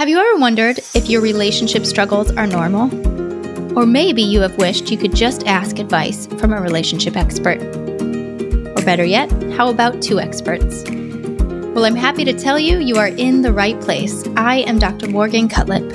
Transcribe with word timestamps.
Have 0.00 0.08
you 0.08 0.18
ever 0.18 0.38
wondered 0.38 0.78
if 0.94 1.10
your 1.10 1.20
relationship 1.20 1.84
struggles 1.84 2.32
are 2.32 2.46
normal? 2.46 2.88
Or 3.78 3.84
maybe 3.84 4.22
you 4.22 4.40
have 4.40 4.56
wished 4.56 4.90
you 4.90 4.96
could 4.96 5.14
just 5.14 5.46
ask 5.46 5.78
advice 5.78 6.26
from 6.38 6.54
a 6.54 6.60
relationship 6.62 7.18
expert. 7.18 7.60
Or 7.60 8.82
better 8.82 9.04
yet, 9.04 9.30
how 9.52 9.68
about 9.68 10.00
two 10.00 10.18
experts? 10.18 10.84
Well, 10.88 11.84
I'm 11.84 11.96
happy 11.96 12.24
to 12.24 12.32
tell 12.32 12.58
you, 12.58 12.78
you 12.78 12.96
are 12.96 13.08
in 13.08 13.42
the 13.42 13.52
right 13.52 13.78
place. 13.78 14.26
I 14.38 14.60
am 14.60 14.78
Dr. 14.78 15.06
Morgan 15.06 15.50
Cutlip. 15.50 15.92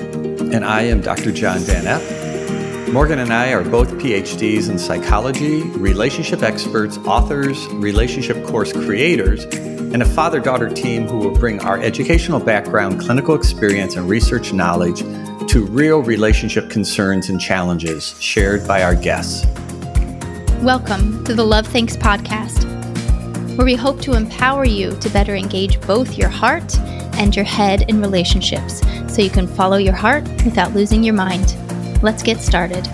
And 0.53 0.63
I 0.63 0.83
am 0.83 1.01
Dr. 1.01 1.31
John 1.31 1.57
Van 1.61 1.85
Epp. 1.85 2.93
Morgan 2.93 3.17
and 3.17 3.33
I 3.33 3.53
are 3.53 3.63
both 3.63 3.89
PhDs 3.93 4.69
in 4.69 4.77
psychology, 4.77 5.63
relationship 5.63 6.43
experts, 6.43 6.99
authors, 6.99 7.65
relationship 7.69 8.45
course 8.45 8.71
creators, 8.71 9.47
and 9.95 10.03
a 10.03 10.05
father 10.05 10.41
daughter 10.41 10.69
team 10.69 11.07
who 11.07 11.17
will 11.17 11.31
bring 11.31 11.57
our 11.61 11.81
educational 11.81 12.37
background, 12.37 12.99
clinical 12.99 13.33
experience, 13.33 13.95
and 13.95 14.09
research 14.09 14.51
knowledge 14.51 14.99
to 15.47 15.65
real 15.67 16.01
relationship 16.01 16.69
concerns 16.69 17.29
and 17.29 17.39
challenges 17.39 18.13
shared 18.21 18.67
by 18.67 18.83
our 18.83 18.93
guests. 18.93 19.45
Welcome 20.61 21.23
to 21.23 21.33
the 21.33 21.45
Love 21.45 21.65
Thinks 21.65 21.95
podcast, 21.95 22.65
where 23.55 23.63
we 23.63 23.75
hope 23.75 24.01
to 24.01 24.17
empower 24.17 24.65
you 24.65 24.91
to 24.97 25.09
better 25.11 25.33
engage 25.33 25.79
both 25.87 26.17
your 26.17 26.27
heart 26.27 26.77
and 27.15 27.33
your 27.33 27.45
head 27.45 27.89
in 27.89 28.01
relationships 28.01 28.81
so 29.07 29.21
you 29.21 29.29
can 29.29 29.47
follow 29.47 29.77
your 29.77 29.95
heart 29.95 30.27
without 30.43 30.73
losing 30.73 31.05
your 31.05 31.15
mind. 31.15 31.55
Let's 32.03 32.21
get 32.21 32.41
started. 32.41 32.85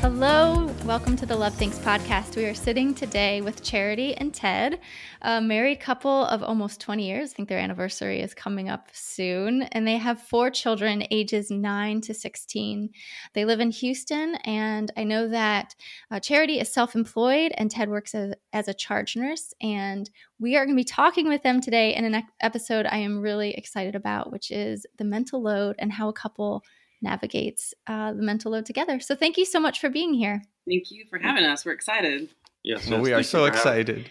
Hello, 0.00 0.68
welcome 0.86 1.16
to 1.16 1.26
the 1.26 1.34
Love 1.36 1.52
Thinks 1.52 1.80
podcast. 1.80 2.36
We 2.36 2.44
are 2.44 2.54
sitting 2.54 2.94
today 2.94 3.40
with 3.40 3.60
Charity 3.60 4.14
and 4.14 4.32
Ted, 4.32 4.78
a 5.20 5.40
married 5.40 5.80
couple 5.80 6.26
of 6.26 6.44
almost 6.44 6.80
20 6.80 7.04
years. 7.04 7.32
I 7.32 7.34
think 7.34 7.48
their 7.48 7.58
anniversary 7.58 8.20
is 8.20 8.34
coming 8.34 8.68
up 8.68 8.90
soon. 8.92 9.62
And 9.62 9.84
they 9.84 9.96
have 9.96 10.22
four 10.22 10.48
children, 10.48 11.02
ages 11.10 11.50
9 11.50 12.02
to 12.02 12.14
16. 12.14 12.90
They 13.34 13.44
live 13.44 13.58
in 13.58 13.72
Houston, 13.72 14.36
and 14.44 14.92
I 14.96 15.02
know 15.02 15.26
that 15.26 15.74
uh, 16.12 16.20
Charity 16.20 16.60
is 16.60 16.72
self 16.72 16.94
employed 16.94 17.50
and 17.58 17.68
Ted 17.68 17.88
works 17.88 18.14
as, 18.14 18.34
as 18.52 18.68
a 18.68 18.74
charge 18.74 19.16
nurse. 19.16 19.52
And 19.60 20.08
we 20.38 20.56
are 20.56 20.64
going 20.64 20.76
to 20.76 20.80
be 20.80 20.84
talking 20.84 21.26
with 21.26 21.42
them 21.42 21.60
today 21.60 21.96
in 21.96 22.04
an 22.04 22.22
episode 22.40 22.86
I 22.86 22.98
am 22.98 23.20
really 23.20 23.54
excited 23.54 23.96
about, 23.96 24.30
which 24.30 24.52
is 24.52 24.86
the 24.98 25.04
mental 25.04 25.42
load 25.42 25.74
and 25.80 25.90
how 25.90 26.08
a 26.08 26.12
couple 26.12 26.62
navigates 27.02 27.74
uh, 27.88 28.12
the 28.12 28.22
mental 28.22 28.52
load 28.52 28.66
together. 28.66 29.00
So 29.00 29.16
thank 29.16 29.36
you 29.36 29.44
so 29.44 29.58
much 29.58 29.80
for 29.80 29.90
being 29.90 30.14
here. 30.14 30.42
Thank 30.68 30.90
you 30.90 31.04
for 31.08 31.18
having 31.18 31.44
us. 31.44 31.64
We're 31.64 31.72
excited. 31.72 32.28
Yes, 32.64 32.88
well, 32.88 33.00
we 33.00 33.12
are 33.12 33.22
so 33.22 33.44
excited. 33.44 34.10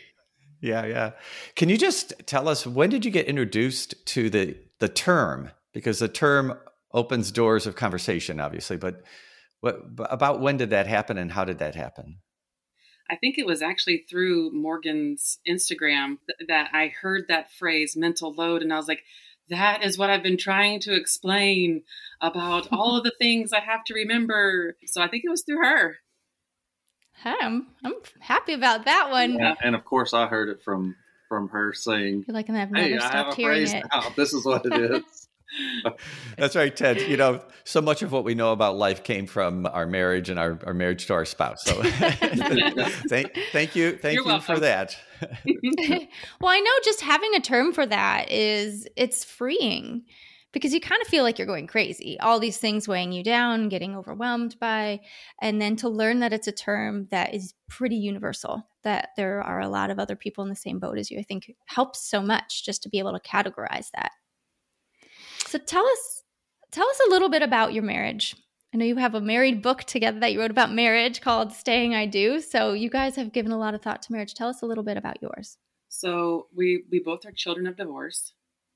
Yeah, 0.62 0.86
yeah. 0.86 1.12
Can 1.56 1.70
you 1.70 1.78
just 1.78 2.14
tell 2.26 2.48
us 2.48 2.66
when 2.66 2.90
did 2.90 3.04
you 3.04 3.12
get 3.12 3.28
introduced 3.28 4.06
to 4.08 4.30
the 4.30 4.58
the 4.80 4.88
term? 4.88 5.52
Because 5.74 6.00
the 6.00 6.08
term 6.08 6.58
opens 6.94 7.32
doors 7.32 7.68
of 7.68 7.76
conversation, 7.76 8.40
obviously. 8.40 8.78
But 8.78 9.04
what 9.60 9.82
about 10.00 10.40
when 10.40 10.58
did 10.58 10.70
that 10.70 10.88
happen, 10.88 11.18
and 11.18 11.32
how 11.32 11.44
did 11.46 11.60
that 11.60 11.76
happen? 11.76 12.20
I 13.10 13.18
think 13.18 13.38
it 13.38 13.46
was 13.46 13.62
actually 13.62 14.06
through 14.10 14.52
Morgan's 14.52 15.38
Instagram 15.48 16.18
that 16.48 16.70
I 16.74 16.94
heard 17.02 17.26
that 17.28 17.52
phrase 17.52 17.96
"mental 17.98 18.34
load," 18.34 18.62
and 18.62 18.74
I 18.74 18.78
was 18.78 18.88
like, 18.88 19.04
that 19.50 19.84
is 19.84 19.98
what 19.98 20.10
I've 20.10 20.24
been 20.24 20.38
trying 20.38 20.80
to 20.82 20.96
explain 20.96 21.84
about 22.22 22.68
all 22.72 22.98
of 22.98 23.04
the 23.04 23.14
things 23.20 23.54
I 23.54 23.60
have 23.60 23.84
to 23.86 23.94
remember. 23.94 24.78
So 24.86 25.02
I 25.02 25.08
think 25.08 25.24
it 25.26 25.30
was 25.30 25.44
through 25.44 25.64
her. 25.64 25.98
Hey, 27.24 27.36
I'm, 27.42 27.68
I'm 27.84 27.94
happy 28.20 28.54
about 28.54 28.86
that 28.86 29.10
one. 29.10 29.34
Yeah, 29.34 29.56
and 29.64 29.76
of 29.76 29.86
course, 29.86 30.14
I 30.14 30.28
heard 30.28 30.50
it 30.50 30.62
from 30.64 30.96
from 31.28 31.50
her 31.50 31.74
saying, 31.74 32.26
"You're 32.28 32.36
like, 32.36 32.50
and 32.50 32.58
I've 32.58 32.72
never 32.72 32.88
hey, 32.88 33.00
stopped 33.00 33.14
I 33.14 33.18
have 33.18 33.28
a 33.30 33.36
hearing 33.36 33.68
it. 33.68 33.86
Now. 33.92 34.10
This 34.16 34.34
is 34.34 34.46
what 34.46 34.66
it 34.66 34.74
is." 34.74 35.28
That's 36.38 36.56
right, 36.56 36.76
Ted. 36.76 37.02
You 37.02 37.18
know, 37.18 37.42
so 37.64 37.82
much 37.82 38.02
of 38.02 38.12
what 38.12 38.24
we 38.24 38.36
know 38.36 38.52
about 38.52 38.76
life 38.76 39.04
came 39.04 39.26
from 39.26 39.66
our 39.66 39.86
marriage 39.86 40.30
and 40.30 40.40
our, 40.40 40.60
our 40.66 40.74
marriage 40.74 41.06
to 41.08 41.14
our 41.14 41.26
spouse. 41.26 41.64
So 41.64 41.82
thank, 41.84 43.38
thank 43.52 43.76
you. 43.76 43.98
Thank 43.98 44.16
You're 44.16 44.24
you 44.24 44.30
welcome. 44.30 44.56
for 44.56 44.60
that. 44.60 44.98
well, 46.42 46.52
I 46.52 46.60
know 46.60 46.72
just 46.84 47.02
having 47.02 47.36
a 47.36 47.40
term 47.40 47.74
for 47.74 47.86
that 47.86 48.32
is 48.32 48.88
it's 48.96 49.24
freeing 49.24 50.04
because 50.56 50.74
you 50.74 50.80
kind 50.80 51.02
of 51.02 51.08
feel 51.10 51.26
like 51.26 51.38
you're 51.38 51.46
going 51.46 51.68
crazy. 51.68 52.18
All 52.22 52.40
these 52.40 52.58
things 52.58 52.88
weighing 52.88 53.12
you 53.12 53.26
down, 53.26 53.68
getting 53.68 53.94
overwhelmed 53.94 54.58
by, 54.58 55.02
and 55.42 55.62
then 55.62 55.76
to 55.76 55.90
learn 55.90 56.22
that 56.22 56.32
it's 56.32 56.48
a 56.48 56.54
term 56.54 57.10
that 57.12 57.34
is 57.34 57.54
pretty 57.68 57.98
universal, 57.98 58.66
that 58.86 59.10
there 59.18 59.44
are 59.44 59.60
a 59.60 59.68
lot 59.68 59.90
of 59.90 60.00
other 60.00 60.16
people 60.16 60.46
in 60.46 60.50
the 60.50 60.56
same 60.56 60.80
boat 60.80 60.98
as 60.98 61.12
you, 61.12 61.20
I 61.20 61.24
think 61.24 61.54
helps 61.66 62.10
so 62.10 62.22
much 62.22 62.64
just 62.64 62.82
to 62.84 62.90
be 62.90 63.00
able 63.00 63.12
to 63.12 63.20
categorize 63.20 63.90
that. 63.96 64.12
So 65.40 65.60
tell 65.60 65.86
us 65.86 66.24
tell 66.72 66.88
us 66.88 67.02
a 67.06 67.10
little 67.10 67.30
bit 67.30 67.42
about 67.42 67.74
your 67.74 67.84
marriage. 67.84 68.34
I 68.74 68.78
know 68.78 68.86
you 68.86 68.96
have 68.96 69.14
a 69.14 69.20
married 69.20 69.62
book 69.62 69.84
together 69.84 70.22
that 70.22 70.32
you 70.32 70.40
wrote 70.40 70.52
about 70.52 70.72
marriage 70.72 71.20
called 71.20 71.52
Staying 71.52 71.94
I 71.94 72.06
Do. 72.06 72.40
So 72.40 72.72
you 72.72 72.90
guys 72.90 73.18
have 73.18 73.34
given 73.34 73.52
a 73.52 73.60
lot 73.60 73.74
of 73.74 73.82
thought 73.82 74.02
to 74.04 74.12
marriage. 74.14 74.36
Tell 74.36 74.48
us 74.48 74.62
a 74.62 74.66
little 74.66 74.86
bit 74.86 74.96
about 74.96 75.22
yours. 75.22 75.58
So 75.90 76.48
we 76.56 76.86
we 76.90 77.02
both 77.02 77.26
are 77.26 77.34
children 77.34 77.68
of 77.68 77.76
divorce 77.76 78.32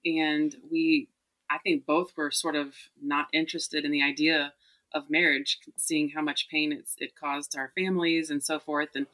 and 0.06 0.53
we 0.69 1.07
I 1.49 1.57
think 1.57 1.85
both 1.85 2.15
were 2.15 2.31
sort 2.31 2.55
of 2.55 2.73
not 3.01 3.27
interested 3.33 3.85
in 3.85 3.91
the 3.91 4.03
idea 4.03 4.53
of 4.93 5.09
marriage, 5.09 5.59
seeing 5.75 6.09
how 6.09 6.21
much 6.21 6.47
pain 6.49 6.71
it's, 6.71 6.95
it 6.97 7.15
caused 7.15 7.55
our 7.57 7.71
families 7.75 8.29
and 8.29 8.43
so 8.43 8.59
forth. 8.59 8.89
And 8.95 9.07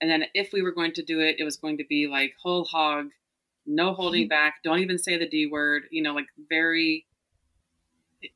and 0.00 0.10
then 0.10 0.24
if 0.32 0.52
we 0.52 0.62
were 0.62 0.72
going 0.72 0.92
to 0.92 1.02
do 1.02 1.20
it, 1.20 1.36
it 1.38 1.44
was 1.44 1.56
going 1.56 1.76
to 1.76 1.84
be 1.84 2.06
like 2.06 2.34
whole 2.42 2.64
hog, 2.64 3.10
no 3.66 3.92
holding 3.92 4.28
back. 4.28 4.62
Don't 4.64 4.78
even 4.78 4.98
say 4.98 5.18
the 5.18 5.28
D 5.28 5.46
word. 5.46 5.84
You 5.90 6.02
know, 6.02 6.14
like 6.14 6.28
very 6.48 7.06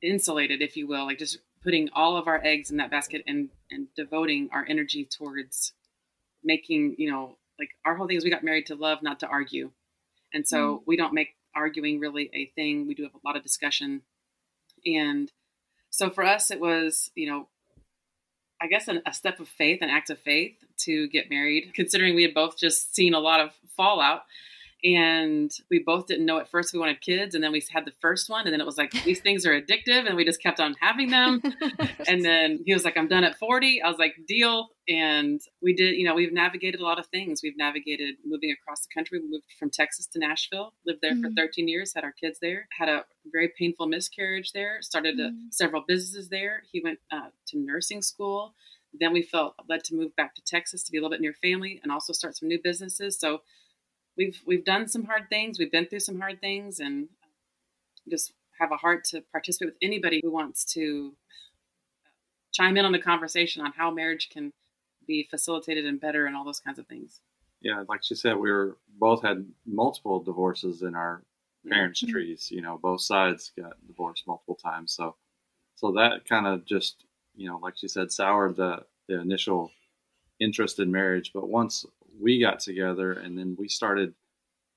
insulated, 0.02 0.62
if 0.62 0.76
you 0.76 0.86
will, 0.86 1.06
like 1.06 1.18
just 1.18 1.38
putting 1.62 1.88
all 1.94 2.16
of 2.16 2.26
our 2.26 2.44
eggs 2.44 2.70
in 2.70 2.76
that 2.76 2.90
basket 2.90 3.22
and 3.26 3.48
and 3.70 3.88
devoting 3.96 4.50
our 4.52 4.66
energy 4.68 5.04
towards 5.04 5.72
making, 6.42 6.94
you 6.98 7.10
know, 7.10 7.38
like 7.58 7.70
our 7.84 7.96
whole 7.96 8.06
thing 8.06 8.16
is 8.16 8.24
we 8.24 8.30
got 8.30 8.44
married 8.44 8.66
to 8.66 8.74
love, 8.74 9.02
not 9.02 9.20
to 9.20 9.26
argue. 9.26 9.70
And 10.32 10.46
so 10.46 10.76
mm. 10.76 10.80
we 10.86 10.96
don't 10.96 11.14
make 11.14 11.36
arguing 11.54 12.00
really 12.00 12.30
a 12.34 12.46
thing. 12.54 12.86
We 12.86 12.94
do 12.94 13.02
have 13.04 13.14
a 13.14 13.26
lot 13.26 13.36
of 13.36 13.42
discussion. 13.42 14.02
And 14.84 15.30
so 15.90 16.10
for 16.10 16.24
us, 16.24 16.50
it 16.50 16.60
was, 16.60 17.10
you 17.14 17.28
know, 17.28 17.48
I 18.60 18.66
guess 18.66 18.88
an, 18.88 19.02
a 19.06 19.12
step 19.12 19.40
of 19.40 19.48
faith, 19.48 19.80
an 19.82 19.90
act 19.90 20.10
of 20.10 20.18
faith 20.18 20.56
to 20.78 21.08
get 21.08 21.30
married, 21.30 21.72
considering 21.74 22.14
we 22.14 22.22
had 22.22 22.34
both 22.34 22.56
just 22.56 22.94
seen 22.94 23.14
a 23.14 23.20
lot 23.20 23.40
of 23.40 23.50
fallout 23.76 24.22
and 24.84 25.50
we 25.70 25.78
both 25.78 26.06
didn't 26.06 26.26
know 26.26 26.38
at 26.38 26.50
first 26.50 26.74
we 26.74 26.78
wanted 26.78 27.00
kids 27.00 27.34
and 27.34 27.42
then 27.42 27.52
we 27.52 27.64
had 27.72 27.86
the 27.86 27.92
first 28.00 28.28
one 28.28 28.46
and 28.46 28.52
then 28.52 28.60
it 28.60 28.66
was 28.66 28.76
like 28.76 28.90
these 29.04 29.20
things 29.20 29.46
are 29.46 29.58
addictive 29.58 30.06
and 30.06 30.14
we 30.14 30.24
just 30.24 30.42
kept 30.42 30.60
on 30.60 30.74
having 30.80 31.10
them. 31.10 31.42
And 32.06 32.24
then 32.24 32.60
he 32.66 32.74
was 32.74 32.84
like 32.84 32.96
i'm 32.96 33.08
done 33.08 33.24
at 33.24 33.38
40 33.38 33.80
i 33.82 33.88
was 33.88 33.98
like 33.98 34.14
deal. 34.28 34.68
And 34.86 35.40
we 35.62 35.74
did 35.74 35.96
you 35.96 36.04
know 36.04 36.14
we've 36.14 36.32
navigated 36.32 36.80
a 36.80 36.84
lot 36.84 36.98
of 36.98 37.06
things. 37.06 37.40
We've 37.42 37.56
navigated 37.56 38.16
moving 38.24 38.50
across 38.52 38.82
the 38.82 38.92
country. 38.92 39.18
We 39.18 39.28
moved 39.28 39.46
from 39.58 39.70
texas 39.70 40.06
to 40.08 40.18
nashville 40.18 40.74
lived 40.86 41.00
there 41.00 41.12
mm-hmm. 41.12 41.22
for 41.22 41.30
13 41.34 41.66
years 41.66 41.94
had 41.94 42.04
our 42.04 42.12
kids 42.12 42.38
there 42.40 42.68
had 42.78 42.88
a 42.88 43.04
very 43.32 43.50
painful 43.58 43.86
miscarriage 43.86 44.52
there 44.52 44.82
started 44.82 45.18
mm-hmm. 45.18 45.48
a, 45.48 45.52
several 45.52 45.82
businesses 45.86 46.28
there. 46.28 46.62
He 46.70 46.82
went 46.82 46.98
uh, 47.10 47.30
to 47.48 47.58
nursing 47.58 48.02
school. 48.02 48.54
Then 48.98 49.12
we 49.12 49.22
felt 49.22 49.54
led 49.68 49.82
to 49.84 49.94
move 49.94 50.14
back 50.14 50.34
to 50.34 50.42
texas 50.42 50.82
to 50.84 50.92
be 50.92 50.98
a 50.98 51.00
little 51.00 51.10
bit 51.10 51.20
near 51.20 51.34
family 51.42 51.80
and 51.82 51.90
also 51.90 52.12
start 52.12 52.36
some 52.36 52.48
new 52.48 52.60
businesses. 52.62 53.18
So 53.18 53.40
we've 54.16 54.40
we've 54.46 54.64
done 54.64 54.88
some 54.88 55.04
hard 55.04 55.28
things. 55.28 55.58
We've 55.58 55.72
been 55.72 55.86
through 55.86 56.00
some 56.00 56.20
hard 56.20 56.40
things, 56.40 56.80
and 56.80 57.08
just 58.08 58.32
have 58.58 58.72
a 58.72 58.76
heart 58.76 59.04
to 59.04 59.22
participate 59.32 59.68
with 59.68 59.78
anybody 59.82 60.20
who 60.22 60.30
wants 60.30 60.64
to 60.74 61.14
chime 62.52 62.76
in 62.76 62.84
on 62.84 62.92
the 62.92 62.98
conversation 62.98 63.62
on 63.62 63.72
how 63.72 63.90
marriage 63.90 64.28
can 64.30 64.52
be 65.06 65.26
facilitated 65.28 65.84
and 65.84 66.00
better, 66.00 66.26
and 66.26 66.36
all 66.36 66.44
those 66.44 66.60
kinds 66.60 66.78
of 66.78 66.86
things. 66.86 67.20
Yeah, 67.60 67.82
like 67.88 68.04
she 68.04 68.14
said, 68.14 68.36
we 68.36 68.50
were 68.50 68.76
both 68.98 69.22
had 69.22 69.46
multiple 69.66 70.22
divorces 70.22 70.82
in 70.82 70.94
our 70.94 71.22
parents' 71.68 72.02
mm-hmm. 72.02 72.12
trees. 72.12 72.50
You 72.50 72.62
know, 72.62 72.78
both 72.80 73.00
sides 73.00 73.52
got 73.58 73.74
divorced 73.86 74.26
multiple 74.26 74.54
times. 74.54 74.92
So, 74.92 75.16
so 75.74 75.92
that 75.92 76.28
kind 76.28 76.46
of 76.46 76.64
just, 76.66 77.04
you 77.34 77.48
know, 77.48 77.58
like 77.62 77.74
she 77.76 77.88
said, 77.88 78.12
soured 78.12 78.56
the 78.56 78.84
the 79.08 79.20
initial 79.20 79.70
interest 80.40 80.78
in 80.78 80.90
marriage. 80.90 81.32
But 81.32 81.48
once 81.48 81.86
we 82.20 82.40
got 82.40 82.60
together 82.60 83.12
and 83.12 83.36
then 83.38 83.56
we 83.58 83.68
started 83.68 84.14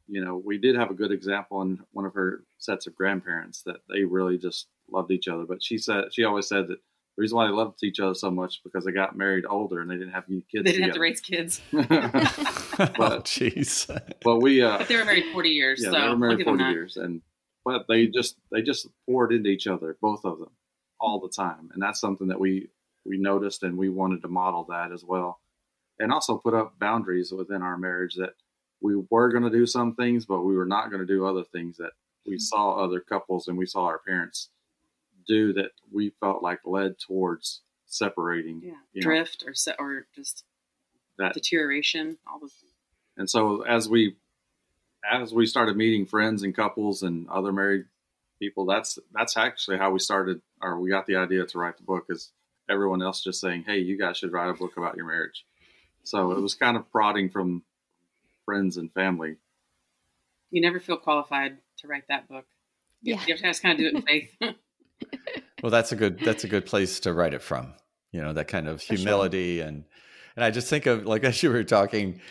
you 0.08 0.24
know 0.24 0.42
we 0.44 0.58
did 0.58 0.76
have 0.76 0.90
a 0.90 0.96
good 0.96 1.12
example 1.12 1.62
in 1.62 1.80
one 1.92 2.06
of 2.06 2.14
her 2.14 2.44
sets 2.58 2.88
of 2.88 2.96
grandparents 2.96 3.62
that 3.64 3.78
they 3.90 4.04
really 4.04 4.38
just 4.38 4.68
loved 4.90 5.12
each 5.12 5.28
other 5.28 5.46
but 5.46 5.62
she 5.62 5.78
said 5.78 6.06
she 6.12 6.24
always 6.24 6.48
said 6.48 6.68
that 6.68 6.78
the 7.18 7.22
reason 7.22 7.36
why 7.36 7.48
they 7.48 7.54
loved 7.54 7.84
each 7.84 8.00
other 8.00 8.14
so 8.14 8.30
much 8.30 8.62
because 8.64 8.86
they 8.86 8.92
got 8.92 9.18
married 9.18 9.46
older 9.50 9.82
and 9.82 9.90
they 9.90 9.96
didn't 9.96 10.14
have 10.14 10.26
any 10.30 10.42
kids. 10.42 10.64
They 10.66 10.74
didn't 10.74 10.92
together. 10.92 10.92
have 10.92 10.94
to 10.94 11.00
raise 11.00 11.20
kids. 11.20 11.62
but 11.72 13.26
jeez. 13.26 14.12
but 14.24 14.38
we. 14.38 14.62
Uh, 14.62 14.78
but 14.78 14.88
they 14.88 14.98
were 14.98 15.04
married 15.06 15.26
forty 15.34 15.50
years. 15.50 15.82
Yeah, 15.84 15.90
so 15.90 16.00
they 16.00 16.10
were 16.10 16.16
married 16.16 16.46
forty 16.46 16.66
years, 16.66 16.96
and 16.96 17.24
but 17.66 17.88
they 17.90 18.06
just 18.06 18.36
they 18.52 18.62
just 18.62 18.88
poured 19.08 19.34
into 19.34 19.50
each 19.50 19.66
other, 19.66 19.98
both 20.00 20.26
of 20.26 20.38
them, 20.38 20.52
all 21.00 21.20
the 21.20 21.30
time, 21.30 21.72
and 21.74 21.82
that's 21.82 22.00
something 22.00 22.28
that 22.28 22.40
we 22.40 22.70
we 23.04 23.18
noticed 23.18 23.64
and 23.64 23.80
we 23.80 23.90
wanted 23.90 24.22
to 24.22 24.28
model 24.28 24.66
that 24.70 24.92
as 24.92 25.04
well 25.04 25.40
and 26.00 26.12
also 26.12 26.38
put 26.38 26.54
up 26.54 26.78
boundaries 26.80 27.32
within 27.32 27.62
our 27.62 27.78
marriage 27.78 28.16
that 28.16 28.34
we 28.82 28.96
were 29.10 29.32
going 29.32 29.44
to 29.44 29.50
do 29.50 29.66
some 29.66 29.96
things, 29.96 30.26
but 30.26 30.42
we 30.42 30.56
were 30.56 30.66
not 30.66 30.90
going 30.90 31.00
to 31.00 31.08
do 31.08 31.26
other 31.26 31.44
things 31.44 31.78
that 31.78 31.92
we 32.26 32.34
mm-hmm. 32.34 32.40
saw 32.40 32.84
other 32.84 33.00
couples 33.00 33.48
and 33.48 33.58
we 33.58 33.66
saw 33.66 33.86
our 33.86 34.00
parents 34.00 34.50
do 35.28 35.54
that 35.54 35.72
we 35.92 36.12
felt 36.20 36.42
like 36.42 36.60
led 36.66 36.98
towards 37.00 37.62
separating. 37.86 38.62
Yeah, 38.64 38.74
you 38.94 39.02
know, 39.02 39.06
drift 39.08 39.44
or 39.46 39.54
se- 39.54 39.76
or 39.80 40.08
just 40.16 40.44
that 41.18 41.34
deterioration. 41.34 42.18
All 42.28 42.40
those. 42.40 42.54
And 43.18 43.30
so 43.30 43.62
as 43.62 43.90
we 43.90 44.16
as 45.10 45.34
we 45.34 45.46
started 45.46 45.76
meeting 45.76 46.06
friends 46.06 46.44
and 46.44 46.56
couples 46.56 47.04
and 47.04 47.28
other 47.30 47.52
married 47.52 47.86
people, 48.40 48.66
that's 48.66 49.00
that's 49.14 49.38
actually 49.38 49.78
how 49.78 49.92
we 49.92 50.00
started 50.00 50.42
or 50.62 50.80
we 50.80 50.90
got 50.90 51.06
the 51.08 51.16
idea 51.16 51.46
to 51.46 51.58
write 51.58 51.78
the 51.78 51.84
book 51.84 52.06
is 52.10 52.32
everyone 52.70 53.02
else 53.02 53.22
just 53.24 53.42
saying, 53.42 53.64
Hey, 53.66 53.80
you 53.80 53.98
guys 53.98 54.18
should 54.18 54.32
write 54.32 54.50
a 54.50 54.54
book 54.54 54.78
about 54.78 54.96
your 54.96 55.08
marriage. 55.08 55.46
So 56.08 56.32
it 56.32 56.40
was 56.40 56.56
kind 56.56 56.78
of 56.78 56.90
prodding 56.90 57.30
from 57.30 57.64
friends 58.46 58.78
and 58.78 58.90
family. 58.94 59.36
You 60.52 60.62
never 60.62 60.80
feel 60.80 60.96
qualified 60.96 61.58
to 61.80 61.88
write 61.88 62.04
that 62.08 62.30
book. 62.30 62.46
You, 63.02 63.16
Yeah. 63.16 63.22
you 63.28 63.34
have 63.34 63.42
to 63.42 63.44
just 63.44 63.62
kind 63.62 63.74
of 63.74 63.80
do 63.80 63.88
it 63.88 63.96
in 63.96 64.02
faith. 64.04 64.32
Well, 65.64 65.72
that's 65.72 65.92
a 65.92 65.96
good 65.96 66.20
that's 66.20 66.44
a 66.44 66.48
good 66.48 66.66
place 66.68 67.00
to 67.02 67.14
write 67.14 67.34
it 67.34 67.42
from. 67.42 67.74
You 68.12 68.22
know, 68.22 68.32
that 68.34 68.48
kind 68.48 68.68
of 68.68 68.82
sure. 68.82 68.96
humility 68.96 69.60
and 69.60 69.86
and 70.36 70.46
I 70.46 70.52
just 70.52 70.70
think 70.70 70.86
of 70.86 71.06
like 71.06 71.24
as 71.30 71.42
you 71.42 71.50
were 71.50 71.64
talking, 71.64 72.22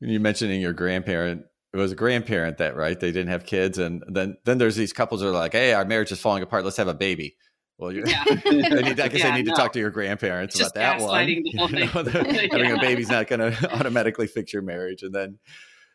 you 0.00 0.18
mentioning 0.20 0.60
your 0.60 0.72
grandparent. 0.72 1.44
It 1.72 1.76
was 1.76 1.92
a 1.92 1.96
grandparent 1.96 2.58
that 2.58 2.76
right? 2.76 2.98
They 2.98 3.12
didn't 3.12 3.30
have 3.30 3.46
kids, 3.46 3.78
and 3.78 4.02
then 4.08 4.36
then 4.44 4.58
there's 4.58 4.76
these 4.76 4.92
couples 4.92 5.20
that 5.20 5.28
are 5.28 5.32
like, 5.32 5.52
"Hey, 5.52 5.72
our 5.72 5.84
marriage 5.84 6.10
is 6.12 6.20
falling 6.20 6.42
apart. 6.42 6.64
Let's 6.64 6.76
have 6.76 6.88
a 6.88 6.94
baby." 6.94 7.36
Well, 7.82 7.90
you 7.90 8.04
yeah. 8.06 8.22
I, 8.28 8.34
need, 8.80 9.00
I 9.00 9.08
guess 9.08 9.18
Yeah, 9.20 9.28
I 9.30 9.36
need 9.36 9.46
no. 9.46 9.54
to 9.54 9.60
talk 9.60 9.72
to 9.72 9.80
your 9.80 9.90
grandparents 9.90 10.54
It's 10.58 10.70
about 10.70 10.74
that 10.74 11.00
one. 11.00 11.10
gaslighting 11.26 11.42
the 11.42 11.58
whole 11.58 11.70
You 11.70 11.78
know, 11.86 12.04
thing. 12.04 12.50
having 12.52 12.68
Yeah. 12.68 12.76
a 12.76 12.80
baby's 12.80 13.08
not 13.10 13.26
going 13.26 13.40
to 13.40 13.74
automatically 13.76 14.28
fix 14.28 14.52
your 14.52 14.62
marriage. 14.62 15.02
And 15.02 15.12
then 15.12 15.40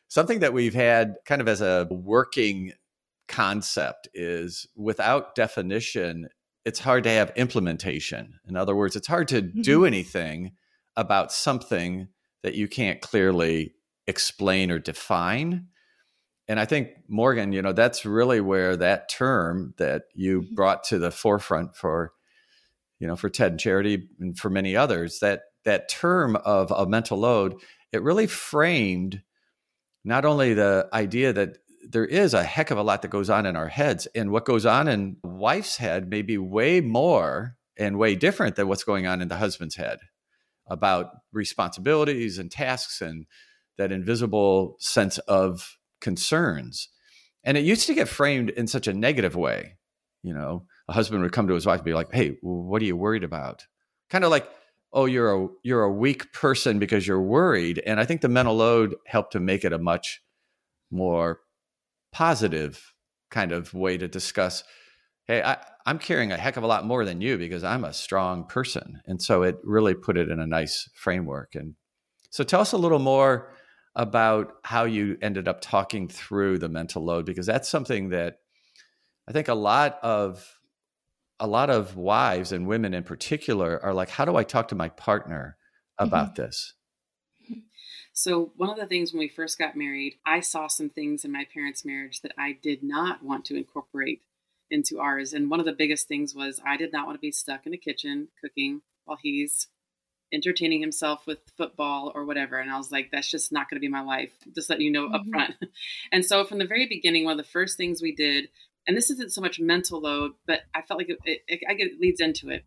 something 0.09 0.39
that 0.39 0.51
we've 0.51 0.73
had 0.73 1.15
kind 1.25 1.39
of 1.39 1.47
as 1.47 1.61
a 1.61 1.87
working 1.89 2.73
concept 3.29 4.09
is 4.13 4.67
without 4.75 5.33
definition, 5.33 6.27
it's 6.65 6.79
hard 6.79 7.05
to 7.05 7.09
have 7.09 7.31
implementation. 7.37 8.33
In 8.49 8.57
other 8.57 8.75
words, 8.75 8.97
it's 8.97 9.07
hard 9.07 9.29
to 9.29 9.41
do 9.41 9.85
anything 9.85 10.51
about 10.97 11.31
something 11.31 12.09
that 12.43 12.55
you 12.55 12.67
can't 12.67 12.99
clearly 12.99 13.75
explain 14.07 14.71
or 14.71 14.79
define. 14.79 15.67
And 16.47 16.59
I 16.59 16.65
think 16.65 16.89
Morgan, 17.07 17.51
you 17.51 17.61
know, 17.61 17.73
that's 17.73 18.05
really 18.05 18.39
where 18.39 18.77
that 18.77 19.09
term 19.09 19.73
that 19.77 20.03
you 20.13 20.43
Mhm. 20.43 20.55
brought 20.55 20.83
to 20.85 20.97
the 20.99 21.11
forefront 21.11 21.75
for, 21.75 22.13
you 22.99 23.07
know, 23.07 23.15
for 23.15 23.29
Ted 23.29 23.53
and 23.53 23.59
Charity 23.59 24.07
and 24.19 24.37
for 24.37 24.49
many 24.49 24.75
others, 24.75 25.19
that 25.19 25.43
that 25.65 25.89
term 25.89 26.37
of 26.37 26.71
a 26.71 26.87
mental 26.87 27.17
load, 27.17 27.55
it 27.91 28.01
really 28.01 28.27
framed 28.27 29.21
not 30.05 30.23
only 30.23 30.53
the 30.53 30.87
idea 30.93 31.33
that 31.33 31.57
there 31.89 32.05
is 32.05 32.33
a 32.33 32.43
heck 32.43 32.71
of 32.71 32.77
a 32.77 32.83
lot 32.83 33.01
that 33.01 33.09
goes 33.09 33.29
on 33.29 33.45
in 33.45 33.55
our 33.57 33.67
heads, 33.67 34.07
and 34.15 34.31
what 34.31 34.45
goes 34.45 34.65
on 34.65 34.87
in 34.87 35.17
wife's 35.23 35.77
head 35.77 36.09
may 36.09 36.21
be 36.21 36.37
way 36.37 36.79
more 36.81 37.57
and 37.77 37.97
way 37.97 38.15
different 38.15 38.55
than 38.55 38.67
what's 38.67 38.83
going 38.83 39.05
on 39.05 39.21
in 39.21 39.27
the 39.27 39.37
husband's 39.37 39.75
head 39.75 39.99
about 40.67 41.11
responsibilities 41.31 42.37
and 42.37 42.51
tasks 42.51 43.01
and 43.01 43.25
that 43.77 43.91
invisible 43.91 44.75
sense 44.79 45.17
of 45.19 45.76
concerns. 46.01 46.89
And 47.43 47.57
it 47.57 47.63
used 47.63 47.87
to 47.87 47.93
get 47.93 48.09
framed 48.09 48.49
in 48.49 48.67
such 48.67 48.87
a 48.87 48.93
negative 48.93 49.35
way. 49.35 49.77
You 50.23 50.33
know, 50.33 50.65
a 50.87 50.93
husband 50.93 51.21
would 51.21 51.31
come 51.31 51.47
to 51.47 51.53
his 51.53 51.65
wife 51.65 51.79
and 51.79 51.85
be 51.85 51.93
like, 51.93 52.13
"Hey, 52.13 52.37
what 52.41 52.81
are 52.81 52.85
you 52.85 52.97
worried 52.97 53.23
about?" 53.23 53.65
Kind 54.09 54.23
of 54.23 54.31
like, 54.31 54.49
"Oh, 54.91 55.05
you're 55.05 55.33
a 55.33 55.47
you're 55.63 55.83
a 55.83 55.91
weak 55.91 56.33
person 56.33 56.79
because 56.79 57.07
you're 57.07 57.21
worried." 57.21 57.81
And 57.85 57.99
I 57.99 58.05
think 58.05 58.21
the 58.21 58.29
mental 58.29 58.55
load 58.55 58.95
helped 59.05 59.33
to 59.33 59.39
make 59.39 59.63
it 59.63 59.73
a 59.73 59.77
much 59.77 60.21
more 60.91 61.41
positive 62.11 62.93
kind 63.29 63.51
of 63.51 63.73
way 63.73 63.97
to 63.97 64.07
discuss 64.07 64.63
hey 65.25 65.41
I, 65.41 65.57
i'm 65.85 65.99
carrying 65.99 66.31
a 66.31 66.37
heck 66.37 66.57
of 66.57 66.63
a 66.63 66.67
lot 66.67 66.85
more 66.85 67.03
than 67.03 67.21
you 67.21 67.37
because 67.37 67.63
i'm 67.63 67.83
a 67.83 67.93
strong 67.93 68.45
person 68.45 69.01
and 69.05 69.21
so 69.21 69.43
it 69.43 69.57
really 69.63 69.93
put 69.93 70.17
it 70.17 70.29
in 70.29 70.39
a 70.39 70.47
nice 70.47 70.89
framework 70.93 71.55
and 71.55 71.75
so 72.29 72.43
tell 72.43 72.61
us 72.61 72.71
a 72.71 72.77
little 72.77 72.99
more 72.99 73.51
about 73.97 74.53
how 74.63 74.85
you 74.85 75.17
ended 75.21 75.47
up 75.47 75.59
talking 75.59 76.07
through 76.07 76.59
the 76.59 76.69
mental 76.69 77.03
load 77.03 77.25
because 77.25 77.45
that's 77.45 77.67
something 77.67 78.09
that 78.09 78.37
i 79.27 79.31
think 79.33 79.49
a 79.49 79.53
lot 79.53 79.99
of 80.01 80.57
a 81.39 81.47
lot 81.47 81.69
of 81.69 81.97
wives 81.97 82.51
and 82.51 82.67
women 82.67 82.93
in 82.93 83.03
particular 83.03 83.83
are 83.83 83.93
like 83.93 84.09
how 84.09 84.23
do 84.23 84.35
i 84.37 84.43
talk 84.43 84.69
to 84.69 84.75
my 84.75 84.87
partner 84.89 85.57
mm-hmm. 85.99 86.07
about 86.07 86.35
this 86.35 86.73
So, 88.17 88.51
one 88.57 88.71
of 88.71 88.77
the 88.77 88.87
things 88.87 89.13
when 89.13 89.19
we 89.19 89.27
first 89.27 89.59
got 89.59 89.77
married, 89.77 90.15
I 90.25 90.39
saw 90.39 90.65
some 90.65 90.89
things 90.89 91.23
in 91.23 91.31
my 91.31 91.45
parents' 91.53 91.85
marriage 91.85 92.21
that 92.21 92.31
I 92.35 92.57
did 92.59 92.81
not 92.81 93.23
want 93.23 93.45
to 93.45 93.55
incorporate 93.55 94.23
into 94.71 94.97
ours. 94.99 95.33
And 95.33 95.51
one 95.51 95.59
of 95.59 95.67
the 95.67 95.71
biggest 95.71 96.07
things 96.07 96.33
was 96.33 96.59
I 96.65 96.77
did 96.77 96.91
not 96.91 97.05
want 97.05 97.15
to 97.17 97.21
be 97.21 97.31
stuck 97.31 97.67
in 97.67 97.71
the 97.71 97.77
kitchen 97.77 98.29
cooking 98.41 98.81
while 99.05 99.19
he's 99.21 99.67
entertaining 100.33 100.81
himself 100.81 101.25
with 101.25 101.39
football 101.57 102.11
or 102.13 102.25
whatever. 102.25 102.57
And 102.57 102.69
I 102.69 102.77
was 102.77 102.91
like, 102.91 103.09
that's 103.11 103.29
just 103.29 103.51
not 103.51 103.69
going 103.69 103.77
to 103.77 103.81
be 103.81 103.87
my 103.87 104.01
life, 104.01 104.31
just 104.53 104.69
letting 104.69 104.85
you 104.85 104.91
know 104.91 105.07
up 105.07 105.25
Mhm. 105.25 105.29
front. 105.31 105.55
And 106.11 106.25
so, 106.25 106.43
from 106.45 106.57
the 106.57 106.65
very 106.65 106.85
beginning, 106.87 107.23
one 107.23 107.31
of 107.39 107.45
the 107.45 107.51
first 107.51 107.77
things 107.77 108.01
we 108.01 108.13
did, 108.13 108.49
and 108.87 108.95
this 108.95 109.09
isn't 109.09 109.33
so 109.33 109.41
much 109.41 109.59
mental 109.59 110.01
load, 110.01 110.33
but 110.45 110.61
I 110.75 110.81
felt 110.81 110.99
like 110.99 111.09
it, 111.09 111.17
it, 111.25 111.43
it, 111.47 111.59
I 111.69 111.73
get, 111.73 111.87
it 111.91 111.99
leads 111.99 112.19
into 112.21 112.49
it, 112.49 112.63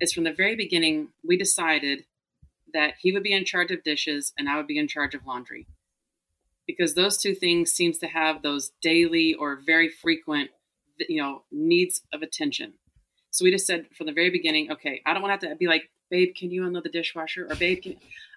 is 0.00 0.12
from 0.12 0.24
the 0.24 0.32
very 0.32 0.56
beginning, 0.56 1.08
we 1.26 1.36
decided 1.36 2.04
that 2.74 2.94
he 3.00 3.12
would 3.12 3.22
be 3.22 3.32
in 3.34 3.44
charge 3.44 3.70
of 3.70 3.82
dishes 3.84 4.32
and 4.38 4.48
I 4.48 4.56
would 4.56 4.66
be 4.66 4.78
in 4.78 4.88
charge 4.88 5.14
of 5.14 5.26
laundry. 5.26 5.66
Because 6.66 6.94
those 6.94 7.18
two 7.18 7.34
things 7.34 7.72
seems 7.72 7.98
to 7.98 8.06
have 8.06 8.42
those 8.42 8.72
daily 8.80 9.34
or 9.34 9.56
very 9.56 9.88
frequent, 9.88 10.50
you 11.08 11.20
know, 11.20 11.42
needs 11.50 12.02
of 12.12 12.22
attention. 12.22 12.74
So 13.30 13.44
we 13.44 13.50
just 13.50 13.66
said 13.66 13.86
from 13.96 14.06
the 14.06 14.12
very 14.12 14.30
beginning, 14.30 14.70
okay, 14.70 15.02
I 15.04 15.12
don't 15.12 15.22
want 15.22 15.40
to 15.40 15.48
have 15.48 15.54
to 15.54 15.58
be 15.58 15.66
like, 15.66 15.90
babe, 16.12 16.34
can 16.36 16.52
you 16.52 16.64
unload 16.64 16.84
the 16.84 16.90
dishwasher? 16.90 17.46
Or 17.50 17.56
babe, 17.56 17.82
can 17.82 17.96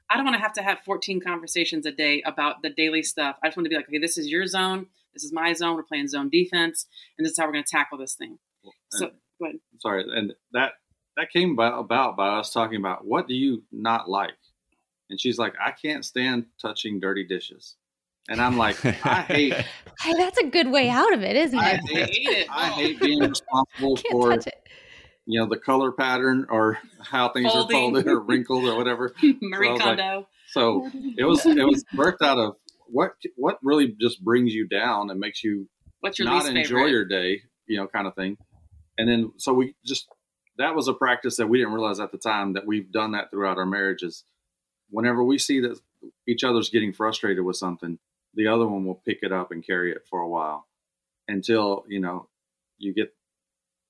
I 0.09 0.15
don't 0.15 0.25
want 0.25 0.35
to 0.35 0.41
have 0.41 0.53
to 0.53 0.63
have 0.63 0.79
14 0.79 1.19
conversations 1.19 1.85
a 1.85 1.91
day 1.91 2.23
about 2.25 2.61
the 2.61 2.69
daily 2.69 3.03
stuff. 3.03 3.37
I 3.43 3.47
just 3.47 3.57
want 3.57 3.65
to 3.65 3.69
be 3.69 3.75
like, 3.75 3.87
okay, 3.87 3.97
this 3.97 4.17
is 4.17 4.27
your 4.27 4.45
zone. 4.47 4.87
This 5.13 5.23
is 5.23 5.33
my 5.33 5.53
zone. 5.53 5.75
We're 5.75 5.83
playing 5.83 6.07
zone 6.07 6.29
defense. 6.29 6.85
And 7.17 7.25
this 7.25 7.31
is 7.31 7.39
how 7.39 7.45
we're 7.45 7.53
going 7.53 7.63
to 7.63 7.71
tackle 7.71 7.97
this 7.97 8.13
thing. 8.13 8.37
So, 8.89 9.11
go 9.39 9.45
ahead. 9.45 9.59
sorry, 9.79 10.05
and 10.15 10.33
that 10.53 10.73
that 11.17 11.29
came 11.29 11.51
about, 11.51 11.79
about 11.79 12.17
by 12.17 12.39
us 12.39 12.51
talking 12.51 12.77
about 12.77 13.05
what 13.05 13.27
do 13.27 13.33
you 13.33 13.63
not 13.71 14.09
like, 14.09 14.37
and 15.09 15.19
she's 15.19 15.37
like, 15.37 15.53
I 15.63 15.71
can't 15.71 16.03
stand 16.03 16.45
touching 16.61 16.99
dirty 16.99 17.23
dishes, 17.25 17.75
and 18.27 18.41
I'm 18.41 18.57
like, 18.57 18.83
I 19.05 19.21
hate 19.27 19.53
Hey, 19.99 20.13
that's 20.17 20.37
a 20.39 20.47
good 20.47 20.71
way 20.71 20.89
out 20.89 21.13
of 21.13 21.21
it, 21.21 21.35
isn't 21.35 21.59
I 21.59 21.79
it? 21.83 22.09
hate. 22.09 22.47
I 22.49 22.69
hate 22.69 22.99
being 22.99 23.19
responsible 23.29 23.97
for 23.97 24.31
touch 24.31 24.47
it. 24.47 24.67
You 25.25 25.39
know 25.39 25.47
the 25.47 25.57
color 25.57 25.91
pattern 25.91 26.45
or 26.49 26.77
how 27.01 27.29
things 27.29 27.51
Folding. 27.51 27.75
are 27.75 27.79
folded 27.79 28.07
or 28.07 28.19
wrinkled 28.19 28.65
or 28.65 28.75
whatever. 28.77 29.13
Marie 29.41 29.69
I 29.69 29.71
was 29.71 29.79
like- 29.81 29.97
Kondo. 29.97 30.27
So 30.47 30.89
it 31.17 31.23
was 31.25 31.45
it 31.45 31.65
was 31.65 31.83
birthed 31.95 32.21
out 32.21 32.37
of 32.37 32.55
what 32.87 33.11
what 33.35 33.57
really 33.63 33.95
just 33.99 34.23
brings 34.23 34.53
you 34.53 34.67
down 34.67 35.09
and 35.09 35.19
makes 35.19 35.43
you 35.43 35.67
What's 36.01 36.19
your 36.19 36.27
not 36.27 36.45
enjoy 36.45 36.61
favorite? 36.63 36.91
your 36.91 37.05
day, 37.05 37.41
you 37.67 37.77
know, 37.77 37.87
kind 37.87 38.05
of 38.07 38.13
thing. 38.15 38.37
And 38.97 39.09
then 39.09 39.31
so 39.37 39.53
we 39.53 39.75
just 39.85 40.07
that 40.57 40.75
was 40.75 40.87
a 40.87 40.93
practice 40.93 41.37
that 41.37 41.47
we 41.47 41.57
didn't 41.57 41.73
realize 41.73 41.99
at 41.99 42.11
the 42.11 42.17
time 42.17 42.53
that 42.53 42.65
we've 42.65 42.91
done 42.91 43.11
that 43.11 43.31
throughout 43.31 43.57
our 43.57 43.65
marriages. 43.65 44.23
Whenever 44.89 45.23
we 45.23 45.37
see 45.37 45.59
that 45.61 45.79
each 46.27 46.43
other's 46.43 46.69
getting 46.69 46.93
frustrated 46.93 47.43
with 47.43 47.55
something, 47.57 47.97
the 48.35 48.47
other 48.47 48.67
one 48.67 48.85
will 48.85 49.01
pick 49.05 49.19
it 49.23 49.31
up 49.33 49.51
and 49.51 49.65
carry 49.65 49.91
it 49.91 50.03
for 50.09 50.19
a 50.19 50.29
while 50.29 50.67
until, 51.27 51.83
you 51.89 51.99
know, 51.99 52.29
you 52.77 52.93
get 52.93 53.13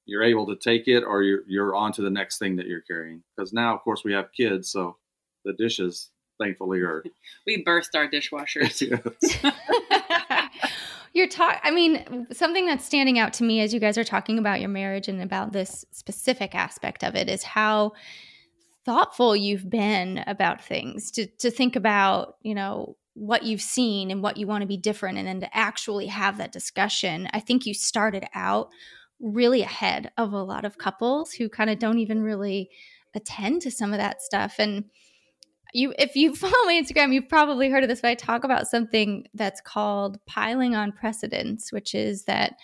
you're 0.06 0.24
able 0.24 0.46
to 0.48 0.56
take 0.56 0.88
it 0.88 1.04
or 1.04 1.24
you're 1.24 1.42
you're 1.48 1.76
on 1.76 1.92
to 1.94 2.02
the 2.02 2.10
next 2.10 2.38
thing 2.38 2.56
that 2.58 2.68
you're 2.68 2.82
carrying. 2.82 3.24
Because 3.36 3.54
now 3.54 3.76
of 3.76 3.82
course 3.82 4.04
we 4.04 4.14
have 4.14 4.32
kids, 4.32 4.70
so 4.70 4.98
the 5.44 5.54
dishes 5.54 6.12
thankfully 6.40 6.80
are 6.80 7.04
we 7.48 7.64
burst 7.64 7.96
our 7.96 8.08
dishwashers. 8.08 8.82
You're 11.16 11.30
talk. 11.30 11.62
I 11.64 11.72
mean, 11.72 12.28
something 12.34 12.66
that's 12.66 12.84
standing 12.84 13.20
out 13.20 13.32
to 13.36 13.46
me 13.46 13.62
as 13.62 13.74
you 13.74 13.80
guys 13.80 13.98
are 13.98 14.04
talking 14.04 14.38
about 14.38 14.60
your 14.60 14.68
marriage 14.68 15.08
and 15.08 15.22
about 15.22 15.54
this 15.54 15.86
specific 15.92 16.54
aspect 16.54 17.06
of 17.06 17.16
it 17.16 17.30
is 17.30 17.42
how 17.42 17.94
thoughtful 18.84 19.34
you've 19.34 19.70
been 19.70 20.26
about 20.28 20.62
things. 20.62 21.12
To 21.12 21.26
to 21.26 21.50
think 21.50 21.78
about, 21.78 22.36
you 22.42 22.54
know, 22.54 22.98
what 23.14 23.44
you've 23.44 23.62
seen 23.62 24.12
and 24.12 24.22
what 24.22 24.36
you 24.36 24.46
want 24.46 24.64
to 24.64 24.68
be 24.68 24.76
different, 24.76 25.18
and 25.18 25.26
then 25.26 25.40
to 25.40 25.58
actually 25.58 26.08
have 26.08 26.38
that 26.38 26.52
discussion. 26.52 27.30
I 27.32 27.40
think 27.40 27.66
you 27.66 27.74
started 27.74 28.26
out 28.34 28.68
really 29.20 29.62
ahead 29.62 30.12
of 30.18 30.34
a 30.34 30.44
lot 30.44 30.66
of 30.66 30.78
couples 30.78 31.32
who 31.34 31.50
kind 31.50 31.70
of 31.70 31.80
don't 31.80 32.00
even 32.00 32.22
really 32.22 32.70
attend 33.14 33.62
to 33.62 33.72
some 33.72 33.94
of 33.94 34.00
that 34.00 34.22
stuff 34.22 34.56
and 34.60 34.86
you 35.74 35.94
if 35.98 36.16
you 36.16 36.36
follow 36.36 36.66
my 36.66 36.80
instagram 36.82 37.14
you've 37.14 37.30
probably 37.30 37.70
heard 37.70 37.84
of 37.84 37.90
this 37.90 38.02
but 38.02 38.10
i 38.10 38.16
talk 38.16 38.44
about 38.44 38.68
something 38.68 39.26
that's 39.34 39.62
called 39.62 40.18
piling 40.26 40.76
on 40.76 40.92
precedence 40.92 41.72
which 41.72 41.96
is 41.96 42.26
that 42.26 42.56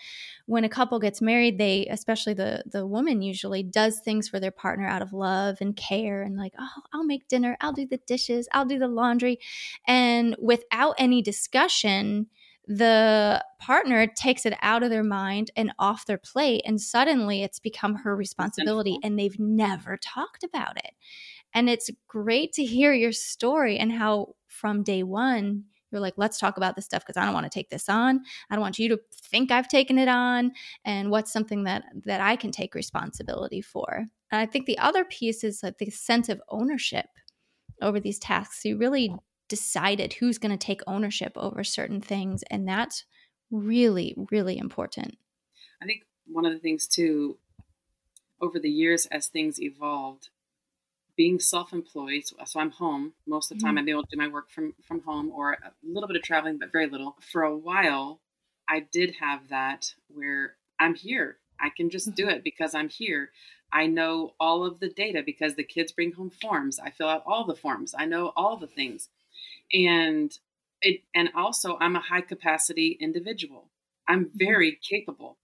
when 0.46 0.64
a 0.64 0.70
couple 0.70 1.00
gets 1.00 1.22
married 1.22 1.58
they 1.58 1.88
especially 1.90 2.34
the 2.34 2.64
the 2.66 2.86
woman 2.86 3.22
usually 3.22 3.64
does 3.64 4.00
things 4.00 4.28
for 4.28 4.40
their 4.40 4.52
partner 4.52 4.88
out 4.88 5.02
of 5.02 5.14
love 5.14 5.58
and 5.62 5.76
care 5.76 6.22
and 6.22 6.38
like 6.38 6.54
oh 6.60 6.82
i'll 6.94 7.06
make 7.06 7.28
dinner 7.28 7.56
i'll 7.62 7.74
do 7.74 7.88
the 7.88 8.00
dishes 8.08 8.48
i'll 8.52 8.66
do 8.66 8.80
the 8.80 8.88
laundry 8.88 9.40
and 9.88 10.36
without 10.40 10.96
any 10.98 11.22
discussion 11.22 12.28
the 12.78 13.44
partner 13.60 14.08
takes 14.08 14.46
it 14.46 14.54
out 14.62 14.82
of 14.82 14.90
their 14.90 15.04
mind 15.04 15.52
and 15.58 15.74
off 15.78 16.06
their 16.06 16.18
plate 16.18 16.62
and 16.66 16.80
suddenly 16.80 17.44
it's 17.44 17.60
become 17.60 17.96
her 17.96 18.16
responsibility 18.16 18.98
and 19.04 19.20
they've 19.20 19.40
never 19.40 19.98
talked 19.98 20.44
about 20.44 20.78
it. 20.78 20.92
And 21.54 21.70
it's 21.70 21.90
great 22.08 22.54
to 22.54 22.64
hear 22.64 22.94
your 22.94 23.12
story 23.12 23.78
and 23.78 23.92
how 23.92 24.36
from 24.48 24.84
day 24.84 25.04
one 25.04 25.66
you're 25.92 26.00
like 26.00 26.14
let's 26.16 26.40
talk 26.40 26.56
about 26.56 26.78
this 26.78 26.86
stuff 26.86 27.04
because 27.06 27.18
i 27.18 27.26
don't 27.26 27.34
want 27.34 27.46
to 27.46 27.50
take 27.50 27.70
this 27.70 27.90
on. 27.90 28.22
I 28.50 28.56
don't 28.56 28.62
want 28.62 28.80
you 28.80 28.88
to 28.90 29.00
think 29.12 29.52
i've 29.52 29.68
taken 29.68 29.98
it 29.98 30.08
on 30.08 30.54
and 30.86 31.12
what's 31.12 31.34
something 31.34 31.66
that 31.66 31.84
that 32.06 32.22
i 32.22 32.38
can 32.38 32.52
take 32.52 32.74
responsibility 32.74 33.62
for? 33.62 34.06
And 34.32 34.40
i 34.40 34.46
think 34.46 34.66
the 34.66 34.78
other 34.78 35.04
piece 35.04 35.44
is 35.44 35.62
like 35.62 35.78
the 35.78 35.90
sense 35.90 36.30
of 36.30 36.42
ownership 36.48 37.08
over 37.82 38.00
these 38.00 38.20
tasks. 38.20 38.64
You 38.64 38.78
really 38.78 39.14
decided 39.52 40.14
who's 40.14 40.38
going 40.38 40.58
to 40.58 40.66
take 40.66 40.80
ownership 40.88 41.34
over 41.36 41.62
certain 41.62 42.00
things. 42.00 42.42
And 42.50 42.66
that's 42.66 43.04
really, 43.52 44.16
really 44.32 44.58
important. 44.58 45.18
I 45.82 45.86
think 45.86 46.06
one 46.26 46.46
of 46.46 46.54
the 46.54 46.60
things, 46.60 46.88
too, 46.88 47.38
over 48.40 48.58
the 48.58 48.70
years 48.70 49.08
as 49.08 49.28
things 49.28 49.62
evolved, 49.62 50.30
being 51.18 51.40
self-employed 51.40 52.24
so 52.46 52.60
i'm 52.60 52.72
home 52.72 53.12
most 53.28 53.52
of 53.52 53.58
the 53.58 53.62
time 53.62 53.72
mm-hmm. 53.72 53.80
i'm 53.80 53.90
able 53.90 54.02
to 54.02 54.08
do 54.10 54.18
my 54.18 54.30
work 54.30 54.50
from 54.50 54.74
from 54.88 55.02
home 55.02 55.30
or 55.36 55.52
a 55.52 55.72
little 55.84 56.08
bit 56.08 56.16
of 56.16 56.24
traveling 56.24 56.58
but 56.58 56.72
very 56.72 56.88
little 56.88 57.18
for 57.20 57.44
a 57.44 57.56
while 57.56 58.22
i 58.70 58.80
did 58.80 59.16
have 59.20 59.50
that 59.50 59.94
where 60.08 60.56
i'm 60.80 60.96
here 60.96 61.38
i 61.60 61.70
can 61.70 61.90
just 61.90 62.16
do 62.16 62.24
mm-hmm. 62.24 62.38
it 62.38 62.44
because 62.46 62.74
i'm 62.74 62.88
here 62.88 63.30
i 63.74 63.86
know 63.86 64.34
all 64.40 64.66
of 64.66 64.80
the 64.80 64.90
data 64.90 65.22
because 65.26 65.56
the 65.56 65.64
kids 65.64 65.92
bring 65.92 66.14
home 66.14 66.32
forms 66.42 66.80
i 66.80 66.90
fill 66.90 67.10
out 67.10 67.24
all 67.28 67.46
the 67.46 67.56
forms 67.56 67.94
i 67.98 68.06
know 68.06 68.32
all 68.38 68.56
the 68.58 68.66
things 68.66 69.10
and 69.74 70.38
it 70.82 71.02
and 71.14 71.30
also 71.36 71.78
i'm 71.80 71.96
a 71.96 72.02
high 72.02 72.22
capacity 72.22 72.98
individual 73.00 73.70
i'm 74.08 74.26
mm-hmm. 74.26 74.38
very 74.38 74.80
capable 74.88 75.38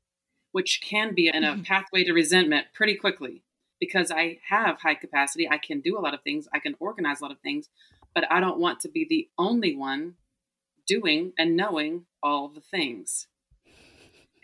which 0.51 0.81
can 0.81 1.13
be 1.13 1.27
in 1.27 1.43
a 1.43 1.53
mm-hmm. 1.53 1.61
pathway 1.63 2.03
to 2.03 2.13
resentment 2.13 2.67
pretty 2.73 2.95
quickly 2.95 3.43
because 3.79 4.11
i 4.11 4.39
have 4.49 4.79
high 4.79 4.95
capacity 4.95 5.47
i 5.49 5.57
can 5.57 5.79
do 5.79 5.97
a 5.97 6.01
lot 6.01 6.13
of 6.13 6.21
things 6.21 6.47
i 6.53 6.59
can 6.59 6.75
organize 6.79 7.19
a 7.19 7.23
lot 7.23 7.31
of 7.31 7.39
things 7.39 7.69
but 8.13 8.29
i 8.31 8.39
don't 8.39 8.59
want 8.59 8.79
to 8.79 8.89
be 8.89 9.05
the 9.07 9.29
only 9.37 9.75
one 9.75 10.15
doing 10.85 11.33
and 11.37 11.55
knowing 11.55 12.05
all 12.23 12.47
the 12.47 12.61
things 12.61 13.27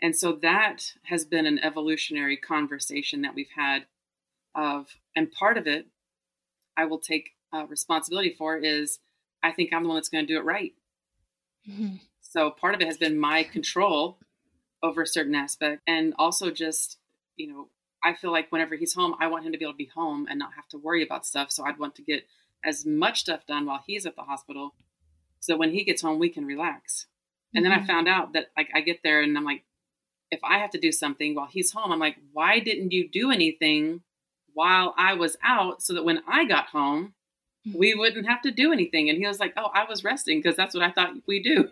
and 0.02 0.14
so 0.14 0.32
that 0.32 0.92
has 1.04 1.24
been 1.24 1.46
an 1.46 1.58
evolutionary 1.60 2.36
conversation 2.36 3.22
that 3.22 3.34
we've 3.34 3.46
had 3.56 3.86
of 4.54 4.86
and 5.16 5.32
part 5.32 5.58
of 5.58 5.66
it 5.66 5.86
i 6.76 6.84
will 6.84 6.98
take 6.98 7.30
uh, 7.52 7.66
responsibility 7.66 8.34
for 8.36 8.56
is 8.56 8.98
I 9.44 9.52
think 9.52 9.72
I'm 9.72 9.82
the 9.82 9.88
one 9.88 9.96
that's 9.98 10.08
going 10.08 10.26
to 10.26 10.32
do 10.32 10.38
it 10.38 10.44
right. 10.44 10.72
Mm-hmm. 11.70 11.96
So 12.22 12.50
part 12.50 12.74
of 12.74 12.80
it 12.80 12.86
has 12.86 12.96
been 12.96 13.18
my 13.18 13.44
control 13.44 14.18
over 14.82 15.02
a 15.02 15.06
certain 15.06 15.34
aspect. 15.34 15.82
And 15.86 16.14
also 16.18 16.50
just, 16.50 16.98
you 17.36 17.48
know, 17.48 17.68
I 18.02 18.14
feel 18.14 18.32
like 18.32 18.50
whenever 18.50 18.74
he's 18.74 18.94
home, 18.94 19.14
I 19.20 19.28
want 19.28 19.44
him 19.44 19.52
to 19.52 19.58
be 19.58 19.64
able 19.64 19.74
to 19.74 19.78
be 19.78 19.90
home 19.94 20.26
and 20.28 20.38
not 20.38 20.54
have 20.56 20.68
to 20.68 20.78
worry 20.78 21.02
about 21.02 21.26
stuff. 21.26 21.52
So 21.52 21.64
I'd 21.64 21.78
want 21.78 21.94
to 21.96 22.02
get 22.02 22.24
as 22.64 22.84
much 22.84 23.20
stuff 23.20 23.46
done 23.46 23.66
while 23.66 23.82
he's 23.86 24.06
at 24.06 24.16
the 24.16 24.22
hospital. 24.22 24.74
So 25.40 25.56
when 25.56 25.70
he 25.70 25.84
gets 25.84 26.02
home, 26.02 26.18
we 26.18 26.30
can 26.30 26.46
relax. 26.46 27.06
And 27.54 27.64
mm-hmm. 27.64 27.70
then 27.70 27.78
I 27.78 27.82
mm-hmm. 27.82 27.86
found 27.86 28.08
out 28.08 28.32
that 28.32 28.46
like 28.56 28.70
I 28.74 28.80
get 28.80 29.00
there 29.04 29.22
and 29.22 29.36
I'm 29.36 29.44
like, 29.44 29.64
if 30.30 30.40
I 30.42 30.58
have 30.58 30.70
to 30.70 30.80
do 30.80 30.90
something 30.90 31.34
while 31.34 31.48
he's 31.50 31.72
home, 31.72 31.92
I'm 31.92 32.00
like, 32.00 32.16
why 32.32 32.58
didn't 32.58 32.92
you 32.92 33.08
do 33.08 33.30
anything 33.30 34.00
while 34.54 34.94
I 34.96 35.14
was 35.14 35.36
out 35.42 35.82
so 35.82 35.94
that 35.94 36.04
when 36.04 36.22
I 36.26 36.44
got 36.46 36.66
home, 36.66 37.14
we 37.72 37.94
wouldn't 37.94 38.28
have 38.28 38.42
to 38.42 38.50
do 38.50 38.72
anything. 38.72 39.08
And 39.08 39.18
he 39.18 39.26
was 39.26 39.40
like, 39.40 39.54
Oh, 39.56 39.70
I 39.72 39.84
was 39.88 40.04
resting 40.04 40.40
because 40.40 40.56
that's 40.56 40.74
what 40.74 40.82
I 40.82 40.90
thought 40.90 41.14
we 41.26 41.42
do. 41.42 41.68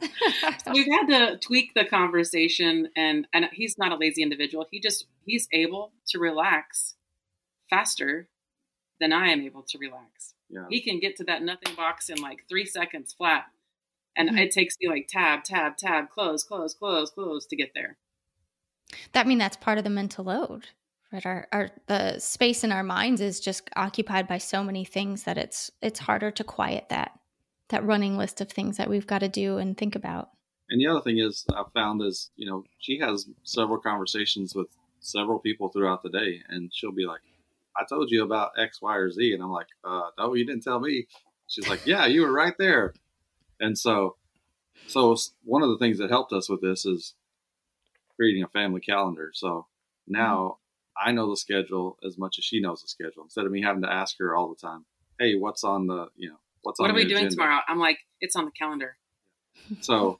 so 0.00 0.72
we've 0.72 0.90
had 0.90 1.06
to 1.06 1.38
tweak 1.38 1.72
the 1.74 1.84
conversation 1.84 2.88
and 2.96 3.26
and 3.32 3.46
he's 3.52 3.78
not 3.78 3.92
a 3.92 3.96
lazy 3.96 4.22
individual. 4.22 4.66
He 4.70 4.80
just 4.80 5.06
he's 5.24 5.48
able 5.52 5.92
to 6.08 6.18
relax 6.18 6.94
faster 7.70 8.28
than 9.00 9.12
I 9.12 9.28
am 9.28 9.40
able 9.40 9.62
to 9.62 9.78
relax. 9.78 10.34
Yeah. 10.48 10.66
He 10.68 10.80
can 10.80 11.00
get 11.00 11.16
to 11.16 11.24
that 11.24 11.42
nothing 11.42 11.74
box 11.74 12.08
in 12.08 12.20
like 12.20 12.44
three 12.48 12.66
seconds 12.66 13.12
flat. 13.12 13.46
And 14.16 14.28
mm-hmm. 14.28 14.38
it 14.38 14.52
takes 14.52 14.76
me 14.80 14.88
like 14.88 15.08
tab, 15.08 15.42
tab, 15.42 15.76
tab, 15.76 16.08
close, 16.08 16.44
close, 16.44 16.74
close, 16.74 17.10
close 17.10 17.46
to 17.46 17.56
get 17.56 17.72
there. 17.74 17.96
That 19.12 19.26
mean 19.26 19.38
that's 19.38 19.56
part 19.56 19.78
of 19.78 19.84
the 19.84 19.90
mental 19.90 20.24
load 20.24 20.68
right 21.14 21.26
our, 21.26 21.46
our 21.52 21.70
the 21.86 22.18
space 22.18 22.64
in 22.64 22.72
our 22.72 22.82
minds 22.82 23.20
is 23.20 23.40
just 23.40 23.68
occupied 23.76 24.26
by 24.26 24.38
so 24.38 24.62
many 24.62 24.84
things 24.84 25.22
that 25.24 25.38
it's 25.38 25.70
it's 25.80 26.00
harder 26.00 26.30
to 26.32 26.44
quiet 26.44 26.88
that 26.90 27.12
that 27.70 27.84
running 27.84 28.16
list 28.16 28.40
of 28.40 28.50
things 28.50 28.76
that 28.76 28.90
we've 28.90 29.06
got 29.06 29.20
to 29.20 29.28
do 29.28 29.58
and 29.58 29.76
think 29.76 29.94
about. 29.94 30.30
And 30.68 30.80
the 30.80 30.86
other 30.86 31.00
thing 31.00 31.18
is 31.18 31.44
i 31.54 31.62
found 31.72 32.02
is 32.02 32.30
you 32.36 32.46
know 32.46 32.64
she 32.78 32.98
has 32.98 33.28
several 33.42 33.78
conversations 33.78 34.54
with 34.54 34.68
several 35.00 35.38
people 35.38 35.68
throughout 35.68 36.02
the 36.02 36.08
day 36.08 36.40
and 36.48 36.70
she'll 36.72 36.90
be 36.90 37.04
like 37.04 37.20
i 37.76 37.84
told 37.86 38.10
you 38.10 38.24
about 38.24 38.52
x 38.58 38.80
y 38.80 38.96
or 38.96 39.10
z 39.10 39.34
and 39.34 39.42
i'm 39.42 39.50
like 39.50 39.66
uh, 39.84 40.08
no 40.18 40.34
you 40.34 40.46
didn't 40.46 40.62
tell 40.62 40.80
me. 40.80 41.06
She's 41.46 41.68
like 41.68 41.86
yeah 41.86 42.06
you 42.06 42.22
were 42.22 42.32
right 42.32 42.54
there. 42.58 42.94
And 43.60 43.78
so 43.78 44.16
so 44.86 45.16
one 45.44 45.62
of 45.62 45.68
the 45.70 45.78
things 45.78 45.98
that 45.98 46.10
helped 46.10 46.32
us 46.32 46.48
with 46.48 46.60
this 46.60 46.84
is 46.84 47.14
creating 48.16 48.42
a 48.42 48.48
family 48.48 48.80
calendar. 48.80 49.30
So 49.34 49.66
now 50.06 50.58
I 51.02 51.12
know 51.12 51.30
the 51.30 51.36
schedule 51.36 51.98
as 52.06 52.18
much 52.18 52.38
as 52.38 52.44
she 52.44 52.60
knows 52.60 52.82
the 52.82 52.88
schedule 52.88 53.24
instead 53.24 53.46
of 53.46 53.52
me 53.52 53.62
having 53.62 53.82
to 53.82 53.92
ask 53.92 54.16
her 54.18 54.34
all 54.34 54.48
the 54.48 54.66
time, 54.66 54.84
Hey, 55.18 55.34
what's 55.36 55.64
on 55.64 55.86
the, 55.86 56.08
you 56.16 56.30
know, 56.30 56.36
what's 56.62 56.78
what 56.78 56.90
on 56.90 56.90
are 56.90 56.94
we 56.94 57.04
doing 57.04 57.26
agenda? 57.26 57.36
tomorrow? 57.36 57.60
I'm 57.68 57.78
like, 57.78 57.98
it's 58.20 58.36
on 58.36 58.44
the 58.44 58.52
calendar. 58.52 58.96
So, 59.80 60.18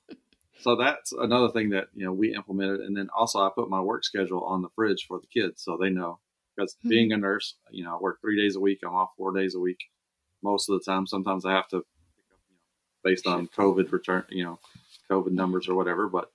so 0.61 0.77
that's 0.77 1.13
another 1.13 1.51
thing 1.51 1.71
that, 1.71 1.89
you 1.93 2.07
know, 2.07 2.13
we 2.13 2.35
implemented. 2.35 2.81
And 2.81 2.97
then 2.97 3.09
also 3.15 3.41
I 3.41 3.51
put 3.55 3.69
my 3.69 3.81
work 3.81 4.05
schedule 4.05 4.45
on 4.45 4.63
the 4.63 4.69
fridge 4.75 5.07
for 5.07 5.19
the 5.19 5.27
kids. 5.27 5.63
So 5.63 5.77
they 5.77 5.91
know 5.91 6.21
because 6.57 6.75
mm-hmm. 6.75 6.89
being 6.89 7.13
a 7.13 7.17
nurse, 7.17 7.57
you 7.71 7.85
know, 7.85 7.97
I 7.97 7.99
work 8.01 8.21
three 8.21 8.41
days 8.41 8.57
a 8.57 8.61
week. 8.61 8.79
I'm 8.85 8.95
off 8.95 9.11
four 9.17 9.33
days 9.33 9.55
a 9.55 9.61
week 9.61 9.81
most 10.43 10.69
of 10.69 10.79
the 10.79 10.91
time. 10.91 11.07
Sometimes 11.07 11.45
I 11.45 11.53
have 11.53 11.69
to, 11.69 11.79
you 11.79 11.83
know, 12.31 12.37
based 13.03 13.27
on 13.27 13.49
COVID 13.59 13.91
return, 13.93 14.25
you 14.31 14.45
know, 14.45 14.59
COVID 15.11 15.33
numbers 15.33 15.69
or 15.69 15.75
whatever. 15.75 16.09
But 16.09 16.31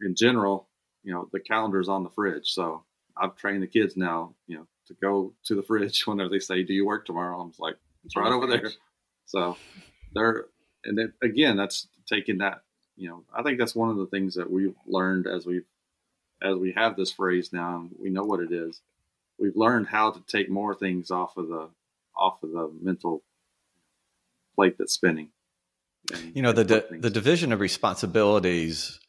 in 0.00 0.14
general, 0.14 0.68
you 1.02 1.12
know, 1.12 1.28
the 1.32 1.40
calendar's 1.40 1.88
on 1.88 2.04
the 2.04 2.10
fridge. 2.10 2.50
So 2.50 2.84
I've 3.16 3.36
trained 3.36 3.62
the 3.62 3.66
kids 3.66 3.96
now, 3.96 4.34
you 4.46 4.56
know, 4.56 4.66
to 4.88 4.94
go 4.94 5.34
to 5.44 5.54
the 5.54 5.62
fridge 5.62 6.02
whenever 6.06 6.30
they 6.30 6.38
say, 6.38 6.62
"Do 6.62 6.72
you 6.72 6.86
work 6.86 7.06
tomorrow?" 7.06 7.40
I'm 7.40 7.52
like, 7.58 7.76
"It's 8.04 8.16
right 8.16 8.32
over 8.32 8.46
there." 8.46 8.70
So 9.26 9.56
they're, 10.14 10.46
and 10.84 10.98
then 10.98 11.12
again, 11.22 11.56
that's 11.56 11.88
taking 12.06 12.38
that. 12.38 12.62
You 12.96 13.08
know, 13.08 13.24
I 13.34 13.42
think 13.42 13.58
that's 13.58 13.74
one 13.74 13.90
of 13.90 13.96
the 13.96 14.06
things 14.06 14.34
that 14.34 14.50
we've 14.50 14.74
learned 14.86 15.26
as 15.26 15.46
we've 15.46 15.64
as 16.42 16.56
we 16.56 16.72
have 16.72 16.96
this 16.96 17.12
phrase 17.12 17.52
now, 17.52 17.76
and 17.76 17.90
we 17.98 18.10
know 18.10 18.24
what 18.24 18.40
it 18.40 18.52
is. 18.52 18.80
We've 19.38 19.56
learned 19.56 19.86
how 19.86 20.10
to 20.10 20.20
take 20.26 20.50
more 20.50 20.74
things 20.74 21.10
off 21.10 21.36
of 21.36 21.48
the 21.48 21.70
off 22.16 22.42
of 22.42 22.50
the 22.52 22.70
mental 22.80 23.22
plate 24.54 24.76
that's 24.78 24.92
spinning. 24.92 25.30
And, 26.12 26.36
you 26.36 26.42
know, 26.42 26.52
the 26.52 26.64
di- 26.64 26.98
the 26.98 27.10
division 27.10 27.52
of 27.52 27.60
responsibilities 27.60 29.00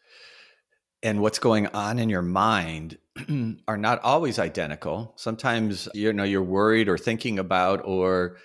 and 1.02 1.22
what's 1.22 1.40
going 1.40 1.68
on 1.68 2.00
in 2.00 2.10
your 2.10 2.22
mind 2.22 2.98
are 3.68 3.78
not 3.78 4.02
always 4.04 4.40
identical. 4.40 5.14
Sometimes 5.18 5.88
you 5.94 6.14
know 6.14 6.24
you're 6.24 6.44
worried 6.44 6.90
or 6.90 6.98
thinking 6.98 7.40
about 7.40 7.82
or 7.86 8.38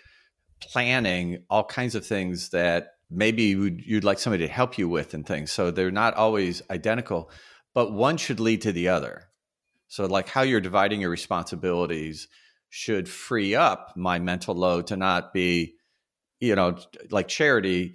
planning 0.60 1.44
all 1.48 1.64
kinds 1.64 1.94
of 1.94 2.04
things 2.04 2.50
that 2.50 2.94
maybe 3.10 3.44
you'd, 3.44 3.80
you'd 3.84 4.04
like 4.04 4.18
somebody 4.18 4.46
to 4.46 4.52
help 4.52 4.76
you 4.76 4.88
with 4.88 5.14
and 5.14 5.26
things. 5.26 5.50
So 5.50 5.70
they're 5.70 5.90
not 5.90 6.14
always 6.14 6.62
identical, 6.70 7.30
but 7.74 7.92
one 7.92 8.16
should 8.16 8.40
lead 8.40 8.62
to 8.62 8.72
the 8.72 8.88
other. 8.88 9.28
So 9.86 10.04
like 10.06 10.28
how 10.28 10.42
you're 10.42 10.60
dividing 10.60 11.00
your 11.00 11.10
responsibilities 11.10 12.28
should 12.70 13.08
free 13.08 13.54
up 13.54 13.96
my 13.96 14.18
mental 14.18 14.54
load 14.54 14.88
to 14.88 14.96
not 14.96 15.32
be 15.32 15.74
you 16.40 16.54
know 16.54 16.76
like 17.10 17.28
charity 17.28 17.94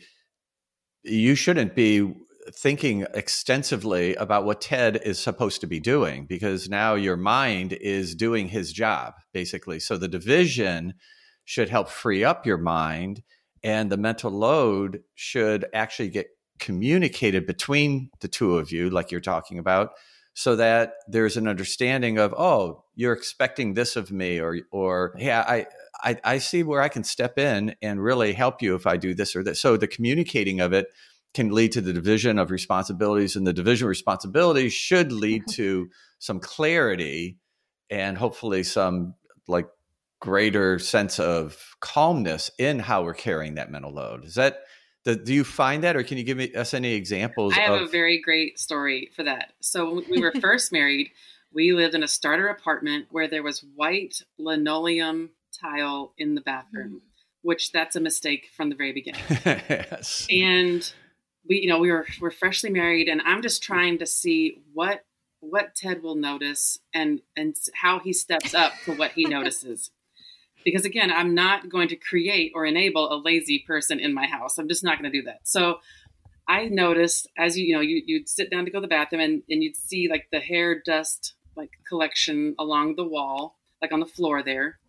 you 1.03 1.36
shouldn't 1.36 1.75
be 1.75 2.12
thinking 2.51 3.05
extensively 3.13 4.15
about 4.15 4.45
what 4.45 4.62
Ted 4.62 5.00
is 5.03 5.19
supposed 5.19 5.62
to 5.62 5.67
be 5.67 5.79
doing 5.79 6.25
because 6.25 6.69
now 6.69 6.95
your 6.95 7.17
mind 7.17 7.73
is 7.73 8.15
doing 8.15 8.50
his 8.50 8.73
job, 8.73 9.13
basically. 9.33 9.79
So 9.79 9.97
the 9.97 10.07
division 10.07 10.95
should 11.45 11.69
help 11.69 11.89
free 11.89 12.23
up 12.23 12.45
your 12.45 12.57
mind, 12.57 13.21
and 13.63 13.89
the 13.89 13.97
mental 13.97 14.31
load 14.31 15.01
should 15.13 15.65
actually 15.73 16.09
get 16.09 16.27
communicated 16.59 17.45
between 17.45 18.09
the 18.21 18.27
two 18.27 18.57
of 18.57 18.71
you, 18.71 18.89
like 18.89 19.12
you're 19.12 19.21
talking 19.21 19.59
about, 19.59 19.91
so 20.33 20.55
that 20.55 20.93
there's 21.07 21.38
an 21.38 21.47
understanding 21.47 22.17
of, 22.17 22.33
oh, 22.33 22.83
you're 22.95 23.13
expecting 23.13 23.73
this 23.73 23.95
of 23.95 24.12
me, 24.12 24.39
or, 24.39 24.59
or 24.71 25.15
yeah, 25.17 25.43
I, 25.47 25.67
I, 26.01 26.17
I 26.23 26.38
see 26.38 26.63
where 26.63 26.81
I 26.81 26.89
can 26.89 27.03
step 27.03 27.38
in 27.38 27.75
and 27.81 28.03
really 28.03 28.33
help 28.33 28.62
you 28.62 28.75
if 28.75 28.88
I 28.88 28.97
do 28.97 29.13
this 29.13 29.35
or 29.35 29.43
that. 29.43 29.57
So 29.57 29.77
the 29.77 29.88
communicating 29.88 30.59
of 30.59 30.73
it 30.73 30.88
can 31.33 31.51
lead 31.51 31.71
to 31.73 31.81
the 31.81 31.93
division 31.93 32.37
of 32.37 32.51
responsibilities, 32.51 33.35
and 33.35 33.45
the 33.45 33.53
division 33.53 33.85
of 33.85 33.89
responsibilities 33.89 34.73
should 34.73 35.11
lead 35.11 35.41
mm-hmm. 35.43 35.55
to 35.55 35.89
some 36.19 36.39
clarity 36.39 37.37
and 37.89 38.17
hopefully 38.17 38.63
some 38.63 39.15
like 39.47 39.67
greater 40.19 40.79
sense 40.79 41.19
of 41.19 41.57
calmness 41.81 42.49
in 42.57 42.79
how 42.79 43.03
we're 43.03 43.13
carrying 43.13 43.55
that 43.55 43.69
mental 43.69 43.93
load. 43.93 44.23
Is 44.23 44.35
that 44.35 44.61
Do, 45.03 45.33
you 45.33 45.43
find 45.43 45.83
that, 45.83 45.97
or 45.97 46.03
can 46.03 46.17
you 46.17 46.23
give 46.23 46.37
me 46.37 46.53
us 46.53 46.73
any 46.73 46.93
examples? 46.93 47.53
I 47.57 47.61
have 47.61 47.81
of... 47.81 47.87
a 47.89 47.91
very 47.91 48.21
great 48.21 48.57
story 48.57 49.11
for 49.15 49.23
that. 49.23 49.51
So 49.59 49.95
when 49.95 50.05
we 50.09 50.21
were 50.21 50.31
first 50.41 50.71
married, 50.71 51.09
we 51.53 51.73
lived 51.73 51.93
in 51.93 52.03
a 52.03 52.07
starter 52.07 52.47
apartment 52.47 53.07
where 53.11 53.27
there 53.27 53.43
was 53.43 53.65
white 53.75 54.21
linoleum 54.39 55.31
tile 55.61 56.13
in 56.17 56.35
the 56.35 56.41
bathroom, 56.41 57.01
which 57.41 57.71
that's 57.71 57.95
a 57.97 57.99
mistake 57.99 58.47
from 58.55 58.69
the 58.69 58.75
very 58.75 58.93
beginning. 58.93 59.21
yes. 59.29 60.25
And 60.31 60.91
we, 61.47 61.62
you 61.62 61.67
know, 61.67 61.79
we 61.79 61.91
were 61.91 62.05
we're 62.21 62.31
freshly 62.31 62.69
married, 62.69 63.07
and 63.07 63.21
I'm 63.21 63.41
just 63.41 63.63
trying 63.63 64.00
to 64.00 64.05
see 64.05 64.62
what 64.73 65.05
what 65.39 65.75
Ted 65.75 66.01
will 66.01 66.15
notice 66.15 66.79
and 66.93 67.21
and 67.35 67.55
how 67.73 68.00
he 68.00 68.13
steps 68.13 68.53
up 68.53 68.73
to 68.85 68.93
what 68.93 69.12
he 69.12 69.25
notices. 69.25 69.91
Because 70.65 70.85
again, 70.85 71.12
I'm 71.12 71.35
not 71.35 71.67
going 71.67 71.89
to 71.89 71.97
create 71.97 72.53
or 72.55 72.65
enable 72.65 73.12
a 73.12 73.19
lazy 73.19 73.59
person 73.67 74.00
in 74.00 74.13
my 74.13 74.27
house. 74.27 74.57
I'm 74.57 74.69
just 74.69 74.81
not 74.81 74.97
going 74.97 75.12
to 75.12 75.19
do 75.19 75.25
that. 75.25 75.41
So 75.43 75.79
I 76.47 76.69
noticed 76.69 77.27
as 77.38 77.57
you 77.57 77.65
you 77.65 77.75
know 77.75 77.81
you 77.81 78.01
you'd 78.05 78.29
sit 78.29 78.50
down 78.50 78.63
to 78.63 78.71
go 78.71 78.77
to 78.77 78.83
the 78.83 78.88
bathroom 78.88 79.19
and, 79.19 79.43
and 79.50 79.62
you'd 79.62 79.75
see 79.75 80.07
like 80.09 80.29
the 80.31 80.39
hair 80.39 80.81
dust 80.81 81.33
like 81.57 81.71
collection 81.88 82.55
along 82.57 82.95
the 82.95 83.03
wall, 83.03 83.57
like 83.81 83.91
on 83.91 84.00
the 84.00 84.05
floor 84.05 84.41
there. 84.41 84.79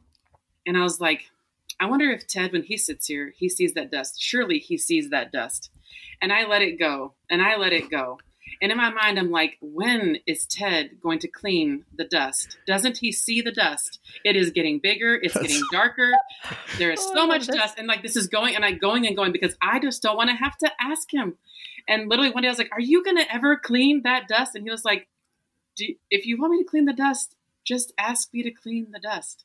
And 0.65 0.77
I 0.77 0.83
was 0.83 1.01
like, 1.01 1.25
I 1.85 1.87
wonder 1.87 2.11
if 2.11 2.27
Ted, 2.27 2.53
when 2.53 2.63
he 2.63 2.79
sits 2.79 3.09
here, 3.09 3.35
he 3.37 3.47
sees 3.47 3.75
that 3.75 3.91
dust. 3.91 4.19
Surely 4.19 4.59
he 4.59 4.79
sees 4.79 5.11
that 5.11 5.31
dust. 5.31 5.71
And 6.23 6.33
I 6.33 6.47
let 6.47 6.63
it 6.63 6.79
go 6.79 7.13
and 7.29 7.43
I 7.43 7.57
let 7.57 7.75
it 7.75 7.91
go. 7.91 8.19
And 8.63 8.73
in 8.73 8.79
my 8.79 8.89
mind, 8.89 9.19
I'm 9.19 9.31
like, 9.31 9.59
when 9.61 10.17
is 10.27 10.47
Ted 10.47 10.99
going 11.03 11.19
to 11.19 11.29
clean 11.29 11.85
the 11.95 12.05
dust? 12.05 12.57
Doesn't 12.67 12.97
he 12.99 13.13
see 13.13 13.43
the 13.43 13.53
dust? 13.53 14.01
It 14.25 14.35
is 14.35 14.51
getting 14.51 14.79
bigger. 14.79 15.15
It's 15.15 15.35
getting 15.39 15.61
darker. 15.71 16.11
There 16.79 16.91
is 16.91 17.01
so 17.01 17.13
oh, 17.17 17.27
much 17.27 17.49
dust. 17.49 17.75
And 17.77 17.87
like, 17.87 18.03
this 18.03 18.17
is 18.17 18.29
going 18.29 18.57
and 18.57 18.65
I 18.65 18.73
going 18.73 19.07
and 19.07 19.15
going 19.15 19.33
because 19.33 19.55
I 19.61 19.79
just 19.79 20.01
don't 20.01 20.17
want 20.17 20.31
to 20.31 20.37
have 20.37 20.57
to 20.59 20.71
ask 20.81 21.13
him. 21.13 21.37
And 21.87 22.09
literally 22.09 22.31
one 22.31 22.45
day 22.45 22.49
I 22.49 22.53
was 22.53 22.59
like, 22.59 22.73
are 22.73 22.81
you 22.81 23.05
going 23.05 23.19
to 23.19 23.31
ever 23.31 23.59
clean 23.59 24.05
that 24.05 24.27
dust? 24.27 24.55
And 24.55 24.65
he 24.65 24.71
was 24.71 24.87
like, 24.87 25.07
if 25.77 26.25
you 26.25 26.41
want 26.41 26.53
me 26.53 26.63
to 26.63 26.65
clean 26.65 26.87
the 26.87 26.95
dust, 26.95 27.37
just 27.63 27.93
ask 27.99 28.33
me 28.33 28.43
to 28.43 28.51
clean 28.51 28.87
the 28.91 28.99
dust. 28.99 29.45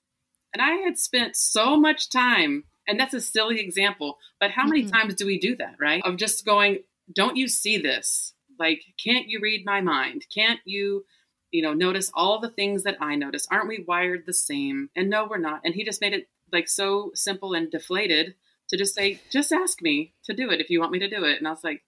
And 0.53 0.61
I 0.61 0.71
had 0.83 0.97
spent 0.97 1.35
so 1.35 1.77
much 1.77 2.09
time, 2.09 2.63
and 2.87 2.99
that's 2.99 3.13
a 3.13 3.21
silly 3.21 3.59
example, 3.59 4.17
but 4.39 4.51
how 4.51 4.65
many 4.65 4.83
mm-hmm. 4.83 4.91
times 4.91 5.15
do 5.15 5.25
we 5.25 5.39
do 5.39 5.55
that, 5.57 5.75
right? 5.79 6.01
Of 6.05 6.17
just 6.17 6.45
going, 6.45 6.79
don't 7.13 7.37
you 7.37 7.47
see 7.47 7.77
this? 7.77 8.33
Like, 8.57 8.81
can't 9.03 9.27
you 9.27 9.39
read 9.41 9.65
my 9.65 9.81
mind? 9.81 10.25
Can't 10.33 10.59
you, 10.65 11.05
you 11.51 11.61
know, 11.61 11.73
notice 11.73 12.11
all 12.13 12.39
the 12.39 12.49
things 12.49 12.83
that 12.83 12.97
I 12.99 13.15
notice? 13.15 13.47
Aren't 13.51 13.69
we 13.69 13.85
wired 13.87 14.23
the 14.25 14.33
same? 14.33 14.89
And 14.95 15.09
no, 15.09 15.27
we're 15.29 15.37
not. 15.37 15.61
And 15.63 15.75
he 15.75 15.85
just 15.85 16.01
made 16.01 16.13
it 16.13 16.27
like 16.51 16.67
so 16.67 17.11
simple 17.13 17.53
and 17.53 17.71
deflated 17.71 18.35
to 18.69 18.77
just 18.77 18.95
say, 18.95 19.21
just 19.31 19.51
ask 19.51 19.81
me 19.81 20.13
to 20.23 20.33
do 20.33 20.49
it 20.51 20.59
if 20.59 20.69
you 20.69 20.79
want 20.79 20.91
me 20.91 20.99
to 20.99 21.09
do 21.09 21.23
it. 21.23 21.37
And 21.37 21.47
I 21.47 21.51
was 21.51 21.63
like, 21.63 21.83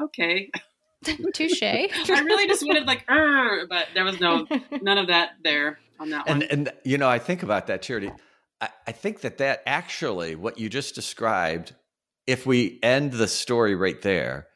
okay. 0.00 0.50
Touche. 1.34 1.62
I 1.62 2.22
really 2.24 2.46
just 2.46 2.66
wanted 2.66 2.86
like, 2.86 3.06
but 3.06 3.88
there 3.92 4.04
was 4.04 4.20
no 4.20 4.46
none 4.80 4.98
of 4.98 5.08
that 5.08 5.32
there 5.42 5.78
on 5.98 6.10
that 6.10 6.24
and, 6.26 6.40
one. 6.40 6.48
And 6.50 6.72
you 6.84 6.98
know, 6.98 7.08
I 7.08 7.18
think 7.18 7.42
about 7.42 7.66
that, 7.68 7.82
Charity. 7.82 8.10
I, 8.60 8.68
I 8.86 8.92
think 8.92 9.20
that 9.22 9.38
that 9.38 9.62
actually 9.66 10.34
what 10.34 10.58
you 10.58 10.68
just 10.68 10.94
described, 10.94 11.74
if 12.26 12.46
we 12.46 12.78
end 12.82 13.12
the 13.12 13.28
story 13.28 13.74
right 13.74 14.00
there, 14.02 14.48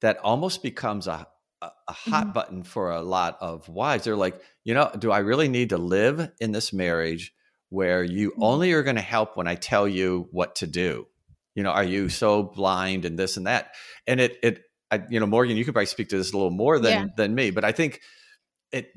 that 0.00 0.18
almost 0.18 0.62
becomes 0.62 1.06
a 1.06 1.26
a, 1.60 1.70
a 1.88 1.92
hot 1.92 2.24
mm-hmm. 2.24 2.32
button 2.32 2.62
for 2.62 2.92
a 2.92 3.02
lot 3.02 3.38
of 3.40 3.68
wives. 3.68 4.04
They're 4.04 4.16
like, 4.16 4.40
you 4.64 4.74
know, 4.74 4.90
do 4.98 5.10
I 5.10 5.18
really 5.18 5.48
need 5.48 5.70
to 5.70 5.78
live 5.78 6.30
in 6.40 6.52
this 6.52 6.72
marriage 6.72 7.32
where 7.70 8.02
you 8.02 8.30
mm-hmm. 8.30 8.42
only 8.42 8.72
are 8.72 8.82
going 8.82 8.96
to 8.96 9.02
help 9.02 9.36
when 9.36 9.48
I 9.48 9.54
tell 9.54 9.88
you 9.88 10.28
what 10.30 10.56
to 10.56 10.66
do? 10.66 11.06
You 11.54 11.64
know, 11.64 11.70
are 11.70 11.84
you 11.84 12.08
so 12.08 12.42
blind 12.42 13.04
and 13.04 13.18
this 13.18 13.36
and 13.36 13.46
that? 13.46 13.74
And 14.06 14.20
it 14.20 14.38
it 14.42 14.62
I, 14.90 15.02
you 15.10 15.20
know, 15.20 15.26
Morgan, 15.26 15.56
you 15.56 15.64
could 15.64 15.74
probably 15.74 15.86
speak 15.86 16.08
to 16.10 16.16
this 16.16 16.32
a 16.32 16.36
little 16.36 16.50
more 16.50 16.78
than 16.78 16.92
yeah. 16.92 17.06
than 17.16 17.34
me, 17.34 17.50
but 17.50 17.64
I 17.64 17.72
think 17.72 18.00
it 18.72 18.92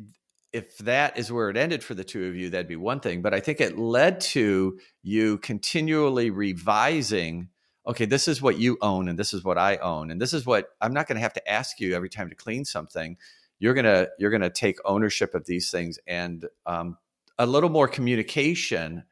if 0.53 0.77
that 0.79 1.17
is 1.17 1.31
where 1.31 1.49
it 1.49 1.57
ended 1.57 1.83
for 1.83 1.93
the 1.93 2.03
two 2.03 2.25
of 2.25 2.35
you, 2.35 2.49
that'd 2.49 2.67
be 2.67 2.75
one 2.75 2.99
thing. 2.99 3.21
But 3.21 3.33
I 3.33 3.39
think 3.39 3.61
it 3.61 3.77
led 3.77 4.19
to 4.21 4.79
you 5.01 5.37
continually 5.37 6.29
revising. 6.29 7.49
Okay, 7.87 8.05
this 8.05 8.27
is 8.27 8.41
what 8.41 8.59
you 8.59 8.77
own, 8.81 9.07
and 9.07 9.17
this 9.17 9.33
is 9.33 9.43
what 9.43 9.57
I 9.57 9.77
own, 9.77 10.11
and 10.11 10.21
this 10.21 10.33
is 10.33 10.45
what 10.45 10.69
I'm 10.81 10.93
not 10.93 11.07
going 11.07 11.15
to 11.15 11.21
have 11.21 11.33
to 11.33 11.49
ask 11.49 11.79
you 11.79 11.95
every 11.95 12.09
time 12.09 12.29
to 12.29 12.35
clean 12.35 12.65
something. 12.65 13.17
You're 13.59 13.73
gonna 13.73 14.07
you're 14.17 14.31
gonna 14.31 14.49
take 14.49 14.77
ownership 14.85 15.35
of 15.35 15.45
these 15.45 15.69
things 15.71 15.99
and 16.07 16.47
um, 16.65 16.97
a 17.37 17.45
little 17.45 17.69
more 17.69 17.87
communication 17.87 19.03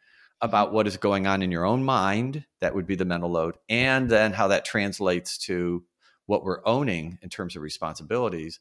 about 0.41 0.73
what 0.73 0.87
is 0.87 0.97
going 0.97 1.27
on 1.27 1.41
in 1.41 1.51
your 1.51 1.65
own 1.65 1.83
mind. 1.83 2.45
That 2.59 2.73
would 2.73 2.87
be 2.87 2.95
the 2.95 3.05
mental 3.05 3.31
load, 3.31 3.55
and 3.69 4.09
then 4.09 4.33
how 4.33 4.47
that 4.49 4.65
translates 4.65 5.37
to 5.45 5.83
what 6.25 6.43
we're 6.43 6.61
owning 6.65 7.17
in 7.23 7.29
terms 7.29 7.55
of 7.55 7.63
responsibilities, 7.63 8.59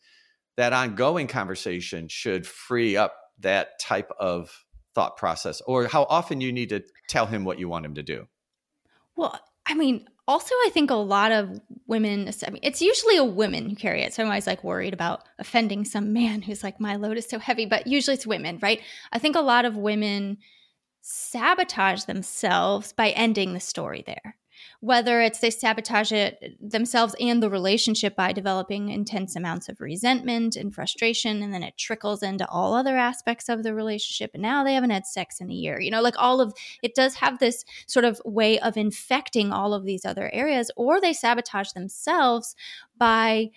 that 0.59 0.73
ongoing 0.73 1.29
conversation 1.29 2.09
should 2.09 2.45
free 2.45 2.97
up 2.97 3.15
that 3.39 3.79
type 3.79 4.11
of 4.19 4.65
thought 4.93 5.17
process 5.17 5.61
or 5.69 5.87
how 5.87 6.03
often 6.11 6.41
you 6.41 6.53
need 6.53 6.69
to 6.69 6.83
tell 7.09 7.27
him 7.27 7.45
what 7.45 7.61
you 7.61 7.69
want 7.69 7.87
him 7.87 7.95
to 7.95 8.03
do. 8.03 8.27
Well, 9.15 9.39
I 9.67 9.75
mean, 9.75 10.09
also 10.27 10.53
I 10.67 10.71
think 10.75 10.91
a 10.91 10.97
lot 10.97 11.31
of 11.31 11.61
women 11.87 12.29
I 12.45 12.51
mean, 12.51 12.59
it's 12.65 12.83
usually 12.83 13.17
a 13.17 13.25
woman 13.25 13.71
who 13.71 13.77
carry 13.77 14.03
it. 14.03 14.13
So 14.13 14.25
I'm 14.25 14.29
always 14.29 14.49
like 14.49 14.65
worried 14.65 14.95
about 14.95 15.23
offending 15.39 15.85
some 15.85 16.13
man 16.13 16.43
who's 16.43 16.65
like, 16.65 16.81
my 16.81 16.97
load 16.97 17.19
is 17.19 17.29
so 17.29 17.39
heavy, 17.39 17.65
but 17.65 17.87
usually 17.87 18.15
it's 18.15 18.27
women, 18.27 18.59
right? 18.61 18.81
I 19.13 19.21
think 19.21 19.37
a 19.37 19.41
lot 19.41 19.65
of 19.65 19.77
women 19.77 20.39
sabotage 21.03 22.03
themselves 22.03 22.93
by 22.93 23.11
ending 23.11 23.55
the 23.55 23.61
story 23.61 24.03
there 24.05 24.35
whether 24.81 25.21
it's 25.21 25.41
they 25.41 25.51
sabotage 25.51 26.13
it 26.13 26.57
themselves 26.61 27.15
and 27.21 27.43
the 27.43 27.51
relationship 27.51 28.15
by 28.17 28.33
developing 28.33 28.89
intense 28.89 29.37
amounts 29.37 29.69
of 29.69 29.81
resentment 29.81 30.57
and 30.57 30.75
frustration 30.75 31.43
and 31.43 31.53
then 31.53 31.63
it 31.63 31.77
trickles 31.77 32.23
into 32.23 32.49
all 32.49 32.75
other 32.75 32.97
aspects 32.97 33.49
of 33.49 33.63
the 33.63 33.75
relationship 33.75 34.31
and 34.35 34.43
now 34.43 34.63
they 34.63 34.75
haven't 34.75 34.91
had 34.91 35.07
sex 35.07 35.41
in 35.41 35.51
a 35.51 35.55
year. 35.55 35.81
You 35.81 35.91
know 35.91 36.03
like 36.03 36.19
all 36.19 36.41
of 36.41 36.53
it 36.83 36.95
does 36.95 37.15
have 37.17 37.39
this 37.39 37.65
sort 37.87 38.05
of 38.05 38.21
way 38.25 38.59
of 38.61 38.77
infecting 38.77 39.53
all 39.53 39.75
of 39.75 39.85
these 39.85 40.05
other 40.05 40.31
areas 40.33 40.71
or 40.77 41.01
they 41.01 41.13
sabotage 41.13 41.73
themselves 41.73 42.55
by 42.97 43.51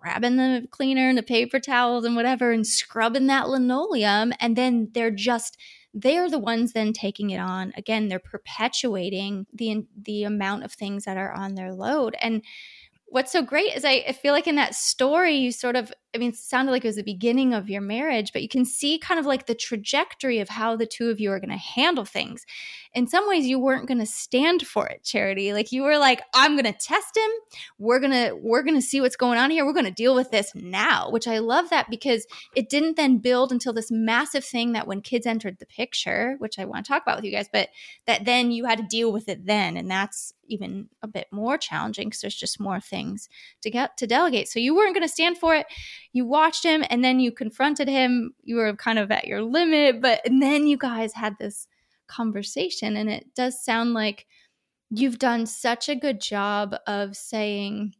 grabbing 0.00 0.36
the 0.36 0.66
cleaner 0.70 1.08
and 1.08 1.18
the 1.18 1.22
paper 1.22 1.60
towels 1.60 2.04
and 2.04 2.16
whatever 2.16 2.52
and 2.52 2.66
scrubbing 2.66 3.26
that 3.26 3.48
linoleum 3.48 4.32
and 4.40 4.56
then 4.56 4.88
they're 4.92 5.10
just 5.10 5.58
they're 5.94 6.30
the 6.30 6.38
ones 6.38 6.72
then 6.72 6.92
taking 6.92 7.30
it 7.30 7.38
on. 7.38 7.72
Again, 7.76 8.08
they're 8.08 8.18
perpetuating 8.18 9.46
the 9.52 9.86
the 10.00 10.24
amount 10.24 10.64
of 10.64 10.72
things 10.72 11.04
that 11.04 11.16
are 11.16 11.32
on 11.32 11.54
their 11.54 11.72
load. 11.72 12.16
And 12.20 12.42
what's 13.10 13.32
so 13.32 13.42
great 13.42 13.74
is 13.74 13.84
I, 13.84 14.04
I 14.08 14.12
feel 14.12 14.32
like 14.32 14.46
in 14.46 14.56
that 14.56 14.74
story 14.74 15.36
you 15.36 15.52
sort 15.52 15.76
of 15.76 15.92
I 16.12 16.18
mean, 16.18 16.30
it 16.30 16.36
sounded 16.36 16.72
like 16.72 16.84
it 16.84 16.88
was 16.88 16.96
the 16.96 17.04
beginning 17.04 17.54
of 17.54 17.70
your 17.70 17.80
marriage, 17.80 18.32
but 18.32 18.42
you 18.42 18.48
can 18.48 18.64
see 18.64 18.98
kind 18.98 19.20
of 19.20 19.26
like 19.26 19.46
the 19.46 19.54
trajectory 19.54 20.40
of 20.40 20.48
how 20.48 20.74
the 20.74 20.86
two 20.86 21.08
of 21.08 21.20
you 21.20 21.30
are 21.30 21.38
going 21.38 21.50
to 21.50 21.56
handle 21.56 22.04
things. 22.04 22.44
In 22.94 23.06
some 23.06 23.28
ways, 23.28 23.46
you 23.46 23.60
weren't 23.60 23.86
going 23.86 24.00
to 24.00 24.06
stand 24.06 24.66
for 24.66 24.88
it, 24.88 25.04
Charity. 25.04 25.52
Like 25.52 25.70
you 25.70 25.82
were 25.82 25.98
like, 25.98 26.22
I'm 26.34 26.56
going 26.56 26.64
to 26.64 26.78
test 26.78 27.16
him. 27.16 27.30
We're 27.78 28.00
going 28.00 28.10
to, 28.10 28.34
we're 28.34 28.64
going 28.64 28.74
to 28.74 28.82
see 28.82 29.00
what's 29.00 29.14
going 29.14 29.38
on 29.38 29.52
here. 29.52 29.64
We're 29.64 29.72
going 29.72 29.84
to 29.84 29.92
deal 29.92 30.16
with 30.16 30.32
this 30.32 30.50
now, 30.52 31.10
which 31.10 31.28
I 31.28 31.38
love 31.38 31.70
that 31.70 31.88
because 31.88 32.26
it 32.56 32.68
didn't 32.68 32.96
then 32.96 33.18
build 33.18 33.52
until 33.52 33.72
this 33.72 33.92
massive 33.92 34.44
thing 34.44 34.72
that 34.72 34.88
when 34.88 35.02
kids 35.02 35.26
entered 35.26 35.58
the 35.60 35.66
picture, 35.66 36.34
which 36.38 36.58
I 36.58 36.64
want 36.64 36.84
to 36.84 36.88
talk 36.88 37.02
about 37.02 37.18
with 37.18 37.24
you 37.24 37.32
guys, 37.32 37.48
but 37.52 37.68
that 38.08 38.24
then 38.24 38.50
you 38.50 38.64
had 38.64 38.78
to 38.78 38.84
deal 38.84 39.12
with 39.12 39.28
it 39.28 39.46
then. 39.46 39.76
And 39.76 39.88
that's 39.88 40.34
even 40.50 40.88
a 41.02 41.08
bit 41.08 41.28
more 41.30 41.56
challenging 41.56 42.08
because 42.08 42.20
there's 42.20 42.34
just 42.34 42.60
more 42.60 42.80
things 42.80 43.28
to 43.62 43.70
get 43.70 43.96
to 43.96 44.06
delegate. 44.06 44.48
So 44.48 44.58
you 44.58 44.74
weren't 44.74 44.94
going 44.94 45.06
to 45.06 45.12
stand 45.12 45.38
for 45.38 45.54
it 45.54 45.66
you 46.12 46.26
watched 46.26 46.64
him 46.64 46.84
and 46.90 47.04
then 47.04 47.20
you 47.20 47.32
confronted 47.32 47.88
him. 47.88 48.34
You 48.42 48.56
were 48.56 48.74
kind 48.74 48.98
of 48.98 49.10
at 49.10 49.26
your 49.26 49.42
limit, 49.42 50.00
but 50.00 50.20
and 50.24 50.42
then 50.42 50.66
you 50.66 50.76
guys 50.76 51.12
had 51.12 51.36
this 51.38 51.66
conversation. 52.08 52.96
And 52.96 53.08
it 53.08 53.34
does 53.34 53.62
sound 53.62 53.94
like 53.94 54.26
you've 54.90 55.18
done 55.18 55.46
such 55.46 55.88
a 55.88 55.94
good 55.94 56.20
job 56.20 56.74
of 56.86 57.16
saying, 57.16 57.94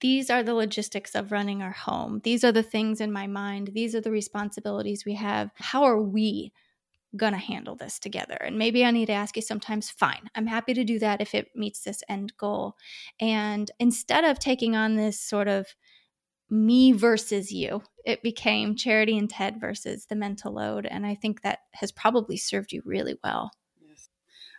these 0.00 0.30
are 0.30 0.42
the 0.42 0.54
logistics 0.54 1.14
of 1.14 1.32
running 1.32 1.62
our 1.62 1.72
home. 1.72 2.20
These 2.22 2.44
are 2.44 2.52
the 2.52 2.62
things 2.62 3.00
in 3.00 3.12
my 3.12 3.26
mind. 3.26 3.70
These 3.72 3.94
are 3.94 4.00
the 4.00 4.12
responsibilities 4.12 5.04
we 5.04 5.14
have. 5.14 5.50
How 5.54 5.84
are 5.84 6.00
we 6.00 6.52
to 7.16 7.30
handle 7.36 7.76
this 7.76 7.98
together? 7.98 8.36
And 8.40 8.58
maybe 8.58 8.84
I 8.84 8.90
need 8.90 9.06
to 9.06 9.12
ask 9.12 9.36
you 9.36 9.42
sometimes, 9.42 9.90
fine, 9.90 10.30
I'm 10.34 10.46
happy 10.46 10.74
to 10.74 10.84
do 10.84 10.98
that 10.98 11.20
if 11.20 11.34
it 11.34 11.50
meets 11.54 11.80
this 11.82 12.02
end 12.08 12.32
goal. 12.36 12.74
And 13.20 13.70
instead 13.78 14.24
of 14.24 14.38
taking 14.38 14.76
on 14.76 14.96
this 14.96 15.20
sort 15.20 15.48
of 15.48 15.74
me 16.50 16.92
versus 16.92 17.52
you. 17.52 17.82
It 18.04 18.22
became 18.22 18.74
Charity 18.74 19.18
and 19.18 19.28
Ted 19.28 19.60
versus 19.60 20.06
the 20.06 20.16
mental 20.16 20.54
load. 20.54 20.86
And 20.86 21.06
I 21.06 21.14
think 21.14 21.42
that 21.42 21.60
has 21.74 21.92
probably 21.92 22.36
served 22.36 22.72
you 22.72 22.82
really 22.84 23.18
well. 23.22 23.50
Yes. 23.86 24.08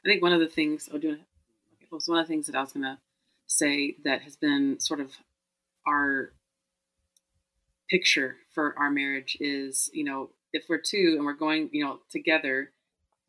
I 0.05 0.09
think 0.09 0.21
one 0.21 0.33
of 0.33 0.39
the 0.39 0.47
things, 0.47 0.89
oh, 0.91 0.97
doing 0.97 1.19
it 1.81 1.91
was 1.91 2.07
one 2.07 2.19
of 2.19 2.27
the 2.27 2.31
things 2.31 2.45
that 2.45 2.55
I 2.55 2.61
was 2.61 2.73
to 2.73 2.99
say 3.47 3.95
that 4.03 4.21
has 4.21 4.35
been 4.35 4.79
sort 4.79 4.99
of 4.99 5.13
our 5.87 6.33
picture 7.89 8.37
for 8.53 8.75
our 8.77 8.91
marriage 8.91 9.35
is, 9.39 9.89
you 9.91 10.03
know, 10.03 10.29
if 10.53 10.65
we're 10.67 10.77
two 10.79 11.15
and 11.15 11.25
we're 11.25 11.33
going, 11.33 11.69
you 11.71 11.83
know, 11.83 11.99
together, 12.09 12.71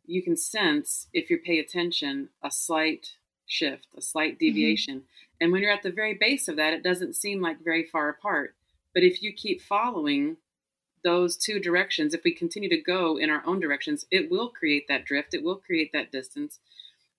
you 0.07 0.23
can 0.23 0.37
sense 0.37 1.09
if 1.13 1.31
you 1.31 1.39
pay 1.39 1.59
attention 1.59 2.31
a 2.43 2.51
slight 2.51 3.17
shift, 3.47 3.87
a 3.97 4.03
slight 4.03 4.35
mm-hmm. 4.35 4.47
deviation. 4.47 4.97
Mm-hmm. 4.97 5.05
And 5.43 5.53
when 5.53 5.63
you're 5.63 5.73
at 5.73 5.83
the 5.83 5.91
very 5.91 6.15
base 6.15 6.49
of 6.49 6.57
that, 6.57 6.75
it 6.75 6.83
doesn't 6.83 7.17
seem 7.17 7.41
like 7.41 7.65
very 7.65 7.85
far 7.85 8.09
apart. 8.09 8.55
But 8.93 9.05
if 9.05 9.23
you 9.23 9.33
keep 9.33 9.63
following 9.63 10.37
those 11.03 11.37
two 11.37 11.59
directions, 11.61 12.13
if 12.13 12.23
we 12.25 12.35
continue 12.35 12.69
to 12.69 12.81
go 12.81 13.17
in 13.17 13.31
our 13.31 13.43
own 13.47 13.61
directions, 13.61 14.05
it 14.11 14.31
will 14.31 14.49
create 14.49 14.87
that 14.89 15.05
drift, 15.05 15.33
it 15.33 15.43
will 15.43 15.57
create 15.57 15.93
that 15.93 16.13
distance. 16.13 16.59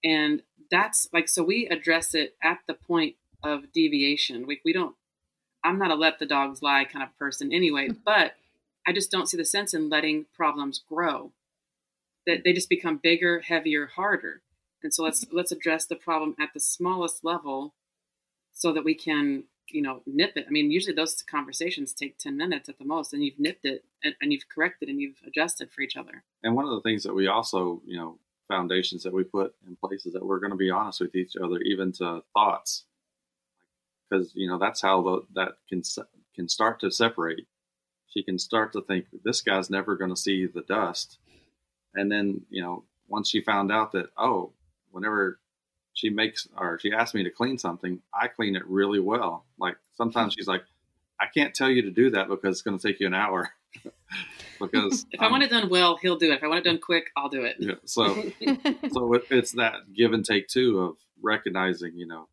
And 0.03 0.43
that's 0.69 1.07
like, 1.11 1.27
so 1.27 1.43
we 1.43 1.67
address 1.67 2.13
it 2.13 2.35
at 2.43 2.59
the 2.67 2.73
point 2.73 3.15
of 3.43 3.71
deviation. 3.71 4.45
We, 4.45 4.61
we 4.63 4.73
don't, 4.73 4.95
I'm 5.63 5.79
not 5.79 5.91
a 5.91 5.95
let 5.95 6.19
the 6.19 6.25
dogs 6.25 6.61
lie 6.61 6.85
kind 6.85 7.03
of 7.03 7.17
person 7.17 7.51
anyway, 7.51 7.89
but 8.05 8.33
I 8.87 8.93
just 8.93 9.11
don't 9.11 9.27
see 9.27 9.37
the 9.37 9.45
sense 9.45 9.73
in 9.73 9.89
letting 9.89 10.25
problems 10.35 10.83
grow. 10.87 11.31
That 12.25 12.43
they 12.43 12.53
just 12.53 12.69
become 12.69 12.99
bigger, 13.01 13.41
heavier, 13.41 13.87
harder. 13.87 14.41
And 14.83 14.93
so 14.93 15.03
let's 15.03 15.25
let's 15.31 15.51
address 15.51 15.85
the 15.85 15.95
problem 15.95 16.35
at 16.39 16.49
the 16.53 16.59
smallest 16.59 17.23
level 17.23 17.73
so 18.51 18.73
that 18.73 18.83
we 18.83 18.95
can 18.95 19.45
you 19.69 19.81
know 19.81 20.01
nip 20.05 20.33
it 20.35 20.45
i 20.47 20.51
mean 20.51 20.69
usually 20.69 20.93
those 20.93 21.21
conversations 21.23 21.93
take 21.93 22.17
10 22.17 22.35
minutes 22.35 22.67
at 22.67 22.77
the 22.77 22.83
most 22.83 23.13
and 23.13 23.23
you've 23.23 23.39
nipped 23.39 23.63
it 23.63 23.85
and, 24.03 24.15
and, 24.21 24.33
you've 24.33 24.49
corrected 24.49 24.89
and 24.89 24.99
you've 24.99 25.21
adjusted 25.25 25.71
for 25.71 25.81
each 25.81 25.95
other 25.95 26.23
and 26.43 26.55
one 26.55 26.65
of 26.65 26.71
the 26.71 26.81
things 26.81 27.03
that 27.03 27.13
we 27.13 27.27
also 27.27 27.81
you 27.85 27.97
know 27.97 28.17
foundations 28.47 29.03
that 29.03 29.13
we 29.13 29.23
put 29.23 29.55
in 29.65 29.77
place 29.77 30.05
is 30.05 30.13
that 30.13 30.25
we're 30.25 30.39
going 30.39 30.51
to 30.51 30.57
be 30.57 30.69
honest 30.69 30.99
with 30.99 31.15
each 31.15 31.35
other 31.41 31.59
even 31.59 31.91
to 31.91 32.21
thoughts 32.33 32.85
because 34.09 34.31
you 34.35 34.47
know 34.47 34.57
that's 34.57 34.81
how 34.81 35.01
the, 35.01 35.21
that 35.33 35.53
can 35.69 35.81
can 36.35 36.49
start 36.49 36.79
to 36.79 36.91
separate 36.91 37.47
she 38.11 38.23
can 38.23 38.37
start 38.37 38.73
to 38.73 38.81
think 38.81 39.05
this 39.23 39.41
guy's 39.41 39.69
never 39.69 39.95
going 39.95 40.11
to 40.11 40.15
see 40.15 40.45
the 40.45 40.61
dust 40.61 41.17
and 41.95 42.11
then 42.11 42.41
you 42.49 42.61
know 42.61 42.83
once 43.07 43.29
she 43.29 43.41
found 43.41 43.71
out 43.71 43.91
that 43.91 44.09
oh 44.17 44.51
whenever 44.91 45.39
she 45.93 46.09
makes 46.09 46.47
or 46.57 46.79
she 46.79 46.91
asks 46.93 47.13
me 47.13 47.23
to 47.23 47.29
clean 47.29 47.57
something, 47.57 48.01
I 48.13 48.27
clean 48.27 48.55
it 48.55 48.65
really 48.67 48.99
well. 48.99 49.45
Like 49.59 49.77
sometimes 49.95 50.33
she's 50.33 50.47
like, 50.47 50.63
I 51.19 51.25
can't 51.27 51.53
tell 51.53 51.69
you 51.69 51.83
to 51.83 51.91
do 51.91 52.11
that 52.11 52.29
because 52.29 52.55
it's 52.55 52.61
going 52.61 52.77
to 52.77 52.87
take 52.87 52.99
you 52.99 53.07
an 53.07 53.13
hour. 53.13 53.49
because 54.59 55.05
if 55.11 55.21
I 55.21 55.29
want 55.29 55.43
it 55.43 55.49
done 55.49 55.69
well, 55.69 55.97
he'll 56.01 56.17
do 56.17 56.31
it. 56.31 56.35
If 56.35 56.43
I 56.43 56.47
want 56.47 56.65
it 56.65 56.69
done 56.69 56.79
quick, 56.79 57.11
I'll 57.15 57.29
do 57.29 57.43
it. 57.43 57.57
Yeah. 57.59 57.75
So, 57.85 58.13
so 58.91 59.13
it, 59.13 59.25
it's 59.29 59.51
that 59.53 59.93
give 59.93 60.13
and 60.13 60.25
take 60.25 60.47
too 60.47 60.79
of 60.79 60.97
recognizing, 61.21 61.93
you 61.95 62.07
know, 62.07 62.27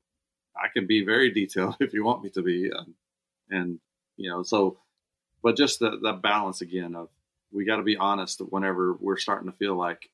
I 0.57 0.69
can 0.73 0.87
be 0.87 1.05
very 1.05 1.31
detailed 1.31 1.77
if 1.81 1.93
you 1.93 2.05
want 2.05 2.23
me 2.23 2.31
to 2.31 2.43
be, 2.43 2.71
and, 2.71 2.95
and 3.51 3.81
you 4.17 4.31
know, 4.31 4.43
so, 4.43 4.79
but 5.43 5.57
just 5.57 5.79
the 5.79 5.99
the 6.03 6.13
balance 6.13 6.61
again 6.61 6.95
of 6.95 7.09
we 7.53 7.65
got 7.65 7.77
to 7.77 7.83
be 7.83 7.97
honest 7.97 8.41
whenever 8.41 8.95
we're 8.95 9.17
starting 9.17 9.51
to 9.51 9.57
feel 9.57 9.75
like, 9.75 10.11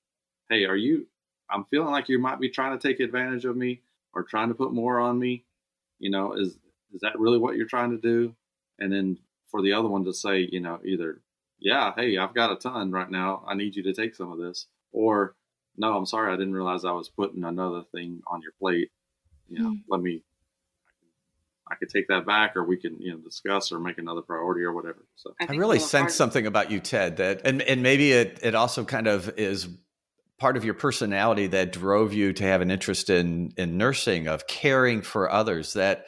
hey, 0.48 0.64
are 0.64 0.76
you 0.76 1.06
I'm 1.50 1.64
feeling 1.64 1.90
like 1.90 2.08
you 2.08 2.18
might 2.18 2.40
be 2.40 2.48
trying 2.48 2.78
to 2.78 2.88
take 2.88 3.00
advantage 3.00 3.44
of 3.44 3.56
me 3.56 3.82
or 4.12 4.22
trying 4.22 4.48
to 4.48 4.54
put 4.54 4.72
more 4.72 4.98
on 4.98 5.18
me. 5.18 5.44
You 5.98 6.10
know, 6.10 6.32
is 6.32 6.56
is 6.92 7.00
that 7.02 7.18
really 7.18 7.38
what 7.38 7.56
you're 7.56 7.66
trying 7.66 7.90
to 7.90 7.98
do? 7.98 8.34
And 8.78 8.92
then 8.92 9.18
for 9.50 9.62
the 9.62 9.72
other 9.72 9.88
one 9.88 10.04
to 10.04 10.12
say, 10.12 10.48
you 10.50 10.60
know, 10.60 10.80
either, 10.84 11.20
yeah, 11.58 11.92
hey, 11.96 12.18
I've 12.18 12.34
got 12.34 12.52
a 12.52 12.56
ton 12.56 12.90
right 12.90 13.10
now. 13.10 13.44
I 13.46 13.54
need 13.54 13.76
you 13.76 13.82
to 13.84 13.92
take 13.92 14.14
some 14.14 14.32
of 14.32 14.38
this. 14.38 14.66
Or, 14.92 15.34
no, 15.76 15.96
I'm 15.96 16.06
sorry, 16.06 16.32
I 16.32 16.36
didn't 16.36 16.54
realize 16.54 16.84
I 16.84 16.92
was 16.92 17.08
putting 17.08 17.44
another 17.44 17.82
thing 17.92 18.22
on 18.26 18.42
your 18.42 18.52
plate. 18.60 18.90
You 19.48 19.62
know, 19.62 19.70
mm. 19.70 19.82
let 19.88 20.00
me 20.00 20.22
I 21.70 21.76
could 21.76 21.88
take 21.88 22.08
that 22.08 22.26
back, 22.26 22.56
or 22.56 22.64
we 22.64 22.76
can 22.76 23.00
you 23.00 23.12
know 23.12 23.18
discuss 23.18 23.72
or 23.72 23.80
make 23.80 23.98
another 23.98 24.20
priority 24.20 24.62
or 24.62 24.72
whatever. 24.72 25.06
So 25.16 25.34
I, 25.40 25.46
I 25.48 25.56
really 25.56 25.78
sense 25.78 26.14
something 26.14 26.46
about 26.46 26.70
you, 26.70 26.80
Ted. 26.80 27.16
That 27.16 27.42
and 27.44 27.62
and 27.62 27.82
maybe 27.82 28.12
it 28.12 28.40
it 28.42 28.54
also 28.54 28.84
kind 28.84 29.06
of 29.06 29.38
is 29.38 29.68
part 30.38 30.56
of 30.56 30.64
your 30.64 30.74
personality 30.74 31.46
that 31.48 31.72
drove 31.72 32.12
you 32.12 32.32
to 32.34 32.44
have 32.44 32.60
an 32.60 32.70
interest 32.70 33.08
in 33.08 33.52
in 33.56 33.78
nursing 33.78 34.28
of 34.28 34.46
caring 34.46 35.02
for 35.02 35.30
others 35.30 35.72
that 35.74 36.06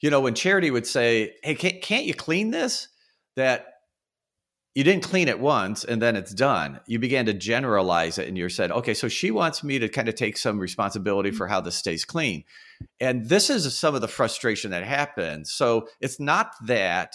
you 0.00 0.10
know 0.10 0.20
when 0.20 0.34
charity 0.34 0.70
would 0.70 0.86
say 0.86 1.34
hey 1.42 1.54
can't, 1.54 1.82
can't 1.82 2.04
you 2.04 2.14
clean 2.14 2.50
this 2.50 2.88
that 3.36 3.73
you 4.74 4.82
didn't 4.82 5.04
clean 5.04 5.28
it 5.28 5.38
once 5.38 5.84
and 5.84 6.02
then 6.02 6.16
it's 6.16 6.34
done. 6.34 6.80
You 6.86 6.98
began 6.98 7.26
to 7.26 7.32
generalize 7.32 8.18
it 8.18 8.28
and 8.28 8.36
you 8.36 8.48
said 8.48 8.72
okay 8.72 8.94
so 8.94 9.08
she 9.08 9.30
wants 9.30 9.62
me 9.62 9.78
to 9.78 9.88
kind 9.88 10.08
of 10.08 10.14
take 10.14 10.36
some 10.36 10.58
responsibility 10.58 11.30
mm. 11.30 11.36
for 11.36 11.46
how 11.46 11.60
this 11.60 11.76
stays 11.76 12.04
clean. 12.04 12.44
And 13.00 13.28
this 13.28 13.50
is 13.50 13.78
some 13.78 13.94
of 13.94 14.00
the 14.00 14.08
frustration 14.08 14.72
that 14.72 14.84
happens. 14.84 15.52
So 15.52 15.88
it's 16.00 16.18
not 16.18 16.52
that 16.66 17.14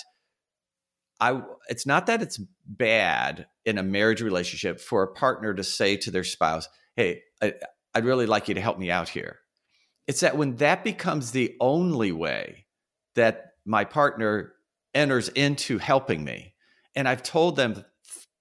I 1.20 1.42
it's 1.68 1.86
not 1.86 2.06
that 2.08 2.22
it's 2.22 2.40
bad 2.66 3.48
in 3.66 3.78
a 3.78 3.84
marriage 3.84 4.22
relationship 4.22 4.80
for 4.80 5.04
a 5.04 5.14
partner 5.14 5.54
to 5.54 5.64
say 5.64 5.98
to 5.98 6.12
their 6.12 6.24
spouse, 6.24 6.68
"Hey, 6.96 7.24
I, 7.42 7.54
would 7.96 8.06
really 8.06 8.26
like 8.26 8.48
you 8.48 8.56
to 8.56 8.62
help 8.62 8.80
me 8.80 8.90
out 8.90 9.10
here." 9.10 9.40
It's 10.08 10.22
that 10.22 10.38
when 10.38 10.56
that 10.56 10.84
becomes 10.84 11.32
the 11.32 11.56
only 11.60 12.12
way 12.12 12.66
that 13.16 13.54
my 13.66 13.84
partner 13.84 14.54
enters 14.94 15.30
into 15.30 15.78
helping 15.78 16.24
me, 16.24 16.54
and 17.00 17.08
I've 17.08 17.24
told 17.24 17.56
them 17.56 17.86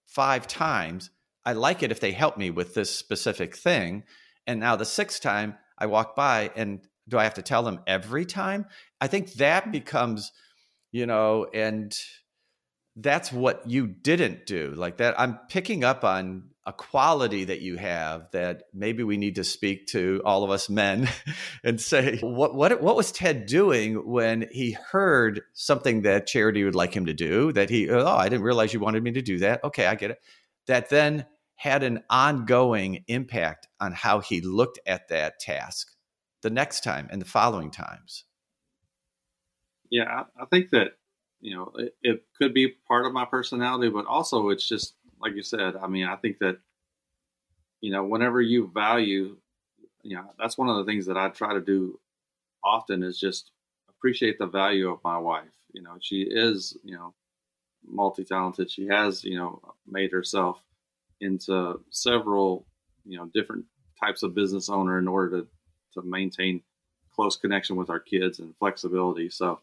five 0.09 0.49
times, 0.49 1.11
I 1.45 1.53
like 1.53 1.85
it 1.85 1.93
if 1.93 2.01
they 2.01 2.11
help 2.11 2.37
me 2.37 2.51
with 2.51 2.75
this 2.75 2.91
specific 2.91 3.55
thing, 3.57 4.03
and 4.49 4.59
now 4.59 4.75
the 4.75 4.85
sixth 4.85 5.23
time 5.23 5.55
I 5.79 5.87
walk 5.87 6.17
by, 6.17 6.51
and 6.57 6.81
do 7.09 7.19
I 7.19 7.23
have 7.23 7.35
to 7.35 7.43
tell 7.43 7.63
them 7.63 7.79
every 7.87 8.25
time? 8.25 8.67
I 9.01 9.07
think 9.07 9.35
that 9.35 9.67
mm. 9.67 9.73
becomes, 9.73 10.33
you 10.91 11.07
know, 11.07 11.47
and 11.55 11.97
that's 12.97 13.31
what 13.31 13.63
you 13.71 13.87
didn't 13.87 14.45
do. 14.45 14.75
Like 14.77 14.97
that 14.97 15.15
i'm 15.21 15.39
picking 15.49 15.85
up 15.85 16.03
on 16.03 16.51
a 16.69 16.73
quality 16.75 17.45
that 17.45 17.63
you 17.63 17.77
have 17.79 18.31
that 18.33 18.65
maybe 18.75 19.03
we 19.03 19.17
need 19.17 19.37
to 19.37 19.43
speak 19.43 19.87
to 19.87 20.21
all 20.23 20.45
of 20.45 20.51
us 20.51 20.69
men 20.69 21.09
and 21.65 21.81
say 21.81 22.19
what 22.19 22.55
what 22.55 22.83
what 22.83 22.95
was 22.95 23.11
Ted 23.11 23.47
doing 23.47 23.95
when 24.07 24.47
he 24.53 24.73
heard 24.73 25.41
something 25.55 26.03
that 26.03 26.27
charity 26.27 26.63
would 26.65 26.75
like 26.75 26.93
him 26.93 27.07
to 27.07 27.15
do 27.15 27.53
that 27.53 27.71
he 27.71 27.89
oh 27.89 28.07
I 28.07 28.29
didn't 28.29 28.45
realize 28.45 28.75
you 28.75 28.81
wanted 28.81 29.03
me 29.03 29.13
to 29.13 29.23
do 29.23 29.39
that? 29.39 29.65
Okay 29.65 29.87
I 29.87 29.95
get 29.95 30.11
it. 30.11 30.19
That 30.67 30.91
then 30.91 31.25
had 31.55 31.83
an 31.83 32.05
ongoing 32.11 33.03
impact 33.09 33.67
on 33.81 33.93
how 33.93 34.21
he 34.21 34.43
looked 34.43 34.79
at 34.87 35.09
that 35.09 35.41
task 35.41 35.91
the 36.43 36.51
next 36.51 36.85
time 36.85 37.09
and 37.11 37.23
the 37.23 37.27
following 37.27 37.71
times. 37.71 38.25
Yeah 39.91 40.25
I 40.39 40.45
think 40.45 40.69
that 40.73 40.99
you 41.41 41.55
know, 41.55 41.73
it, 41.77 41.95
it 42.03 42.25
could 42.37 42.53
be 42.53 42.75
part 42.89 43.07
of 43.07 43.13
my 43.13 43.25
personality, 43.25 43.89
but 43.89 44.07
also 44.07 44.49
it's 44.49 44.69
just 44.69 44.95
like 45.21 45.35
you 45.35 45.43
said. 45.43 45.77
I 45.77 45.87
mean, 45.87 46.07
I 46.07 46.17
think 46.17 46.39
that 46.39 46.59
you 47.81 47.93
know, 47.93 48.05
whenever 48.05 48.41
you 48.41 48.71
value, 48.75 49.37
you 50.03 50.17
know, 50.17 50.25
that's 50.39 50.59
one 50.59 50.69
of 50.69 50.77
the 50.77 50.91
things 50.91 51.07
that 51.07 51.17
I 51.17 51.29
try 51.29 51.55
to 51.55 51.61
do 51.61 52.01
often 52.65 53.03
is 53.03 53.19
just 53.19 53.53
appreciate 53.89 54.39
the 54.39 54.47
value 54.47 54.91
of 54.91 54.99
my 55.05 55.19
wife. 55.19 55.55
You 55.73 55.83
know, 55.83 55.97
she 56.01 56.23
is, 56.23 56.77
you 56.83 56.97
know, 56.97 57.15
multi 57.87 58.25
talented. 58.25 58.71
She 58.71 58.87
has, 58.89 59.23
you 59.25 59.39
know, 59.39 59.61
made 59.87 60.11
herself 60.11 60.63
into 61.21 61.81
several, 61.91 62.67
you 63.05 63.17
know, 63.17 63.31
different 63.33 63.65
types 64.03 64.23
of 64.23 64.35
business 64.35 64.69
owner 64.69 64.99
in 64.99 65.09
order 65.09 65.41
to 65.41 65.47
to 65.95 66.03
maintain 66.03 66.63
close 67.15 67.37
connection 67.37 67.77
with 67.77 67.91
our 67.91 68.01
kids 68.01 68.39
and 68.39 68.57
flexibility. 68.57 69.31
So 69.31 69.61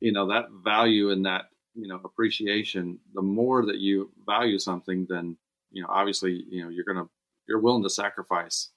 you 0.00 0.12
know 0.12 0.28
that 0.28 0.50
value 0.64 1.10
and 1.10 1.26
that 1.26 1.46
you 1.78 1.88
know 1.88 2.00
appreciation 2.04 2.98
the 3.14 3.22
more 3.22 3.64
that 3.64 3.78
you 3.78 4.10
value 4.26 4.58
something 4.58 5.06
then 5.08 5.36
you 5.70 5.82
know 5.82 5.88
obviously 5.88 6.44
you 6.50 6.62
know 6.62 6.68
you're 6.68 6.84
gonna 6.84 7.06
you're 7.46 7.60
willing 7.60 7.82
to 7.82 7.90
sacrifice. 7.90 8.70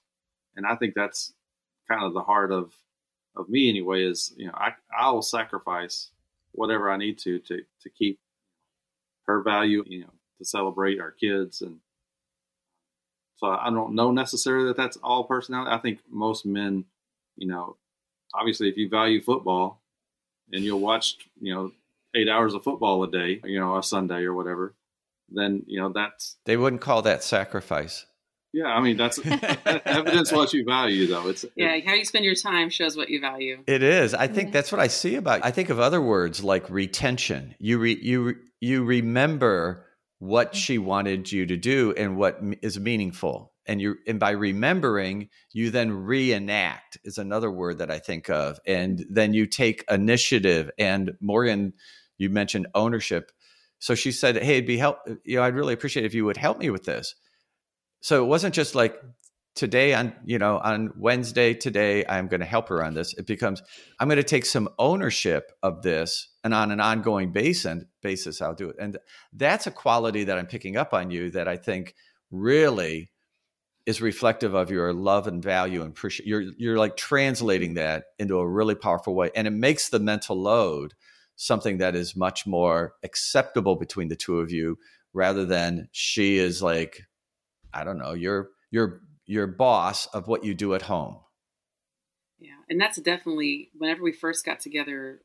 And 0.56 0.66
i 0.66 0.76
think 0.76 0.94
that's 0.94 1.32
kind 1.90 2.04
of 2.04 2.14
the 2.14 2.22
heart 2.22 2.52
of 2.52 2.72
of 3.36 3.48
me 3.48 3.68
anyway 3.68 4.04
is 4.04 4.32
you 4.36 4.46
know 4.46 4.52
i 4.54 4.70
i'll 4.96 5.22
sacrifice 5.22 6.10
whatever 6.52 6.90
i 6.90 6.96
need 6.96 7.18
to 7.18 7.38
to 7.40 7.62
to 7.80 7.90
keep 7.90 8.20
her 9.26 9.42
value 9.42 9.82
you 9.86 10.00
know 10.00 10.12
to 10.38 10.44
celebrate 10.44 11.00
our 11.00 11.10
kids 11.10 11.62
and 11.62 11.78
so 13.36 13.48
i 13.48 13.70
don't 13.70 13.94
know 13.94 14.10
necessarily 14.10 14.66
that 14.66 14.76
that's 14.76 14.98
all 14.98 15.24
personality. 15.24 15.70
I 15.74 15.78
think 15.78 16.00
most 16.10 16.44
men 16.44 16.84
you 17.36 17.48
know 17.48 17.76
obviously 18.34 18.68
if 18.68 18.76
you 18.76 18.88
value 18.88 19.22
football 19.22 19.82
and 20.52 20.64
you'll 20.64 20.80
watch, 20.80 21.16
you 21.40 21.54
know, 21.54 21.72
eight 22.14 22.28
hours 22.28 22.54
of 22.54 22.62
football 22.62 23.02
a 23.04 23.10
day, 23.10 23.40
you 23.44 23.58
know, 23.58 23.76
a 23.76 23.82
Sunday 23.82 24.22
or 24.22 24.34
whatever, 24.34 24.74
then, 25.30 25.62
you 25.66 25.80
know, 25.80 25.92
that's. 25.92 26.36
They 26.44 26.56
wouldn't 26.56 26.82
call 26.82 27.02
that 27.02 27.22
sacrifice. 27.24 28.06
Yeah, 28.54 28.66
I 28.66 28.82
mean 28.82 28.98
that's 28.98 29.18
evidence 29.86 30.30
what 30.30 30.52
you 30.52 30.66
value, 30.66 31.06
though. 31.06 31.28
It's 31.28 31.46
yeah, 31.56 31.78
how 31.86 31.94
you 31.94 32.04
spend 32.04 32.26
your 32.26 32.34
time 32.34 32.68
shows 32.68 32.98
what 32.98 33.08
you 33.08 33.18
value. 33.18 33.64
It 33.66 33.82
is. 33.82 34.12
I 34.12 34.26
think 34.26 34.52
that's 34.52 34.70
what 34.70 34.78
I 34.78 34.88
see 34.88 35.14
about. 35.14 35.42
I 35.42 35.50
think 35.50 35.70
of 35.70 35.80
other 35.80 36.02
words 36.02 36.44
like 36.44 36.68
retention. 36.68 37.54
You 37.58 37.78
re, 37.78 37.98
you 37.98 38.34
you 38.60 38.84
remember 38.84 39.86
what 40.18 40.48
mm-hmm. 40.48 40.58
she 40.58 40.76
wanted 40.76 41.32
you 41.32 41.46
to 41.46 41.56
do 41.56 41.94
and 41.96 42.18
what 42.18 42.40
is 42.60 42.78
meaningful 42.78 43.52
and 43.66 43.80
you 43.80 43.96
and 44.06 44.20
by 44.20 44.30
remembering 44.30 45.28
you 45.52 45.70
then 45.70 45.90
reenact 45.90 46.98
is 47.04 47.18
another 47.18 47.50
word 47.50 47.78
that 47.78 47.90
i 47.90 47.98
think 47.98 48.30
of 48.30 48.58
and 48.66 49.04
then 49.10 49.34
you 49.34 49.46
take 49.46 49.84
initiative 49.90 50.70
and 50.78 51.12
morgan 51.20 51.72
you 52.22 52.30
mentioned 52.30 52.66
ownership. 52.74 53.32
So 53.78 53.94
she 53.94 54.12
said 54.12 54.36
hey 54.36 54.54
it'd 54.54 54.66
be 54.66 54.78
help 54.78 54.98
you 55.24 55.36
know 55.36 55.42
i'd 55.42 55.54
really 55.54 55.74
appreciate 55.74 56.06
if 56.06 56.14
you 56.14 56.24
would 56.24 56.36
help 56.36 56.58
me 56.58 56.70
with 56.70 56.84
this. 56.84 57.14
So 58.00 58.24
it 58.24 58.26
wasn't 58.26 58.54
just 58.54 58.74
like 58.74 59.00
today 59.54 59.92
on 59.92 60.14
you 60.24 60.38
know 60.38 60.58
on 60.58 60.92
wednesday 60.96 61.52
today 61.52 62.06
i'm 62.08 62.26
going 62.26 62.40
to 62.40 62.46
help 62.46 62.68
her 62.68 62.82
on 62.82 62.94
this. 62.94 63.12
It 63.14 63.26
becomes 63.26 63.62
i'm 63.98 64.08
going 64.08 64.16
to 64.16 64.22
take 64.22 64.46
some 64.46 64.68
ownership 64.78 65.52
of 65.62 65.82
this 65.82 66.28
and 66.42 66.54
on 66.54 66.70
an 66.70 66.80
ongoing 66.80 67.32
basis 67.32 67.84
basis 68.00 68.40
i'll 68.40 68.54
do 68.54 68.70
it. 68.70 68.76
And 68.78 68.98
that's 69.32 69.66
a 69.66 69.70
quality 69.70 70.24
that 70.24 70.38
i'm 70.38 70.46
picking 70.46 70.76
up 70.76 70.94
on 70.94 71.10
you 71.10 71.30
that 71.32 71.48
i 71.48 71.56
think 71.56 71.94
really 72.30 73.10
is 73.84 74.00
reflective 74.00 74.54
of 74.54 74.70
your 74.70 74.92
love 74.92 75.26
and 75.26 75.42
value 75.42 75.82
and 75.82 75.90
appreciate 75.90 76.26
you're 76.26 76.44
you're 76.56 76.78
like 76.78 76.96
translating 76.96 77.74
that 77.74 78.04
into 78.18 78.38
a 78.38 78.48
really 78.48 78.74
powerful 78.74 79.14
way 79.14 79.30
and 79.34 79.46
it 79.46 79.52
makes 79.52 79.88
the 79.88 79.98
mental 79.98 80.40
load 80.40 80.94
something 81.36 81.78
that 81.78 81.94
is 81.94 82.16
much 82.16 82.46
more 82.46 82.94
acceptable 83.02 83.76
between 83.76 84.08
the 84.08 84.16
two 84.16 84.38
of 84.38 84.50
you 84.50 84.78
rather 85.12 85.44
than 85.44 85.88
she 85.92 86.38
is 86.38 86.62
like 86.62 87.02
i 87.74 87.84
don't 87.84 87.98
know 87.98 88.12
you're 88.12 88.50
you're 88.70 89.00
your 89.26 89.46
boss 89.46 90.06
of 90.06 90.28
what 90.28 90.44
you 90.44 90.54
do 90.54 90.74
at 90.74 90.82
home. 90.82 91.18
Yeah, 92.38 92.58
and 92.68 92.80
that's 92.80 93.00
definitely 93.00 93.70
whenever 93.76 94.02
we 94.02 94.12
first 94.12 94.44
got 94.44 94.60
together, 94.60 95.22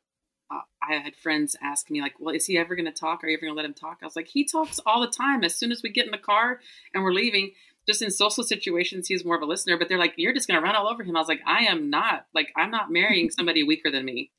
uh, 0.50 0.60
I 0.82 0.94
had 0.94 1.16
friends 1.16 1.56
ask 1.62 1.90
me 1.90 2.00
like, 2.00 2.14
"Well, 2.20 2.34
is 2.34 2.46
he 2.46 2.56
ever 2.56 2.76
going 2.76 2.86
to 2.86 2.92
talk? 2.92 3.22
Are 3.22 3.28
you 3.28 3.36
ever 3.36 3.46
going 3.46 3.54
to 3.54 3.56
let 3.56 3.64
him 3.64 3.74
talk?" 3.74 3.98
I 4.02 4.06
was 4.06 4.16
like, 4.16 4.28
"He 4.28 4.44
talks 4.44 4.78
all 4.86 5.00
the 5.00 5.08
time. 5.08 5.42
As 5.42 5.54
soon 5.54 5.72
as 5.72 5.82
we 5.82 5.90
get 5.90 6.06
in 6.06 6.12
the 6.12 6.18
car 6.18 6.60
and 6.94 7.02
we're 7.02 7.12
leaving, 7.12 7.52
just 7.86 8.02
in 8.02 8.10
social 8.10 8.44
situations, 8.44 9.08
he's 9.08 9.24
more 9.24 9.36
of 9.36 9.42
a 9.42 9.46
listener. 9.46 9.76
But 9.76 9.88
they're 9.88 9.98
like, 9.98 10.14
you're 10.16 10.32
just 10.32 10.46
going 10.46 10.60
to 10.60 10.64
run 10.64 10.76
all 10.76 10.88
over 10.88 11.02
him." 11.02 11.16
I 11.16 11.20
was 11.20 11.28
like, 11.28 11.42
"I 11.46 11.64
am 11.64 11.90
not. 11.90 12.26
Like, 12.34 12.52
I'm 12.56 12.70
not 12.70 12.92
marrying 12.92 13.30
somebody 13.36 13.64
weaker 13.64 13.90
than 13.90 14.04
me. 14.04 14.30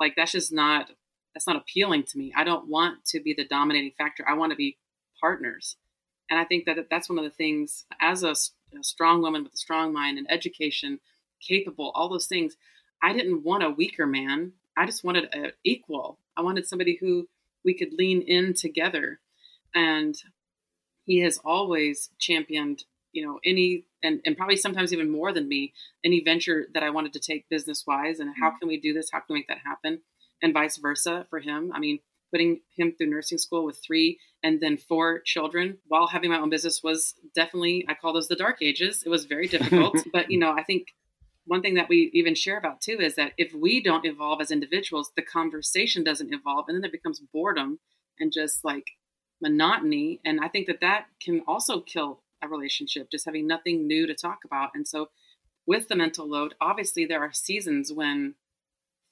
Like, 0.00 0.14
that's 0.16 0.32
just 0.32 0.52
not 0.52 0.90
that's 1.34 1.46
not 1.46 1.56
appealing 1.56 2.04
to 2.04 2.18
me. 2.18 2.32
I 2.36 2.44
don't 2.44 2.68
want 2.68 3.04
to 3.06 3.20
be 3.20 3.34
the 3.34 3.46
dominating 3.46 3.92
factor. 3.96 4.24
I 4.28 4.34
want 4.34 4.50
to 4.50 4.56
be 4.56 4.78
partners." 5.20 5.76
And 6.30 6.38
I 6.38 6.44
think 6.44 6.64
that 6.66 6.86
that's 6.90 7.08
one 7.08 7.18
of 7.18 7.24
the 7.24 7.30
things 7.30 7.84
as 8.00 8.22
a 8.22 8.34
a 8.78 8.84
strong 8.84 9.22
woman 9.22 9.44
with 9.44 9.54
a 9.54 9.58
strong 9.58 9.92
mind 9.92 10.18
and 10.18 10.30
education, 10.30 11.00
capable, 11.40 11.92
all 11.94 12.08
those 12.08 12.26
things. 12.26 12.56
I 13.02 13.12
didn't 13.12 13.44
want 13.44 13.64
a 13.64 13.70
weaker 13.70 14.06
man. 14.06 14.52
I 14.76 14.86
just 14.86 15.04
wanted 15.04 15.28
an 15.32 15.52
equal. 15.64 16.18
I 16.36 16.42
wanted 16.42 16.66
somebody 16.66 16.96
who 17.00 17.28
we 17.64 17.74
could 17.74 17.92
lean 17.92 18.22
in 18.22 18.54
together. 18.54 19.20
And 19.74 20.16
he 21.04 21.18
has 21.20 21.38
always 21.44 22.10
championed, 22.18 22.84
you 23.12 23.24
know, 23.24 23.40
any 23.44 23.84
and, 24.02 24.20
and 24.24 24.36
probably 24.36 24.56
sometimes 24.56 24.92
even 24.92 25.10
more 25.10 25.32
than 25.32 25.48
me, 25.48 25.72
any 26.04 26.20
venture 26.20 26.66
that 26.74 26.82
I 26.82 26.90
wanted 26.90 27.12
to 27.14 27.20
take 27.20 27.48
business 27.48 27.84
wise 27.86 28.18
and 28.18 28.34
how 28.38 28.48
mm-hmm. 28.48 28.58
can 28.58 28.68
we 28.68 28.80
do 28.80 28.92
this? 28.92 29.10
How 29.12 29.20
can 29.20 29.34
we 29.34 29.40
make 29.40 29.48
that 29.48 29.58
happen? 29.64 30.00
And 30.42 30.52
vice 30.52 30.76
versa 30.76 31.26
for 31.30 31.38
him. 31.38 31.70
I 31.72 31.78
mean, 31.78 32.00
putting 32.32 32.60
him 32.74 32.92
through 32.92 33.10
nursing 33.10 33.38
school 33.38 33.64
with 33.64 33.78
three 33.86 34.18
and 34.42 34.60
then 34.60 34.76
four 34.76 35.20
children 35.20 35.78
while 35.86 36.08
having 36.08 36.30
my 36.30 36.38
own 36.38 36.50
business 36.50 36.82
was 36.82 37.14
definitely 37.34 37.84
i 37.88 37.94
call 37.94 38.12
those 38.12 38.28
the 38.28 38.34
dark 38.34 38.62
ages. 38.62 39.02
It 39.04 39.10
was 39.10 39.26
very 39.26 39.46
difficult. 39.46 39.96
But 40.12 40.30
you 40.30 40.38
know 40.38 40.52
i 40.52 40.62
think 40.62 40.88
one 41.44 41.60
thing 41.60 41.74
that 41.74 41.88
we 41.88 42.10
even 42.14 42.34
share 42.34 42.56
about 42.56 42.80
too 42.80 42.98
is 43.00 43.16
that 43.16 43.32
if 43.36 43.52
we 43.52 43.82
don't 43.82 44.06
evolve 44.06 44.40
as 44.40 44.50
individuals 44.50 45.12
the 45.14 45.22
conversation 45.22 46.02
doesn't 46.02 46.32
evolve 46.32 46.64
and 46.66 46.76
then 46.76 46.82
there 46.82 46.90
becomes 46.90 47.20
boredom 47.32 47.78
and 48.18 48.32
just 48.32 48.64
like 48.64 48.86
monotony. 49.40 50.20
And 50.24 50.40
i 50.40 50.48
think 50.48 50.66
that 50.66 50.80
that 50.80 51.06
can 51.22 51.42
also 51.46 51.80
kill 51.80 52.22
a 52.42 52.48
relationship 52.48 53.08
just 53.10 53.26
having 53.26 53.46
nothing 53.46 53.86
new 53.86 54.06
to 54.06 54.14
talk 54.14 54.38
about. 54.44 54.70
And 54.74 54.88
so 54.88 55.10
with 55.66 55.88
the 55.88 55.96
mental 55.96 56.28
load 56.28 56.54
obviously 56.60 57.04
there 57.04 57.20
are 57.20 57.32
seasons 57.32 57.92
when 57.92 58.34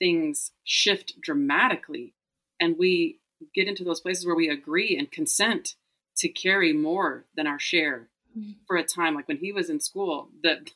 things 0.00 0.50
shift 0.64 1.14
dramatically 1.20 2.14
and 2.58 2.76
we 2.78 3.20
get 3.54 3.68
into 3.68 3.84
those 3.84 4.00
places 4.00 4.26
where 4.26 4.34
we 4.34 4.48
agree 4.48 4.96
and 4.96 5.12
consent 5.12 5.74
to 6.16 6.28
carry 6.28 6.72
more 6.72 7.26
than 7.36 7.46
our 7.46 7.60
share 7.60 8.08
mm-hmm. 8.36 8.52
for 8.66 8.76
a 8.76 8.82
time 8.82 9.14
like 9.14 9.28
when 9.28 9.36
he 9.36 9.52
was 9.52 9.70
in 9.70 9.78
school 9.78 10.30
that 10.42 10.70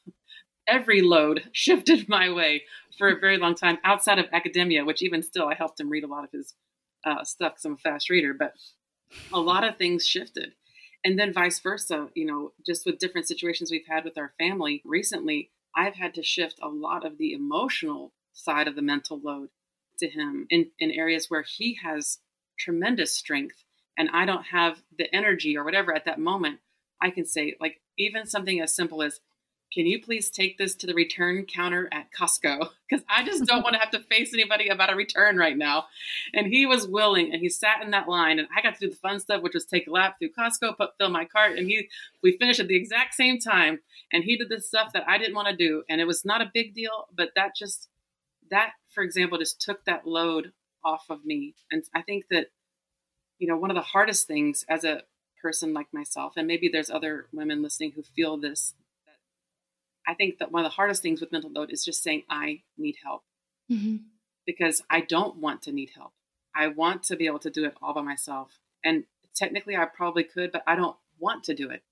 every 0.69 1.03
load 1.03 1.45
shifted 1.53 2.09
my 2.09 2.31
way 2.31 2.63
for 2.97 3.09
a 3.09 3.19
very 3.19 3.39
long 3.39 3.55
time 3.55 3.79
outside 3.83 4.19
of 4.19 4.27
academia 4.33 4.85
which 4.85 5.03
even 5.03 5.23
still 5.23 5.49
i 5.49 5.55
helped 5.55 5.81
him 5.81 5.91
read 5.91 6.05
a 6.05 6.09
lot 6.09 6.25
of 6.25 6.31
his 6.31 6.55
uh, 7.05 7.25
stuff 7.25 7.53
because 7.53 7.65
i'm 7.65 7.75
a 7.75 7.77
fast 7.77 8.09
reader 8.09 8.33
but 8.33 8.55
a 9.33 9.41
lot 9.41 9.65
of 9.65 9.77
things 9.77 10.07
shifted 10.07 10.53
and 11.05 11.19
then 11.19 11.33
vice 11.33 11.59
versa 11.61 12.09
you 12.15 12.25
know 12.25 12.53
just 12.65 12.87
with 12.87 12.99
different 12.99 13.29
situations 13.29 13.71
we've 13.71 13.87
had 13.89 14.05
with 14.05 14.17
our 14.17 14.33
family 14.39 14.81
recently 14.85 15.51
i've 15.77 15.95
had 15.95 16.15
to 16.15 16.23
shift 16.23 16.59
a 16.63 16.69
lot 16.69 17.05
of 17.05 17.19
the 17.19 17.33
emotional 17.33 18.13
side 18.35 18.69
of 18.69 18.77
the 18.77 18.83
mental 18.83 19.21
load 19.23 19.49
to 19.99 20.09
him 20.09 20.47
in, 20.51 20.71
in 20.79 20.91
areas 20.91 21.31
where 21.31 21.43
he 21.43 21.79
has 21.83 22.19
tremendous 22.59 23.15
strength 23.15 23.65
and 23.97 24.11
I 24.13 24.27
don't 24.27 24.47
have 24.47 24.83
the 24.97 25.13
energy 25.15 25.57
or 25.57 25.65
whatever 25.65 25.95
at 25.95 26.05
that 26.05 26.19
moment, 26.19 26.59
I 27.01 27.11
can 27.11 27.27
say, 27.27 27.57
like, 27.61 27.81
even 27.97 28.27
something 28.27 28.61
as 28.61 28.75
simple 28.75 29.03
as, 29.03 29.21
can 29.73 29.87
you 29.87 30.01
please 30.01 30.31
take 30.31 30.57
this 30.57 30.77
to 30.77 30.87
the 30.87 30.95
return 30.95 31.47
counter 31.47 31.89
at 31.93 32.07
Costco? 32.13 32.69
Because 32.89 33.05
I 33.09 33.25
just 33.25 33.47
don't 33.47 33.63
want 33.63 33.73
to 33.75 33.81
have 33.81 33.91
to 33.93 33.99
face 33.99 34.35
anybody 34.35 34.69
about 34.69 34.93
a 34.93 34.95
return 34.95 35.39
right 35.39 35.57
now. 35.57 35.87
And 36.35 36.47
he 36.47 36.67
was 36.67 36.87
willing, 36.87 37.33
and 37.33 37.41
he 37.41 37.49
sat 37.49 37.83
in 37.83 37.91
that 37.93 38.09
line, 38.09 38.39
and 38.39 38.47
I 38.55 38.61
got 38.61 38.75
to 38.75 38.81
do 38.87 38.91
the 38.91 38.97
fun 38.97 39.19
stuff, 39.19 39.43
which 39.43 39.55
was 39.55 39.65
take 39.65 39.87
a 39.87 39.91
lap 39.91 40.17
through 40.19 40.33
Costco, 40.39 40.77
put 40.77 40.91
fill 40.99 41.09
my 41.09 41.25
cart, 41.25 41.59
and 41.59 41.67
he 41.67 41.89
we 42.23 42.37
finished 42.37 42.61
at 42.61 42.69
the 42.69 42.77
exact 42.77 43.15
same 43.15 43.39
time. 43.39 43.81
And 44.13 44.23
he 44.23 44.37
did 44.37 44.51
the 44.51 44.61
stuff 44.61 44.93
that 44.93 45.09
I 45.09 45.17
didn't 45.17 45.35
want 45.35 45.49
to 45.49 45.57
do, 45.57 45.83
and 45.89 46.01
it 46.01 46.05
was 46.05 46.27
not 46.27 46.43
a 46.43 46.51
big 46.53 46.75
deal, 46.75 47.09
but 47.17 47.31
that 47.35 47.57
just 47.57 47.89
that, 48.51 48.73
for 48.91 49.03
example, 49.03 49.39
just 49.39 49.61
took 49.61 49.85
that 49.85 50.07
load 50.07 50.53
off 50.85 51.05
of 51.11 51.25
me. 51.25 51.55
And 51.71 51.85
I 51.95 52.03
think 52.03 52.27
that 52.31 52.49
you 53.39 53.49
know, 53.49 53.57
one 53.57 53.71
of 53.71 53.75
the 53.75 53.83
hardest 53.83 54.27
things 54.27 54.65
as 54.69 54.85
a 54.85 55.03
person 55.43 55.75
like 55.75 55.89
myself, 55.93 56.35
and 56.37 56.47
maybe 56.47 56.69
there's 56.69 56.91
other 56.91 57.27
women 57.33 57.63
listening 57.63 57.93
who 57.95 58.03
feel 58.03 58.37
this, 58.37 58.75
that 59.07 59.19
I 60.07 60.15
think 60.15 60.39
that 60.39 60.53
one 60.53 60.65
of 60.65 60.71
the 60.71 60.77
hardest 60.77 61.03
things 61.03 61.21
with 61.21 61.33
mental 61.33 61.51
load 61.53 61.71
is 61.71 61.85
just 61.85 62.03
saying, 62.03 62.23
I 62.31 62.63
need 62.79 62.97
help. 63.05 63.23
Mm-hmm. 63.71 63.97
Because 64.47 64.83
I 64.91 65.01
don't 65.01 65.37
want 65.37 65.63
to 65.63 65.73
need 65.73 65.91
help. 65.95 66.13
I 66.55 66.69
want 66.69 67.03
to 67.05 67.17
be 67.17 67.27
able 67.27 67.39
to 67.41 67.51
do 67.51 67.65
it 67.65 67.75
all 67.83 67.95
by 67.95 68.03
myself. 68.03 68.59
And 68.85 69.05
technically, 69.35 69.77
I 69.77 69.87
probably 69.87 70.25
could, 70.25 70.53
but 70.53 70.63
I 70.67 70.77
don't 70.77 70.97
want 71.19 71.45
to 71.45 71.55
do 71.55 71.71
it 71.71 71.83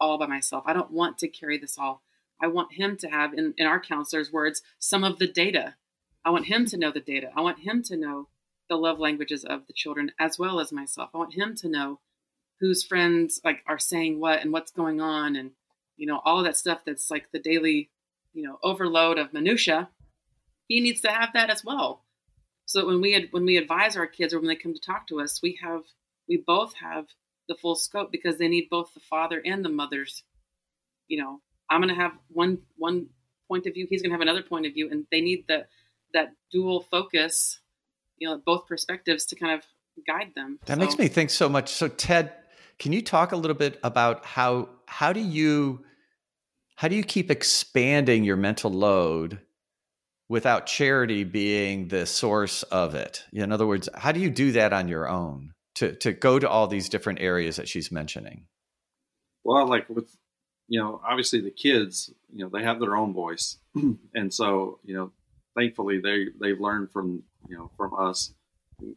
all 0.00 0.18
by 0.18 0.26
myself. 0.26 0.64
I 0.66 0.72
don't 0.72 0.90
want 0.90 1.18
to 1.18 1.28
carry 1.28 1.58
this 1.58 1.78
all. 1.78 2.02
I 2.42 2.48
want 2.48 2.74
him 2.74 2.96
to 2.98 3.08
have, 3.08 3.32
in, 3.32 3.54
in 3.56 3.66
our 3.66 3.80
counselor's 3.80 4.32
words, 4.32 4.62
some 4.78 5.04
of 5.04 5.18
the 5.18 5.26
data. 5.26 5.74
I 6.24 6.30
want 6.30 6.46
him 6.46 6.66
to 6.66 6.76
know 6.76 6.90
the 6.90 7.00
data. 7.00 7.30
I 7.36 7.40
want 7.40 7.60
him 7.60 7.82
to 7.84 7.96
know 7.96 8.28
the 8.68 8.76
love 8.76 8.98
languages 8.98 9.44
of 9.44 9.66
the 9.66 9.72
children 9.72 10.10
as 10.18 10.38
well 10.38 10.60
as 10.60 10.72
myself. 10.72 11.10
I 11.14 11.18
want 11.18 11.34
him 11.34 11.54
to 11.56 11.68
know 11.68 12.00
whose 12.60 12.84
friends 12.84 13.40
like 13.44 13.62
are 13.66 13.78
saying 13.78 14.20
what 14.20 14.40
and 14.40 14.52
what's 14.52 14.72
going 14.72 15.00
on 15.00 15.36
and 15.36 15.52
you 15.96 16.06
know 16.06 16.20
all 16.24 16.38
of 16.38 16.44
that 16.44 16.56
stuff 16.56 16.80
that's 16.86 17.10
like 17.10 17.30
the 17.32 17.38
daily 17.38 17.90
you 18.32 18.42
know 18.42 18.58
overload 18.62 19.18
of 19.18 19.32
minutia 19.32 19.88
he 20.66 20.80
needs 20.80 21.00
to 21.00 21.10
have 21.10 21.30
that 21.34 21.50
as 21.50 21.64
well 21.64 22.04
so 22.64 22.80
that 22.80 22.86
when 22.86 23.00
we 23.00 23.12
had 23.12 23.28
when 23.30 23.44
we 23.44 23.56
advise 23.56 23.96
our 23.96 24.06
kids 24.06 24.32
or 24.32 24.38
when 24.38 24.48
they 24.48 24.56
come 24.56 24.74
to 24.74 24.80
talk 24.80 25.06
to 25.06 25.20
us 25.20 25.40
we 25.42 25.58
have 25.62 25.82
we 26.28 26.42
both 26.46 26.74
have 26.76 27.06
the 27.48 27.54
full 27.54 27.76
scope 27.76 28.10
because 28.10 28.38
they 28.38 28.48
need 28.48 28.68
both 28.70 28.92
the 28.94 29.00
father 29.00 29.40
and 29.44 29.64
the 29.64 29.70
mother's 29.70 30.22
you 31.08 31.22
know 31.22 31.40
i'm 31.70 31.80
going 31.80 31.94
to 31.94 32.00
have 32.00 32.12
one 32.28 32.58
one 32.76 33.06
point 33.48 33.66
of 33.66 33.74
view 33.74 33.86
he's 33.88 34.02
going 34.02 34.10
to 34.10 34.14
have 34.14 34.20
another 34.20 34.42
point 34.42 34.66
of 34.66 34.72
view 34.72 34.88
and 34.90 35.06
they 35.10 35.20
need 35.20 35.44
the 35.48 35.66
that 36.12 36.32
dual 36.50 36.82
focus 36.90 37.60
you 38.18 38.28
know 38.28 38.40
both 38.44 38.66
perspectives 38.66 39.26
to 39.26 39.36
kind 39.36 39.52
of 39.52 39.64
guide 40.04 40.32
them. 40.34 40.58
That 40.66 40.74
so. 40.74 40.80
makes 40.80 40.98
me 40.98 41.08
think 41.08 41.30
so 41.30 41.48
much. 41.48 41.72
So 41.72 41.88
Ted, 41.88 42.32
can 42.78 42.92
you 42.92 43.02
talk 43.02 43.32
a 43.32 43.36
little 43.36 43.56
bit 43.56 43.78
about 43.82 44.24
how 44.24 44.68
how 44.86 45.12
do 45.12 45.20
you 45.20 45.84
how 46.76 46.88
do 46.88 46.96
you 46.96 47.04
keep 47.04 47.30
expanding 47.30 48.24
your 48.24 48.36
mental 48.36 48.70
load 48.70 49.40
without 50.28 50.66
charity 50.66 51.24
being 51.24 51.88
the 51.88 52.06
source 52.06 52.62
of 52.64 52.94
it? 52.94 53.24
In 53.32 53.52
other 53.52 53.66
words, 53.66 53.88
how 53.94 54.12
do 54.12 54.20
you 54.20 54.30
do 54.30 54.52
that 54.52 54.72
on 54.72 54.88
your 54.88 55.08
own 55.08 55.52
to 55.76 55.94
to 55.96 56.12
go 56.12 56.38
to 56.38 56.48
all 56.48 56.66
these 56.66 56.88
different 56.88 57.20
areas 57.20 57.56
that 57.56 57.68
she's 57.68 57.90
mentioning? 57.90 58.46
Well, 59.44 59.68
like 59.68 59.88
with 59.88 60.08
you 60.68 60.80
know, 60.80 61.00
obviously 61.06 61.40
the 61.40 61.50
kids, 61.50 62.12
you 62.32 62.44
know, 62.44 62.50
they 62.50 62.62
have 62.62 62.80
their 62.80 62.96
own 62.96 63.12
voice, 63.12 63.58
and 64.14 64.32
so 64.32 64.80
you 64.84 64.94
know, 64.94 65.12
thankfully 65.56 65.98
they 66.00 66.26
they've 66.40 66.60
learned 66.60 66.92
from 66.92 67.22
you 67.48 67.56
know 67.56 67.70
from 67.76 67.92
us. 67.98 68.32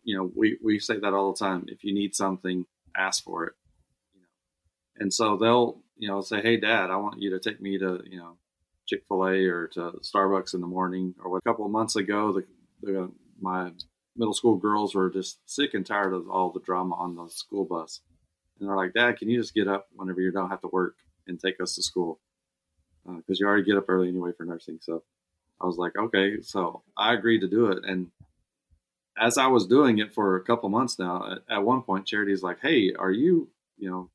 You 0.04 0.18
know 0.18 0.32
we 0.36 0.58
we 0.64 0.80
say 0.80 1.00
that 1.00 1.14
all 1.14 1.32
the 1.32 1.40
time. 1.40 1.66
If 1.68 1.84
you 1.84 1.94
need 1.94 2.16
something 2.16 2.66
ask 2.96 3.24
for 3.24 3.46
it. 3.46 3.54
You 4.14 4.22
know 4.22 4.28
and 4.98 5.14
so 5.14 5.38
they'll 5.38 5.82
you 5.98 6.08
know 6.08 6.22
say 6.22 6.42
hey 6.42 6.58
dad 6.58 6.90
i 6.90 6.96
want 6.96 7.22
you 7.22 7.30
to 7.32 7.40
take 7.40 7.62
me 7.62 7.78
to 7.78 8.02
you 8.10 8.18
know 8.18 8.38
chick-fil-a 8.88 9.46
or 9.46 9.68
to 9.68 9.94
starbucks 10.02 10.54
in 10.54 10.62
the 10.62 10.68
morning. 10.68 11.14
Or 11.24 11.38
a 11.38 11.42
couple 11.42 11.66
of 11.66 11.72
months 11.72 11.96
ago 11.96 12.34
the, 12.34 12.46
the 12.82 13.12
my 13.40 13.72
middle 14.18 14.34
school 14.34 14.58
girls 14.58 14.96
were 14.96 15.10
just 15.10 15.40
sick 15.46 15.74
and 15.74 15.86
tired 15.86 16.14
of 16.14 16.30
all 16.30 16.52
the 16.52 16.60
drama 16.60 16.96
on 16.96 17.16
the 17.16 17.30
school 17.30 17.66
bus. 17.66 18.02
And 18.60 18.68
they're 18.68 18.76
like 18.76 18.94
dad 18.94 19.18
can 19.18 19.30
you 19.30 19.40
just 19.40 19.54
get 19.54 19.68
up 19.68 19.88
whenever 19.94 20.22
you 20.22 20.32
don't 20.32 20.50
have 20.50 20.62
to 20.62 20.68
work 20.68 20.96
and 21.30 21.40
take 21.40 21.62
us 21.62 21.76
to 21.76 21.82
school 21.82 22.20
because 23.06 23.38
uh, 23.38 23.40
you 23.40 23.48
already 23.48 23.64
get 23.64 23.78
up 23.78 23.86
early 23.88 24.10
anyway 24.10 24.32
for 24.38 24.46
nursing 24.46 24.78
so 24.82 25.04
I 25.62 25.66
was 25.66 25.78
like, 25.78 25.98
okay, 25.98 26.42
so 26.42 26.84
I 26.98 27.14
agreed 27.14 27.42
to 27.42 27.48
do 27.48 27.68
it. 27.68 27.80
And 27.84 28.12
as 29.18 29.38
I 29.38 29.48
was 29.48 29.68
doing 29.68 30.00
it 30.00 30.14
for 30.14 30.38
a 30.38 30.44
couple 30.44 30.70
months 30.70 30.98
now, 30.98 31.32
at, 31.32 31.58
at 31.58 31.64
one 31.64 31.82
point, 31.82 32.06
Charity's 32.06 32.44
like, 32.44 32.60
hey, 32.62 32.94
are 32.98 33.12
you, 33.12 33.50
you 33.78 33.90
know, 33.90 34.10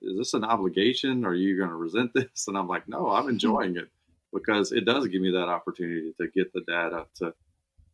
is 0.00 0.16
this 0.16 0.34
an 0.34 0.44
obligation? 0.44 1.24
Are 1.24 1.34
you 1.34 1.56
going 1.56 1.70
to 1.70 1.74
resent 1.74 2.12
this? 2.14 2.46
And 2.46 2.56
I'm 2.56 2.68
like, 2.68 2.88
no, 2.88 3.10
I'm 3.10 3.28
enjoying 3.28 3.76
it 3.76 3.88
because 4.32 4.72
it 4.72 4.84
does 4.84 5.06
give 5.08 5.22
me 5.22 5.32
that 5.32 5.48
opportunity 5.48 6.14
to 6.20 6.28
get 6.28 6.52
the 6.52 6.62
data 6.66 7.06
to 7.16 7.34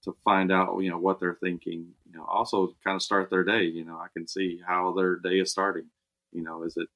to 0.02 0.16
find 0.24 0.50
out 0.50 0.78
you 0.80 0.88
know 0.88 0.96
what 0.96 1.20
they're 1.20 1.37
thinking 1.42 1.87
you 2.06 2.16
know 2.16 2.24
also 2.24 2.74
kind 2.83 2.96
of 2.96 3.02
start 3.02 3.28
their 3.28 3.44
day 3.44 3.64
you 3.64 3.85
know 3.85 3.98
i 3.98 4.06
can 4.14 4.26
see 4.26 4.59
how 4.66 4.94
their 4.94 5.16
day 5.16 5.38
is 5.38 5.50
starting 5.50 5.85
you 6.33 6.42
know 6.42 6.62
is 6.62 6.78
it 6.78 6.88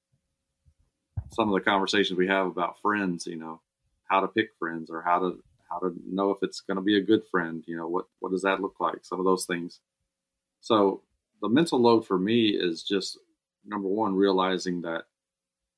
some 1.30 1.48
of 1.48 1.54
the 1.54 1.70
conversations 1.70 2.18
we 2.18 2.26
have 2.26 2.46
about 2.46 2.80
friends 2.80 3.26
you 3.26 3.36
know 3.36 3.60
how 4.04 4.20
to 4.20 4.28
pick 4.28 4.50
friends 4.58 4.90
or 4.90 5.02
how 5.02 5.18
to 5.18 5.42
how 5.70 5.78
to 5.78 5.94
know 6.06 6.30
if 6.30 6.38
it's 6.42 6.60
going 6.60 6.76
to 6.76 6.82
be 6.82 6.98
a 6.98 7.02
good 7.02 7.22
friend 7.30 7.64
you 7.66 7.76
know 7.76 7.88
what 7.88 8.06
what 8.20 8.32
does 8.32 8.42
that 8.42 8.60
look 8.60 8.76
like? 8.80 8.98
Some 9.02 9.18
of 9.18 9.24
those 9.24 9.44
things. 9.44 9.80
So 10.60 11.02
the 11.42 11.48
mental 11.48 11.80
load 11.80 12.06
for 12.06 12.18
me 12.18 12.50
is 12.50 12.82
just 12.82 13.18
number 13.66 13.88
one 13.88 14.14
realizing 14.14 14.82
that 14.82 15.04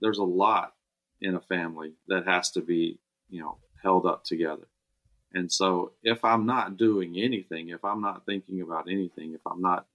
there's 0.00 0.18
a 0.18 0.24
lot 0.24 0.74
in 1.20 1.34
a 1.34 1.40
family 1.40 1.92
that 2.08 2.26
has 2.26 2.50
to 2.52 2.60
be 2.60 2.98
you 3.28 3.40
know 3.40 3.58
held 3.82 4.06
up 4.06 4.24
together. 4.24 4.66
And 5.32 5.50
so 5.50 5.92
if 6.02 6.24
i'm 6.24 6.46
not 6.46 6.76
doing 6.76 7.16
anything 7.18 7.68
if 7.70 7.84
i'm 7.84 8.00
not 8.00 8.24
thinking 8.24 8.62
about 8.62 8.88
anything 8.90 9.34
if 9.34 9.40
i'm 9.46 9.60
not 9.60 9.86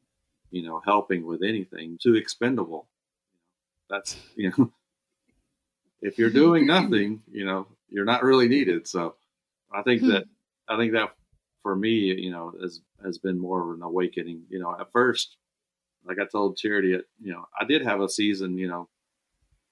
you 0.51 0.61
know 0.61 0.81
helping 0.85 1.25
with 1.25 1.41
anything 1.41 1.97
too 2.01 2.15
expendable 2.15 2.87
that's 3.89 4.17
you 4.35 4.51
know 4.57 4.71
if 6.01 6.17
you're 6.17 6.29
doing 6.29 6.65
nothing 6.77 7.21
you 7.31 7.45
know 7.45 7.67
you're 7.89 8.05
not 8.05 8.23
really 8.23 8.47
needed. 8.47 8.87
So 8.87 9.15
i 9.73 9.81
think 9.81 10.01
hmm. 10.01 10.09
that 10.09 10.25
i 10.67 10.77
think 10.77 10.93
that 10.93 11.13
for 11.61 11.75
me 11.75 11.89
you 11.89 12.31
know 12.31 12.53
has 12.61 12.81
has 13.03 13.17
been 13.17 13.39
more 13.39 13.61
of 13.61 13.77
an 13.77 13.83
awakening. 13.83 14.43
You 14.49 14.59
know 14.59 14.75
at 14.79 14.91
first 14.91 15.37
like 16.03 16.17
i 16.19 16.25
told 16.25 16.57
charity 16.57 16.97
you 17.19 17.31
know 17.31 17.45
i 17.59 17.63
did 17.63 17.83
have 17.83 18.01
a 18.01 18.09
season 18.09 18.57
you 18.57 18.67
know 18.67 18.89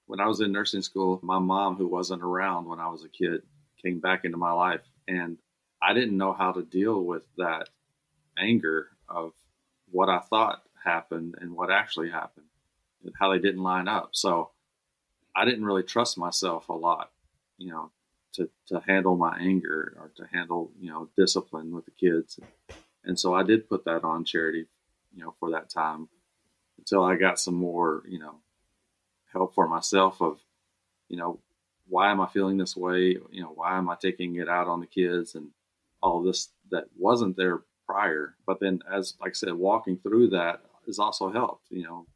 when 0.06 0.20
i 0.20 0.28
was 0.28 0.40
in 0.40 0.52
nursing 0.52 0.80
school 0.80 1.18
my 1.24 1.40
mom 1.40 1.74
who 1.74 1.88
wasn't 1.88 2.22
around 2.22 2.66
when 2.66 2.78
i 2.78 2.86
was 2.86 3.02
a 3.02 3.08
kid 3.08 3.42
came 3.82 3.98
back 3.98 4.24
into 4.24 4.36
my 4.36 4.52
life 4.52 4.82
and 5.08 5.38
I 5.82 5.94
didn't 5.94 6.16
know 6.16 6.32
how 6.32 6.52
to 6.52 6.62
deal 6.62 7.02
with 7.02 7.24
that 7.38 7.68
anger 8.38 8.88
of 9.08 9.32
what 9.90 10.08
I 10.08 10.18
thought 10.18 10.62
happened 10.82 11.36
and 11.40 11.52
what 11.52 11.70
actually 11.70 12.10
happened 12.10 12.46
and 13.04 13.12
how 13.18 13.32
they 13.32 13.38
didn't 13.38 13.62
line 13.62 13.88
up. 13.88 14.10
So 14.12 14.50
I 15.34 15.44
didn't 15.44 15.64
really 15.64 15.82
trust 15.82 16.18
myself 16.18 16.68
a 16.68 16.74
lot, 16.74 17.10
you 17.58 17.70
know, 17.70 17.90
to, 18.34 18.48
to 18.68 18.80
handle 18.86 19.16
my 19.16 19.36
anger 19.38 19.96
or 19.98 20.10
to 20.16 20.26
handle, 20.32 20.70
you 20.80 20.90
know, 20.90 21.08
discipline 21.16 21.72
with 21.72 21.84
the 21.84 21.90
kids. 21.92 22.38
And 23.04 23.18
so 23.18 23.34
I 23.34 23.42
did 23.42 23.68
put 23.68 23.84
that 23.84 24.04
on 24.04 24.24
charity, 24.24 24.66
you 25.14 25.22
know, 25.22 25.34
for 25.38 25.50
that 25.50 25.70
time 25.70 26.08
until 26.78 27.04
I 27.04 27.16
got 27.16 27.38
some 27.38 27.54
more, 27.54 28.02
you 28.08 28.18
know, 28.18 28.36
help 29.32 29.54
for 29.54 29.68
myself 29.68 30.20
of, 30.20 30.40
you 31.08 31.16
know, 31.16 31.40
why 31.88 32.10
am 32.10 32.20
I 32.20 32.26
feeling 32.26 32.56
this 32.56 32.76
way? 32.76 33.16
You 33.30 33.42
know, 33.42 33.52
why 33.54 33.76
am 33.76 33.88
I 33.90 33.96
taking 34.00 34.36
it 34.36 34.48
out 34.48 34.68
on 34.68 34.80
the 34.80 34.86
kids 34.86 35.34
and 35.34 35.48
all 36.02 36.22
this 36.22 36.48
that 36.70 36.84
wasn't 36.96 37.36
there 37.36 37.62
prior? 37.86 38.34
But 38.46 38.60
then, 38.60 38.80
as 38.90 39.14
like 39.20 39.30
I 39.30 39.34
said, 39.34 39.54
walking 39.54 39.98
through 39.98 40.30
that 40.30 40.62
has 40.86 40.98
also 40.98 41.30
helped. 41.30 41.66
You 41.70 41.82
know, 41.82 42.06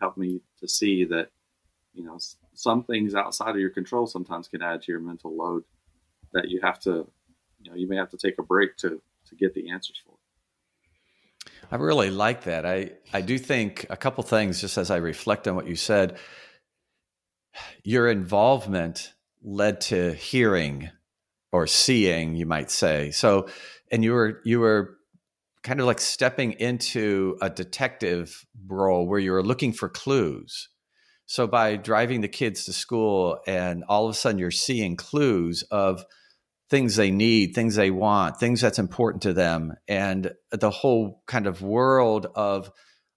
helped 0.00 0.18
me 0.18 0.40
to 0.60 0.68
see 0.68 1.04
that 1.06 1.30
you 1.94 2.04
know 2.04 2.18
some 2.54 2.84
things 2.84 3.14
outside 3.14 3.50
of 3.50 3.58
your 3.58 3.70
control 3.70 4.06
sometimes 4.06 4.48
can 4.48 4.62
add 4.62 4.82
to 4.82 4.92
your 4.92 5.00
mental 5.00 5.34
load 5.36 5.64
that 6.32 6.48
you 6.48 6.60
have 6.62 6.78
to, 6.80 7.06
you 7.60 7.70
know, 7.70 7.76
you 7.76 7.88
may 7.88 7.96
have 7.96 8.10
to 8.10 8.16
take 8.16 8.38
a 8.38 8.42
break 8.42 8.76
to 8.78 9.00
to 9.26 9.34
get 9.36 9.54
the 9.54 9.70
answers 9.70 10.00
for. 10.04 10.14
I 11.70 11.76
really 11.76 12.10
like 12.10 12.44
that. 12.44 12.66
I 12.66 12.92
I 13.12 13.20
do 13.20 13.38
think 13.38 13.86
a 13.90 13.96
couple 13.96 14.24
things 14.24 14.60
just 14.60 14.78
as 14.78 14.90
I 14.90 14.96
reflect 14.96 15.48
on 15.48 15.54
what 15.54 15.66
you 15.66 15.76
said 15.76 16.18
your 17.82 18.08
involvement 18.08 19.12
led 19.42 19.80
to 19.82 20.12
hearing 20.14 20.90
or 21.50 21.66
seeing, 21.66 22.34
you 22.34 22.46
might 22.46 22.70
say. 22.70 23.10
So, 23.10 23.48
and 23.90 24.02
you 24.02 24.12
were 24.12 24.40
you 24.44 24.60
were 24.60 24.96
kind 25.62 25.80
of 25.80 25.86
like 25.86 26.00
stepping 26.00 26.52
into 26.52 27.36
a 27.40 27.50
detective 27.50 28.46
role 28.66 29.06
where 29.06 29.20
you 29.20 29.32
were 29.32 29.42
looking 29.42 29.72
for 29.72 29.88
clues. 29.88 30.68
So 31.26 31.46
by 31.46 31.76
driving 31.76 32.20
the 32.20 32.28
kids 32.28 32.64
to 32.64 32.72
school 32.72 33.40
and 33.46 33.84
all 33.88 34.06
of 34.06 34.10
a 34.10 34.14
sudden 34.14 34.38
you're 34.38 34.50
seeing 34.50 34.96
clues 34.96 35.62
of 35.70 36.04
things 36.68 36.96
they 36.96 37.10
need, 37.10 37.54
things 37.54 37.74
they 37.74 37.90
want, 37.90 38.38
things 38.38 38.60
that's 38.60 38.78
important 38.78 39.22
to 39.22 39.32
them 39.32 39.74
and 39.88 40.32
the 40.50 40.70
whole 40.70 41.22
kind 41.26 41.46
of 41.46 41.62
world 41.62 42.26
of 42.34 42.70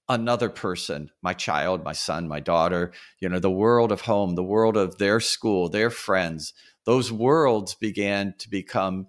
another 0.08 0.50
person, 0.50 1.10
my 1.22 1.34
child, 1.34 1.84
my 1.84 1.94
son, 1.94 2.28
my 2.28 2.40
daughter, 2.40 2.92
you 3.20 3.30
know, 3.30 3.40
the 3.40 3.50
world 3.50 3.92
of 3.92 4.02
home, 4.02 4.36
the 4.36 4.44
world 4.44 4.78
of 4.78 4.98
their 4.98 5.20
school, 5.20 5.70
their 5.70 5.90
friends, 5.90 6.54
those 6.86 7.12
worlds 7.12 7.76
began 7.76 8.34
to 8.38 8.50
become 8.50 9.08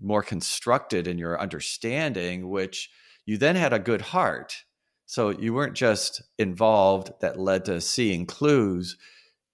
more 0.00 0.22
constructed 0.22 1.06
in 1.06 1.18
your 1.18 1.40
understanding, 1.40 2.48
which 2.48 2.90
you 3.26 3.36
then 3.36 3.56
had 3.56 3.72
a 3.72 3.78
good 3.78 4.00
heart. 4.00 4.64
So 5.08 5.30
you 5.30 5.54
weren't 5.54 5.72
just 5.72 6.20
involved 6.38 7.12
that 7.22 7.40
led 7.40 7.64
to 7.64 7.80
seeing 7.80 8.26
clues. 8.26 8.98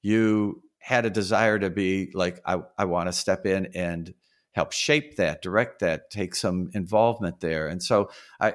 You 0.02 0.62
had 0.80 1.06
a 1.06 1.10
desire 1.10 1.60
to 1.60 1.70
be 1.70 2.10
like, 2.12 2.40
I, 2.44 2.58
I 2.76 2.86
want 2.86 3.06
to 3.06 3.12
step 3.12 3.46
in 3.46 3.68
and 3.72 4.14
help 4.50 4.72
shape 4.72 5.14
that, 5.16 5.42
direct 5.42 5.78
that, 5.78 6.10
take 6.10 6.34
some 6.34 6.70
involvement 6.74 7.38
there. 7.38 7.68
And 7.68 7.80
so 7.80 8.10
I 8.40 8.54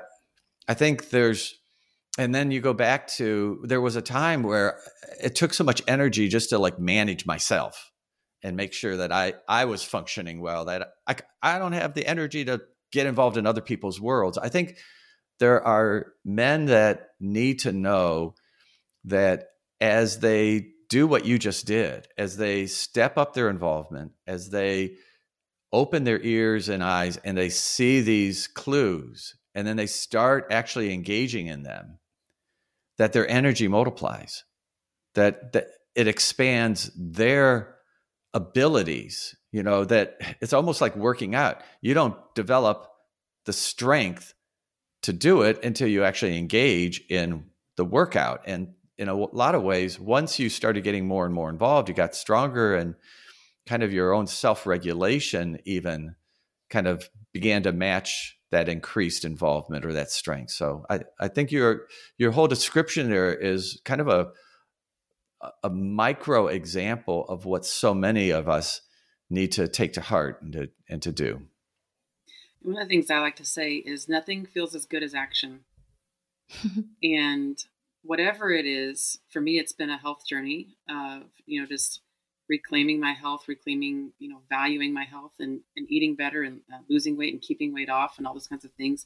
I 0.68 0.74
think 0.74 1.10
there's 1.10 1.56
and 2.18 2.36
then 2.36 2.52
you 2.52 2.60
go 2.60 2.74
back 2.74 3.08
to 3.08 3.64
there 3.64 3.80
was 3.80 3.96
a 3.96 4.02
time 4.02 4.44
where 4.44 4.78
it 5.24 5.36
took 5.36 5.54
so 5.54 5.64
much 5.64 5.82
energy 5.88 6.28
just 6.28 6.50
to 6.50 6.60
like 6.60 6.80
manage 6.80 7.26
myself 7.26 7.94
and 8.44 8.58
make 8.58 8.74
sure 8.74 8.98
that 8.98 9.14
I 9.14 9.36
I 9.48 9.66
was 9.66 9.84
functioning 9.84 10.42
well 10.42 10.66
that 10.66 10.90
I 11.08 11.16
I 11.42 11.60
don't 11.60 11.72
have 11.72 11.94
the 11.94 12.06
energy 12.06 12.44
to 12.44 12.60
get 12.92 13.08
involved 13.08 13.38
in 13.38 13.48
other 13.48 13.62
people's 13.62 14.02
worlds. 14.02 14.38
I 14.38 14.50
think 14.50 14.78
there 15.40 15.66
are 15.66 16.14
men 16.24 16.66
that 16.66 17.10
need 17.20 17.60
to 17.60 17.72
know 17.72 18.36
that 19.06 19.48
as 19.82 20.20
they 20.20 20.68
do 20.90 21.08
what 21.08 21.26
you 21.26 21.40
just 21.40 21.66
did, 21.66 22.08
as 22.18 22.38
they 22.38 22.66
step 22.66 23.18
up 23.18 23.34
their 23.34 23.50
involvement, 23.50 24.12
as 24.28 24.50
they 24.50 24.96
open 25.72 26.04
their 26.04 26.20
ears 26.22 26.68
and 26.68 26.84
eyes 26.84 27.18
and 27.18 27.38
they 27.38 27.50
see 27.50 28.02
these 28.02 28.48
clues 28.48 29.36
and 29.54 29.68
then 29.68 29.78
they 29.78 29.86
start 29.86 30.48
actually 30.52 30.94
engaging 30.94 31.48
in 31.48 31.64
them, 31.64 32.00
that 32.98 33.14
their 33.14 33.30
energy 33.30 33.68
multiplies, 33.68 34.44
that, 35.16 35.54
that 35.54 35.68
it 35.96 36.08
expands 36.08 36.92
their 36.96 37.76
abilities, 38.34 39.36
you 39.52 39.64
know, 39.64 39.86
that 39.86 40.18
it's 40.42 40.54
almost 40.54 40.82
like 40.82 40.96
working 40.96 41.36
out. 41.36 41.62
You 41.82 41.94
don't 41.94 42.18
develop 42.36 42.90
the 43.46 43.54
strength 43.54 44.34
to 45.04 45.14
do 45.14 45.42
it 45.42 45.64
until 45.64 45.88
you 45.88 46.04
actually 46.04 46.38
engage 46.38 47.02
in 47.10 47.46
the 47.78 47.86
workout. 47.86 48.42
And 48.46 48.74
in 48.98 49.08
a 49.08 49.16
lot 49.16 49.56
of 49.56 49.64
ways, 49.64 50.00
once 50.00 50.40
you 50.40 50.50
started 50.50 50.84
getting 50.84 51.08
more 51.08 51.26
and 51.26 51.34
more 51.34 51.50
involved, 51.50 51.88
you 51.88 51.96
got 51.96 52.16
stronger 52.16 52.76
and 52.76 52.96
kind 53.66 53.84
of 53.84 53.94
your 53.94 54.14
own 54.14 54.28
self 54.28 54.66
regulation, 54.66 55.60
even 55.66 56.16
kind 56.70 56.88
of 56.88 57.10
began 57.32 57.64
to 57.64 57.72
match 57.72 58.38
that 58.52 58.68
increased 58.68 59.26
involvement 59.26 59.86
or 59.86 59.94
that 59.94 60.12
strength. 60.12 60.52
So 60.52 60.86
I, 60.90 61.02
I 61.20 61.28
think 61.28 61.52
your 61.52 61.88
your 62.18 62.32
whole 62.32 62.48
description 62.48 63.10
there 63.10 63.34
is 63.34 63.80
kind 63.86 64.02
of 64.02 64.08
a 64.08 64.28
a 65.64 65.70
micro 65.70 66.48
example 66.48 67.26
of 67.30 67.46
what 67.46 67.66
so 67.66 67.94
many 67.94 68.32
of 68.32 68.50
us 68.50 68.82
need 69.30 69.54
to 69.54 69.68
take 69.68 69.94
to 69.94 70.02
heart 70.02 70.42
and 70.42 70.54
to 70.54 70.70
and 70.90 71.02
to 71.04 71.12
do. 71.12 71.42
One 72.62 72.82
of 72.82 72.88
the 72.88 72.94
things 72.94 73.10
I 73.10 73.20
like 73.20 73.38
to 73.38 73.46
say 73.46 73.76
is 73.76 74.10
nothing 74.10 74.46
feels 74.46 74.76
as 74.76 74.86
good 74.86 75.04
as 75.04 75.14
action. 75.14 75.62
and 77.04 77.58
whatever 78.04 78.52
it 78.52 78.66
is, 78.66 79.20
for 79.30 79.42
me 79.42 79.60
it's 79.60 79.74
been 79.74 79.90
a 79.90 79.98
health 79.98 80.26
journey 80.28 80.76
of, 80.90 81.24
you 81.46 81.62
know, 81.62 81.68
just 81.68 82.02
reclaiming 82.50 83.00
my 83.00 83.14
health, 83.14 83.48
reclaiming, 83.48 84.12
you 84.18 84.28
know, 84.28 84.42
valuing 84.50 84.94
my 84.94 85.04
health 85.04 85.34
and, 85.40 85.62
and 85.78 85.90
eating 85.90 86.16
better 86.16 86.42
and 86.42 86.62
uh, 86.74 86.80
losing 86.90 87.16
weight 87.16 87.34
and 87.34 87.42
keeping 87.42 87.74
weight 87.74 87.90
off 87.90 88.18
and 88.18 88.26
all 88.26 88.34
those 88.34 88.48
kinds 88.48 88.66
of 88.66 88.72
things. 88.74 89.06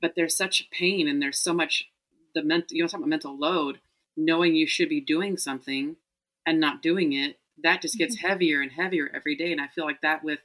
But 0.00 0.14
there's 0.16 0.36
such 0.36 0.68
pain 0.70 1.08
and 1.08 1.22
there's 1.22 1.38
so 1.38 1.54
much 1.54 1.88
the 2.34 2.42
mental, 2.42 2.76
you 2.76 2.82
know, 2.82 2.88
talking 2.88 3.04
about 3.04 3.10
mental 3.10 3.38
load, 3.38 3.80
knowing 4.16 4.54
you 4.54 4.66
should 4.66 4.88
be 4.88 5.00
doing 5.00 5.36
something 5.36 5.96
and 6.44 6.60
not 6.60 6.82
doing 6.82 7.12
it, 7.12 7.38
that 7.62 7.80
just 7.80 7.96
gets 7.96 8.16
mm-hmm. 8.16 8.26
heavier 8.26 8.60
and 8.60 8.72
heavier 8.72 9.10
every 9.14 9.36
day. 9.36 9.52
And 9.52 9.60
I 9.60 9.68
feel 9.68 9.84
like 9.84 10.00
that 10.02 10.24
with, 10.24 10.40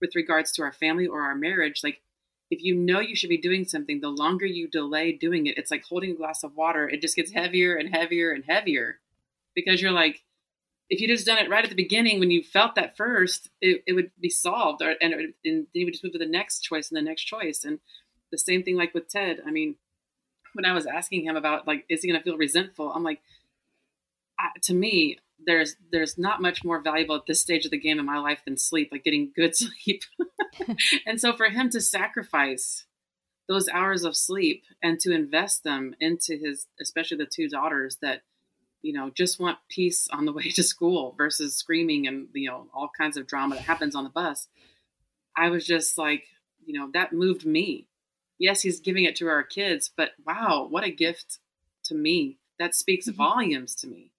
with 0.00 0.14
regards 0.14 0.52
to 0.52 0.62
our 0.62 0.72
family 0.72 1.06
or 1.06 1.22
our 1.22 1.34
marriage, 1.34 1.80
like 1.82 2.00
if 2.50 2.62
you 2.62 2.74
know 2.74 3.00
you 3.00 3.16
should 3.16 3.30
be 3.30 3.38
doing 3.38 3.64
something, 3.64 4.00
the 4.00 4.08
longer 4.08 4.46
you 4.46 4.68
delay 4.68 5.12
doing 5.12 5.46
it, 5.46 5.58
it's 5.58 5.70
like 5.70 5.84
holding 5.84 6.12
a 6.12 6.16
glass 6.16 6.44
of 6.44 6.54
water. 6.54 6.88
It 6.88 7.00
just 7.00 7.16
gets 7.16 7.32
heavier 7.32 7.74
and 7.74 7.94
heavier 7.94 8.32
and 8.32 8.44
heavier 8.46 9.00
because 9.54 9.82
you're 9.82 9.92
like, 9.92 10.22
if 10.88 11.00
you 11.00 11.08
just 11.08 11.26
done 11.26 11.38
it 11.38 11.50
right 11.50 11.64
at 11.64 11.70
the 11.70 11.76
beginning 11.76 12.20
when 12.20 12.30
you 12.30 12.42
felt 12.42 12.76
that 12.76 12.96
first, 12.96 13.50
it, 13.60 13.82
it 13.86 13.94
would 13.94 14.12
be 14.20 14.28
solved, 14.28 14.82
or, 14.82 14.94
and, 15.00 15.12
and 15.12 15.34
then 15.44 15.66
you 15.72 15.84
would 15.84 15.94
just 15.94 16.04
move 16.04 16.12
to 16.12 16.18
the 16.18 16.26
next 16.26 16.60
choice 16.60 16.90
and 16.90 16.96
the 16.96 17.02
next 17.02 17.24
choice. 17.24 17.64
And 17.64 17.80
the 18.30 18.38
same 18.38 18.62
thing 18.62 18.76
like 18.76 18.94
with 18.94 19.08
Ted. 19.08 19.40
I 19.44 19.50
mean, 19.50 19.76
when 20.52 20.64
I 20.64 20.72
was 20.72 20.86
asking 20.86 21.24
him 21.24 21.34
about 21.34 21.66
like, 21.66 21.84
is 21.88 22.02
he 22.02 22.08
going 22.08 22.20
to 22.20 22.24
feel 22.24 22.36
resentful? 22.36 22.92
I'm 22.92 23.02
like, 23.02 23.20
I, 24.38 24.50
to 24.62 24.74
me, 24.74 25.18
there's 25.46 25.76
there's 25.92 26.18
not 26.18 26.42
much 26.42 26.64
more 26.64 26.82
valuable 26.82 27.16
at 27.16 27.26
this 27.26 27.40
stage 27.40 27.64
of 27.64 27.70
the 27.70 27.78
game 27.78 27.98
in 27.98 28.04
my 28.04 28.18
life 28.18 28.40
than 28.44 28.56
sleep, 28.56 28.88
like 28.92 29.04
getting 29.04 29.32
good 29.34 29.56
sleep. 29.56 30.02
and 31.06 31.20
so 31.20 31.32
for 31.32 31.48
him 31.48 31.70
to 31.70 31.80
sacrifice 31.80 32.84
those 33.48 33.68
hours 33.68 34.04
of 34.04 34.16
sleep 34.16 34.64
and 34.82 34.98
to 35.00 35.12
invest 35.12 35.64
them 35.64 35.94
into 36.00 36.36
his 36.36 36.66
especially 36.80 37.16
the 37.16 37.26
two 37.26 37.48
daughters 37.48 37.98
that 38.02 38.22
you 38.82 38.92
know 38.92 39.10
just 39.14 39.38
want 39.38 39.58
peace 39.68 40.08
on 40.12 40.24
the 40.24 40.32
way 40.34 40.50
to 40.50 40.62
school 40.62 41.14
versus 41.16 41.56
screaming 41.56 42.06
and 42.06 42.28
you 42.34 42.48
know 42.48 42.66
all 42.74 42.90
kinds 42.96 43.16
of 43.16 43.26
drama 43.26 43.54
that 43.54 43.62
happens 43.64 43.94
on 43.94 44.04
the 44.04 44.10
bus 44.10 44.48
i 45.36 45.48
was 45.48 45.66
just 45.66 45.96
like 45.96 46.24
you 46.64 46.78
know 46.78 46.90
that 46.92 47.12
moved 47.12 47.46
me 47.46 47.86
yes 48.38 48.62
he's 48.62 48.80
giving 48.80 49.04
it 49.04 49.16
to 49.16 49.28
our 49.28 49.42
kids 49.42 49.90
but 49.96 50.10
wow 50.26 50.66
what 50.68 50.84
a 50.84 50.90
gift 50.90 51.38
to 51.84 51.94
me 51.94 52.38
that 52.58 52.74
speaks 52.74 53.06
mm-hmm. 53.08 53.16
volumes 53.16 53.74
to 53.74 53.86
me 53.86 54.10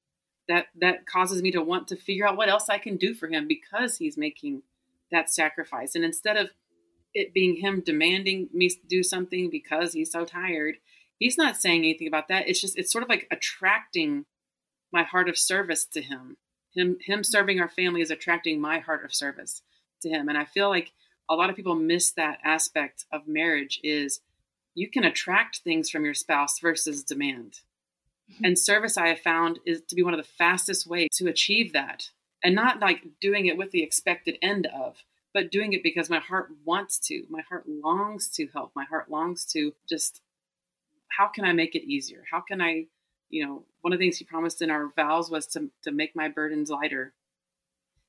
that 0.47 0.67
that 0.79 1.05
causes 1.05 1.41
me 1.41 1.51
to 1.51 1.61
want 1.61 1.87
to 1.87 1.95
figure 1.95 2.27
out 2.27 2.37
what 2.37 2.49
else 2.49 2.69
i 2.69 2.77
can 2.77 2.97
do 2.97 3.13
for 3.13 3.27
him 3.27 3.47
because 3.47 3.97
he's 3.97 4.17
making 4.17 4.63
that 5.11 5.29
sacrifice. 5.29 5.95
And 5.95 6.03
instead 6.03 6.35
of 6.35 6.51
it 7.13 7.33
being 7.33 7.57
him 7.57 7.81
demanding 7.81 8.49
me 8.53 8.69
do 8.87 9.01
something 9.03 9.49
because 9.49 9.93
he's 9.93 10.11
so 10.11 10.25
tired 10.25 10.75
he's 11.19 11.37
not 11.37 11.57
saying 11.57 11.79
anything 11.79 12.07
about 12.07 12.27
that. 12.27 12.47
It's 12.47 12.61
just 12.61 12.77
it's 12.77 12.91
sort 12.91 13.03
of 13.03 13.09
like 13.09 13.27
attracting 13.31 14.25
my 14.91 15.03
heart 15.03 15.29
of 15.29 15.37
service 15.37 15.85
to 15.85 16.01
him. 16.01 16.37
Him 16.73 16.97
him 17.01 17.23
serving 17.23 17.59
our 17.59 17.69
family 17.69 18.01
is 18.01 18.11
attracting 18.11 18.61
my 18.61 18.79
heart 18.79 19.03
of 19.03 19.13
service 19.13 19.61
to 20.01 20.09
him. 20.09 20.29
And 20.29 20.37
i 20.37 20.45
feel 20.45 20.69
like 20.69 20.93
a 21.29 21.35
lot 21.35 21.49
of 21.49 21.55
people 21.55 21.75
miss 21.75 22.11
that 22.11 22.39
aspect 22.43 23.05
of 23.11 23.27
marriage 23.27 23.79
is 23.83 24.21
you 24.75 24.89
can 24.89 25.03
attract 25.03 25.57
things 25.57 25.89
from 25.89 26.05
your 26.05 26.13
spouse 26.13 26.59
versus 26.59 27.03
demand. 27.03 27.61
Mm-hmm. 28.29 28.43
and 28.43 28.59
service 28.59 28.97
i 28.97 29.07
have 29.07 29.19
found 29.19 29.59
is 29.65 29.81
to 29.87 29.95
be 29.95 30.03
one 30.03 30.13
of 30.13 30.19
the 30.19 30.29
fastest 30.37 30.85
ways 30.85 31.07
to 31.13 31.29
achieve 31.29 31.71
that 31.71 32.09
and 32.43 32.53
not 32.53 32.81
like 32.81 33.03
doing 33.21 33.45
it 33.45 33.57
with 33.57 33.71
the 33.71 33.83
expected 33.83 34.37
end 34.41 34.67
of 34.67 34.97
but 35.37 35.51
doing 35.51 35.73
it 35.73 35.83
because 35.83 36.09
my 36.09 36.17
heart 36.17 36.49
wants 36.65 36.97
to. 36.97 37.23
My 37.29 37.41
heart 37.47 37.65
longs 37.67 38.27
to 38.29 38.47
help. 38.47 38.71
My 38.75 38.85
heart 38.85 39.11
longs 39.11 39.45
to 39.53 39.71
just, 39.87 40.19
how 41.09 41.27
can 41.27 41.45
I 41.45 41.53
make 41.53 41.75
it 41.75 41.83
easier? 41.83 42.23
How 42.31 42.41
can 42.41 42.59
I, 42.59 42.85
you 43.29 43.45
know, 43.45 43.63
one 43.81 43.93
of 43.93 43.99
the 43.99 44.05
things 44.05 44.17
he 44.17 44.25
promised 44.25 44.63
in 44.63 44.71
our 44.71 44.91
vows 44.95 45.29
was 45.29 45.45
to, 45.47 45.69
to 45.83 45.91
make 45.91 46.15
my 46.15 46.27
burdens 46.27 46.71
lighter. 46.71 47.13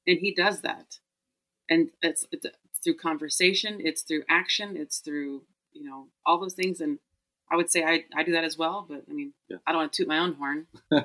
And 0.06 0.18
he 0.20 0.34
does 0.34 0.62
that. 0.62 1.00
And 1.68 1.90
it's, 2.00 2.26
it's, 2.32 2.46
it's 2.46 2.78
through 2.82 2.96
conversation, 2.96 3.78
it's 3.80 4.00
through 4.00 4.22
action, 4.30 4.78
it's 4.78 5.00
through, 5.00 5.42
you 5.74 5.84
know, 5.84 6.06
all 6.24 6.40
those 6.40 6.54
things. 6.54 6.80
And 6.80 6.98
I 7.51 7.57
would 7.57 7.70
say 7.70 7.82
I, 7.82 8.05
I 8.14 8.24
do 8.24 8.32
that 8.32 8.44
as 8.44 8.59
well, 8.59 8.84
but 8.88 9.05
I 9.09 9.12
mean, 9.12 9.32
yeah. 9.49 9.57
I 9.66 9.72
don't 9.72 9.80
want 9.80 9.92
to 9.92 10.03
toot 10.03 10.09
my 10.09 10.18
own 10.18 10.34
horn. 10.34 10.66
well, 10.90 11.05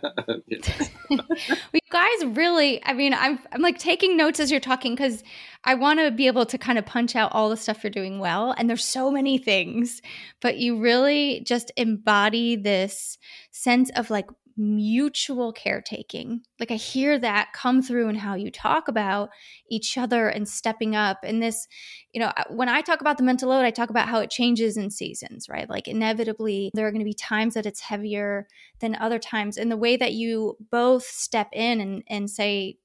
you 1.09 1.79
guys 1.89 2.25
really, 2.25 2.83
I 2.83 2.93
mean, 2.93 3.13
I'm, 3.13 3.39
I'm 3.51 3.61
like 3.61 3.77
taking 3.77 4.17
notes 4.17 4.39
as 4.39 4.51
you're 4.51 4.59
talking 4.59 4.93
because 4.93 5.23
I 5.63 5.75
want 5.75 5.99
to 5.99 6.11
be 6.11 6.27
able 6.27 6.45
to 6.47 6.57
kind 6.57 6.77
of 6.77 6.85
punch 6.85 7.15
out 7.15 7.31
all 7.33 7.49
the 7.49 7.57
stuff 7.57 7.83
you're 7.83 7.91
doing 7.91 8.19
well. 8.19 8.53
And 8.57 8.69
there's 8.69 8.83
so 8.83 9.09
many 9.09 9.37
things, 9.37 10.01
but 10.41 10.57
you 10.57 10.79
really 10.79 11.41
just 11.45 11.71
embody 11.77 12.57
this 12.57 13.17
sense 13.51 13.89
of 13.95 14.09
like 14.09 14.27
mutual 14.57 15.51
caretaking. 15.51 16.41
Like 16.59 16.71
I 16.71 16.75
hear 16.75 17.17
that 17.19 17.53
come 17.53 17.81
through 17.81 18.09
in 18.09 18.15
how 18.15 18.35
you 18.35 18.51
talk 18.51 18.87
about 18.87 19.29
each 19.69 19.97
other 19.97 20.27
and 20.27 20.47
stepping 20.47 20.95
up. 20.95 21.19
And 21.23 21.41
this, 21.41 21.67
you 22.13 22.19
know, 22.19 22.31
uh, 22.37 22.43
when 22.49 22.69
I 22.69 22.81
talk 22.81 23.01
about 23.01 23.17
the 23.17 23.23
mental 23.23 23.49
load, 23.49 23.65
I 23.65 23.71
talk 23.71 23.89
about 23.89 24.09
how 24.09 24.19
it 24.19 24.29
changes 24.29 24.77
in 24.77 24.89
seasons, 24.89 25.49
right? 25.49 25.69
Like 25.69 25.87
inevitably, 25.87 26.71
there 26.73 26.87
are 26.87 26.91
going 26.91 26.99
to 26.99 27.05
be 27.05 27.13
times 27.13 27.55
that 27.55 27.65
it's 27.65 27.81
heavier 27.81 28.47
than 28.79 28.95
other 28.95 29.19
times. 29.19 29.57
And 29.57 29.71
the 29.71 29.77
way 29.77 29.97
that 29.97 30.13
you 30.13 30.57
both 30.71 31.03
step 31.03 31.49
in 31.53 31.81
and, 31.81 32.03
and 32.07 32.29
say, 32.29 32.77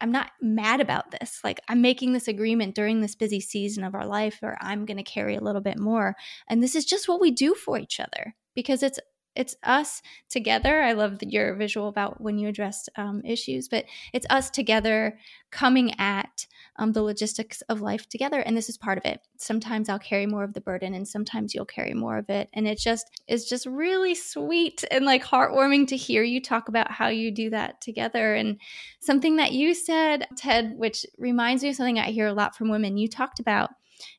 I'm 0.00 0.12
not 0.12 0.30
mad 0.42 0.80
about 0.80 1.10
this. 1.10 1.40
Like, 1.42 1.60
I'm 1.68 1.80
making 1.80 2.12
this 2.12 2.28
agreement 2.28 2.74
during 2.74 3.00
this 3.00 3.14
busy 3.14 3.40
season 3.40 3.82
of 3.82 3.94
our 3.94 4.06
life, 4.06 4.40
or 4.42 4.56
I'm 4.60 4.84
going 4.84 4.98
to 4.98 5.02
carry 5.02 5.36
a 5.36 5.40
little 5.40 5.62
bit 5.62 5.78
more. 5.78 6.16
And 6.48 6.62
this 6.62 6.74
is 6.74 6.84
just 6.84 7.08
what 7.08 7.20
we 7.20 7.30
do 7.30 7.54
for 7.54 7.78
each 7.78 7.98
other 7.98 8.34
because 8.54 8.82
it's 8.82 9.00
it's 9.36 9.54
us 9.62 10.02
together. 10.28 10.82
I 10.82 10.92
love 10.92 11.18
your 11.22 11.54
visual 11.54 11.88
about 11.88 12.20
when 12.20 12.38
you 12.38 12.48
addressed 12.48 12.88
um, 12.96 13.22
issues, 13.24 13.68
but 13.68 13.84
it's 14.12 14.26
us 14.30 14.50
together 14.50 15.18
coming 15.50 15.98
at 16.00 16.46
um, 16.78 16.92
the 16.92 17.02
logistics 17.02 17.62
of 17.62 17.80
life 17.80 18.08
together. 18.08 18.40
And 18.40 18.56
this 18.56 18.68
is 18.68 18.76
part 18.76 18.98
of 18.98 19.04
it. 19.04 19.20
Sometimes 19.38 19.88
I'll 19.88 19.98
carry 19.98 20.26
more 20.26 20.44
of 20.44 20.54
the 20.54 20.60
burden, 20.60 20.94
and 20.94 21.06
sometimes 21.06 21.54
you'll 21.54 21.64
carry 21.64 21.94
more 21.94 22.18
of 22.18 22.28
it. 22.30 22.48
And 22.52 22.66
it 22.66 22.78
just 22.78 23.22
is 23.28 23.48
just 23.48 23.66
really 23.66 24.14
sweet 24.14 24.84
and 24.90 25.04
like 25.04 25.24
heartwarming 25.24 25.88
to 25.88 25.96
hear 25.96 26.22
you 26.22 26.40
talk 26.40 26.68
about 26.68 26.90
how 26.90 27.08
you 27.08 27.30
do 27.30 27.50
that 27.50 27.80
together. 27.80 28.34
And 28.34 28.60
something 29.00 29.36
that 29.36 29.52
you 29.52 29.74
said, 29.74 30.26
Ted, 30.36 30.74
which 30.76 31.06
reminds 31.18 31.62
me 31.62 31.70
of 31.70 31.76
something 31.76 31.98
I 31.98 32.10
hear 32.10 32.26
a 32.26 32.34
lot 32.34 32.56
from 32.56 32.70
women. 32.70 32.96
You 32.96 33.08
talked 33.08 33.40
about 33.40 33.70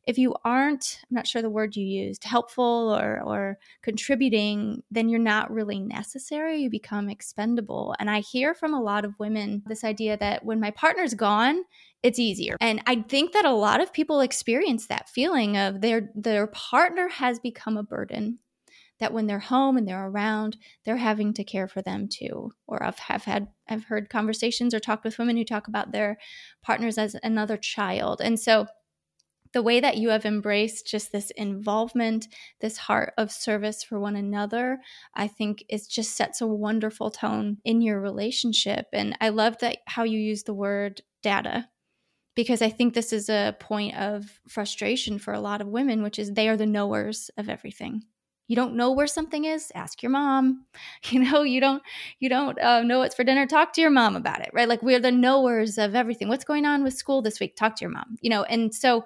if 0.05 0.17
you 0.17 0.36
aren't 0.43 0.99
i'm 1.03 1.15
not 1.15 1.28
sure 1.28 1.41
the 1.41 1.49
word 1.49 1.75
you 1.75 1.86
used 1.86 2.23
helpful 2.23 2.95
or 2.99 3.21
or 3.23 3.57
contributing 3.82 4.82
then 4.91 5.09
you're 5.09 5.19
not 5.19 5.51
really 5.51 5.80
necessary 5.80 6.57
you 6.57 6.69
become 6.69 7.09
expendable 7.09 7.95
and 7.99 8.09
i 8.09 8.19
hear 8.19 8.53
from 8.53 8.73
a 8.73 8.82
lot 8.82 9.05
of 9.05 9.17
women 9.19 9.63
this 9.67 9.84
idea 9.84 10.17
that 10.17 10.43
when 10.43 10.59
my 10.59 10.71
partner's 10.71 11.13
gone 11.13 11.63
it's 12.03 12.19
easier 12.19 12.55
and 12.59 12.82
i 12.86 12.95
think 13.09 13.34
that 13.34 13.45
a 13.45 13.51
lot 13.51 13.82
of 13.82 13.93
people 13.93 14.19
experience 14.19 14.88
that 14.88 15.09
feeling 15.09 15.57
of 15.57 15.82
their 15.82 16.09
their 16.15 16.47
partner 16.47 17.07
has 17.07 17.39
become 17.39 17.78
a 17.78 17.84
burden 17.84 18.39
that 18.99 19.13
when 19.13 19.28
they're 19.28 19.39
home 19.39 19.78
and 19.78 19.88
they're 19.88 20.07
around, 20.07 20.57
they're 20.86 20.97
having 20.97 21.34
to 21.34 21.43
care 21.43 21.67
for 21.67 21.82
them 21.82 22.07
too. 22.07 22.51
Or 22.65 22.84
I've 22.84 22.99
have 22.99 23.23
had 23.23 23.47
I've 23.69 23.86
heard 23.86 24.09
conversations 24.09 24.73
or 24.73 24.80
talked 24.80 25.03
with 25.03 25.19
women 25.19 25.38
who 25.38 25.43
talk 25.43 25.67
about 25.67 25.91
their 25.91 26.17
partners 26.63 26.97
as 26.97 27.15
another 27.23 27.57
child. 27.57 28.21
And 28.21 28.39
so 28.39 28.67
the 29.54 29.62
way 29.62 29.80
that 29.80 29.98
you 29.98 30.10
have 30.10 30.26
embraced 30.26 30.88
just 30.88 31.12
this 31.12 31.32
involvement, 31.32 32.28
this 32.62 32.78
heart 32.78 33.14
of 33.18 33.32
service 33.32 33.84
for 33.84 34.00
one 34.00 34.16
another, 34.16 34.80
I 35.16 35.28
think 35.28 35.64
it 35.70 35.82
just 35.89 36.16
sets 36.16 36.41
a 36.41 36.48
wonderful 36.48 37.12
tone 37.12 37.58
in 37.64 37.82
your 37.82 38.00
relationship. 38.00 38.88
And 38.93 39.18
I 39.22 39.30
love 39.30 39.58
that 39.60 39.78
how 39.88 40.04
you 40.04 40.20
use 40.20 40.43
the 40.43 40.54
word 40.54 41.02
data 41.24 41.68
because 42.36 42.62
I 42.62 42.70
think 42.70 42.93
this 42.93 43.12
is 43.12 43.30
a 43.30 43.56
point 43.60 43.95
of 43.98 44.39
frustration 44.48 45.18
for 45.18 45.34
a 45.34 45.39
lot 45.39 45.60
of 45.60 45.68
women, 45.68 46.04
which 46.04 46.20
is 46.20 46.32
they 46.32 46.48
are 46.48 46.58
the 46.58 46.68
knowers 46.68 47.32
of 47.36 47.50
everything. 47.50 48.04
You 48.48 48.56
don't 48.56 48.76
know 48.76 48.91
where 48.91 49.08
something 49.08 49.43
is, 49.43 49.72
ask 49.76 50.02
your 50.02 50.12
mom. 50.12 50.66
You 51.10 51.20
know, 51.20 51.43
you 51.43 51.62
don't 51.62 51.82
you 52.20 52.30
don't 52.30 52.60
uh, 52.60 52.84
know 52.84 53.00
what's 53.00 53.16
for 53.16 53.24
dinner, 53.24 53.45
talk 53.45 53.74
to 53.74 53.82
your 53.82 53.89
mom 53.89 54.16
about 54.16 54.41
it, 54.41 54.50
right? 54.54 54.68
Like 54.68 54.84
we're 54.84 55.00
the 55.00 55.12
knowers 55.12 55.78
of 55.78 55.95
everything. 55.95 56.28
What's 56.28 56.43
going 56.43 56.66
on 56.66 56.84
with 56.84 56.93
school 56.93 57.22
this 57.22 57.39
week? 57.39 57.56
Talk 57.56 57.76
to 57.78 57.82
your 57.82 57.91
mom. 57.91 58.18
You 58.22 58.30
know, 58.30 58.43
and 58.43 58.74
so 58.74 59.06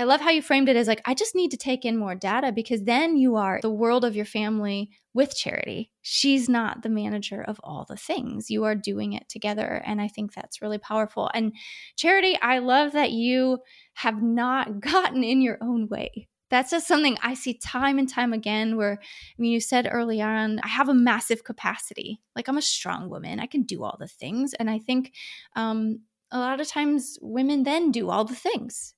I 0.00 0.04
love 0.04 0.22
how 0.22 0.30
you 0.30 0.40
framed 0.40 0.70
it 0.70 0.76
as 0.76 0.88
like, 0.88 1.02
I 1.04 1.12
just 1.12 1.34
need 1.34 1.50
to 1.50 1.58
take 1.58 1.84
in 1.84 1.98
more 1.98 2.14
data 2.14 2.52
because 2.52 2.84
then 2.84 3.18
you 3.18 3.36
are 3.36 3.58
the 3.60 3.68
world 3.68 4.02
of 4.02 4.16
your 4.16 4.24
family 4.24 4.88
with 5.12 5.36
charity. 5.36 5.90
She's 6.00 6.48
not 6.48 6.82
the 6.82 6.88
manager 6.88 7.42
of 7.42 7.60
all 7.62 7.84
the 7.86 7.98
things. 7.98 8.48
You 8.48 8.64
are 8.64 8.74
doing 8.74 9.12
it 9.12 9.28
together. 9.28 9.82
And 9.84 10.00
I 10.00 10.08
think 10.08 10.32
that's 10.32 10.62
really 10.62 10.78
powerful. 10.78 11.30
And 11.34 11.52
charity, 11.96 12.38
I 12.40 12.60
love 12.60 12.92
that 12.92 13.12
you 13.12 13.58
have 13.92 14.22
not 14.22 14.80
gotten 14.80 15.22
in 15.22 15.42
your 15.42 15.58
own 15.60 15.86
way. 15.88 16.28
That's 16.48 16.70
just 16.70 16.88
something 16.88 17.18
I 17.22 17.34
see 17.34 17.58
time 17.58 17.98
and 17.98 18.08
time 18.08 18.32
again 18.32 18.78
where, 18.78 19.00
I 19.02 19.36
mean, 19.36 19.52
you 19.52 19.60
said 19.60 19.86
early 19.92 20.22
on, 20.22 20.60
I 20.60 20.68
have 20.68 20.88
a 20.88 20.94
massive 20.94 21.44
capacity. 21.44 22.22
Like 22.34 22.48
I'm 22.48 22.56
a 22.56 22.62
strong 22.62 23.10
woman, 23.10 23.38
I 23.38 23.44
can 23.44 23.64
do 23.64 23.84
all 23.84 23.98
the 24.00 24.08
things. 24.08 24.54
And 24.54 24.70
I 24.70 24.78
think 24.78 25.12
um, 25.56 26.00
a 26.30 26.38
lot 26.38 26.58
of 26.58 26.68
times 26.68 27.18
women 27.20 27.64
then 27.64 27.90
do 27.90 28.08
all 28.08 28.24
the 28.24 28.34
things 28.34 28.94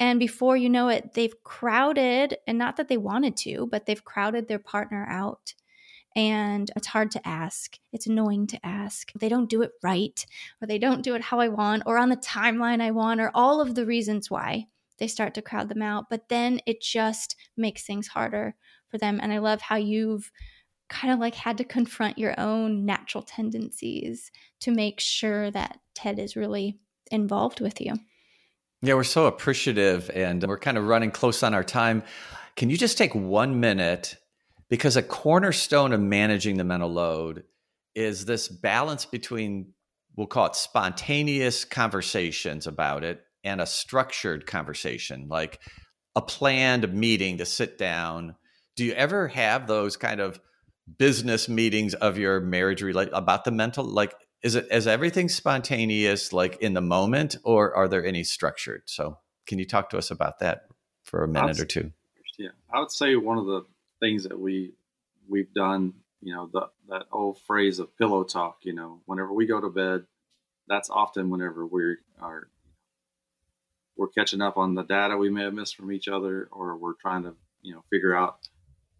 and 0.00 0.18
before 0.18 0.56
you 0.56 0.70
know 0.70 0.88
it, 0.88 1.14
they've 1.14 1.44
crowded, 1.44 2.38
and 2.46 2.58
not 2.58 2.76
that 2.76 2.88
they 2.88 2.96
wanted 2.96 3.36
to, 3.38 3.68
but 3.70 3.86
they've 3.86 4.04
crowded 4.04 4.48
their 4.48 4.58
partner 4.58 5.06
out. 5.08 5.54
And 6.16 6.70
it's 6.74 6.88
hard 6.88 7.12
to 7.12 7.28
ask. 7.28 7.78
It's 7.92 8.06
annoying 8.08 8.48
to 8.48 8.66
ask. 8.66 9.12
They 9.12 9.28
don't 9.28 9.48
do 9.50 9.62
it 9.62 9.72
right, 9.82 10.26
or 10.60 10.66
they 10.66 10.78
don't 10.78 11.02
do 11.02 11.14
it 11.14 11.22
how 11.22 11.38
I 11.38 11.48
want, 11.48 11.84
or 11.86 11.98
on 11.98 12.08
the 12.08 12.16
timeline 12.16 12.80
I 12.80 12.90
want, 12.90 13.20
or 13.20 13.30
all 13.34 13.60
of 13.60 13.74
the 13.74 13.86
reasons 13.86 14.30
why 14.30 14.66
they 14.98 15.06
start 15.06 15.34
to 15.34 15.42
crowd 15.42 15.68
them 15.68 15.82
out. 15.82 16.10
But 16.10 16.28
then 16.28 16.60
it 16.66 16.80
just 16.80 17.36
makes 17.56 17.84
things 17.84 18.08
harder 18.08 18.56
for 18.88 18.98
them. 18.98 19.20
And 19.22 19.32
I 19.32 19.38
love 19.38 19.60
how 19.60 19.76
you've 19.76 20.32
kind 20.88 21.12
of 21.12 21.20
like 21.20 21.36
had 21.36 21.58
to 21.58 21.64
confront 21.64 22.18
your 22.18 22.38
own 22.40 22.84
natural 22.84 23.22
tendencies 23.22 24.32
to 24.60 24.72
make 24.72 24.98
sure 24.98 25.50
that 25.50 25.78
Ted 25.94 26.18
is 26.18 26.36
really 26.36 26.78
involved 27.10 27.60
with 27.60 27.80
you. 27.80 27.94
Yeah, 28.82 28.94
we're 28.94 29.04
so 29.04 29.26
appreciative 29.26 30.10
and 30.14 30.42
we're 30.42 30.58
kind 30.58 30.78
of 30.78 30.86
running 30.86 31.10
close 31.10 31.42
on 31.42 31.52
our 31.52 31.64
time. 31.64 32.02
Can 32.56 32.70
you 32.70 32.78
just 32.78 32.96
take 32.96 33.14
one 33.14 33.60
minute? 33.60 34.16
Because 34.70 34.96
a 34.96 35.02
cornerstone 35.02 35.92
of 35.92 36.00
managing 36.00 36.56
the 36.56 36.64
mental 36.64 36.90
load 36.90 37.44
is 37.94 38.24
this 38.24 38.48
balance 38.48 39.04
between, 39.04 39.74
we'll 40.16 40.26
call 40.26 40.46
it 40.46 40.56
spontaneous 40.56 41.64
conversations 41.66 42.66
about 42.66 43.04
it 43.04 43.22
and 43.44 43.60
a 43.60 43.66
structured 43.66 44.46
conversation, 44.46 45.26
like 45.28 45.60
a 46.16 46.22
planned 46.22 46.90
meeting 46.94 47.38
to 47.38 47.44
sit 47.44 47.76
down. 47.76 48.36
Do 48.76 48.84
you 48.84 48.92
ever 48.92 49.28
have 49.28 49.66
those 49.66 49.98
kind 49.98 50.20
of 50.20 50.40
business 50.98 51.48
meetings 51.50 51.92
of 51.92 52.16
your 52.16 52.40
marriage 52.40 52.80
relate 52.80 53.10
about 53.12 53.44
the 53.44 53.50
mental 53.50 53.84
like 53.84 54.14
is 54.42 54.54
it 54.54 54.66
is 54.70 54.86
everything 54.86 55.28
spontaneous 55.28 56.32
like 56.32 56.56
in 56.60 56.74
the 56.74 56.80
moment 56.80 57.36
or 57.42 57.74
are 57.74 57.88
there 57.88 58.04
any 58.04 58.24
structured? 58.24 58.82
So 58.86 59.18
can 59.46 59.58
you 59.58 59.66
talk 59.66 59.90
to 59.90 59.98
us 59.98 60.10
about 60.10 60.38
that 60.40 60.66
for 61.02 61.22
a 61.22 61.28
minute 61.28 61.60
or 61.60 61.64
two? 61.64 61.92
yeah 62.38 62.48
i 62.72 62.80
would 62.80 62.90
say 62.90 63.16
one 63.16 63.36
of 63.36 63.44
the 63.44 63.66
things 64.00 64.22
that 64.22 64.38
we 64.38 64.72
we've 65.28 65.52
done 65.52 65.92
you 66.22 66.32
know 66.32 66.48
the, 66.50 66.66
that 66.88 67.04
old 67.12 67.38
phrase 67.38 67.78
of 67.78 67.94
pillow 67.98 68.24
talk 68.24 68.58
you 68.62 68.72
know 68.72 69.00
whenever 69.04 69.30
we 69.32 69.44
go 69.44 69.60
to 69.60 69.68
bed 69.68 70.06
that's 70.66 70.88
often 70.88 71.28
whenever 71.28 71.66
we 71.66 71.96
are 72.22 72.48
we're 73.96 74.08
catching 74.08 74.40
up 74.40 74.56
on 74.56 74.74
the 74.74 74.84
data 74.84 75.18
we 75.18 75.28
may 75.28 75.42
have 75.42 75.52
missed 75.52 75.76
from 75.76 75.92
each 75.92 76.08
other 76.08 76.48
or 76.50 76.76
we're 76.76 76.94
trying 76.94 77.22
to 77.22 77.34
you 77.62 77.74
know 77.74 77.82
figure 77.90 78.16
out 78.16 78.48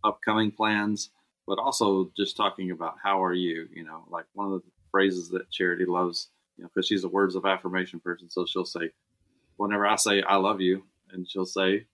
upcoming 0.04 0.50
plans. 0.50 1.10
But 1.46 1.58
also 1.58 2.12
just 2.16 2.36
talking 2.36 2.70
about 2.70 2.96
how 3.02 3.22
are 3.24 3.34
you 3.34 3.66
you 3.74 3.84
know 3.84 4.04
like 4.08 4.26
one 4.34 4.52
of 4.52 4.52
the 4.52 4.62
phrases 4.90 5.28
that 5.30 5.50
charity 5.50 5.84
loves 5.86 6.28
you 6.56 6.64
know 6.64 6.70
because 6.74 6.86
she's 6.86 7.04
a 7.04 7.08
words 7.08 7.34
of 7.34 7.46
affirmation 7.46 8.00
person. 8.00 8.28
So 8.28 8.46
she'll 8.46 8.64
say 8.64 8.90
whenever 9.56 9.86
i 9.86 9.96
say 9.96 10.22
i 10.22 10.36
love 10.36 10.60
you 10.60 10.84
and 11.12 11.28
she'll 11.28 11.46
say 11.46 11.86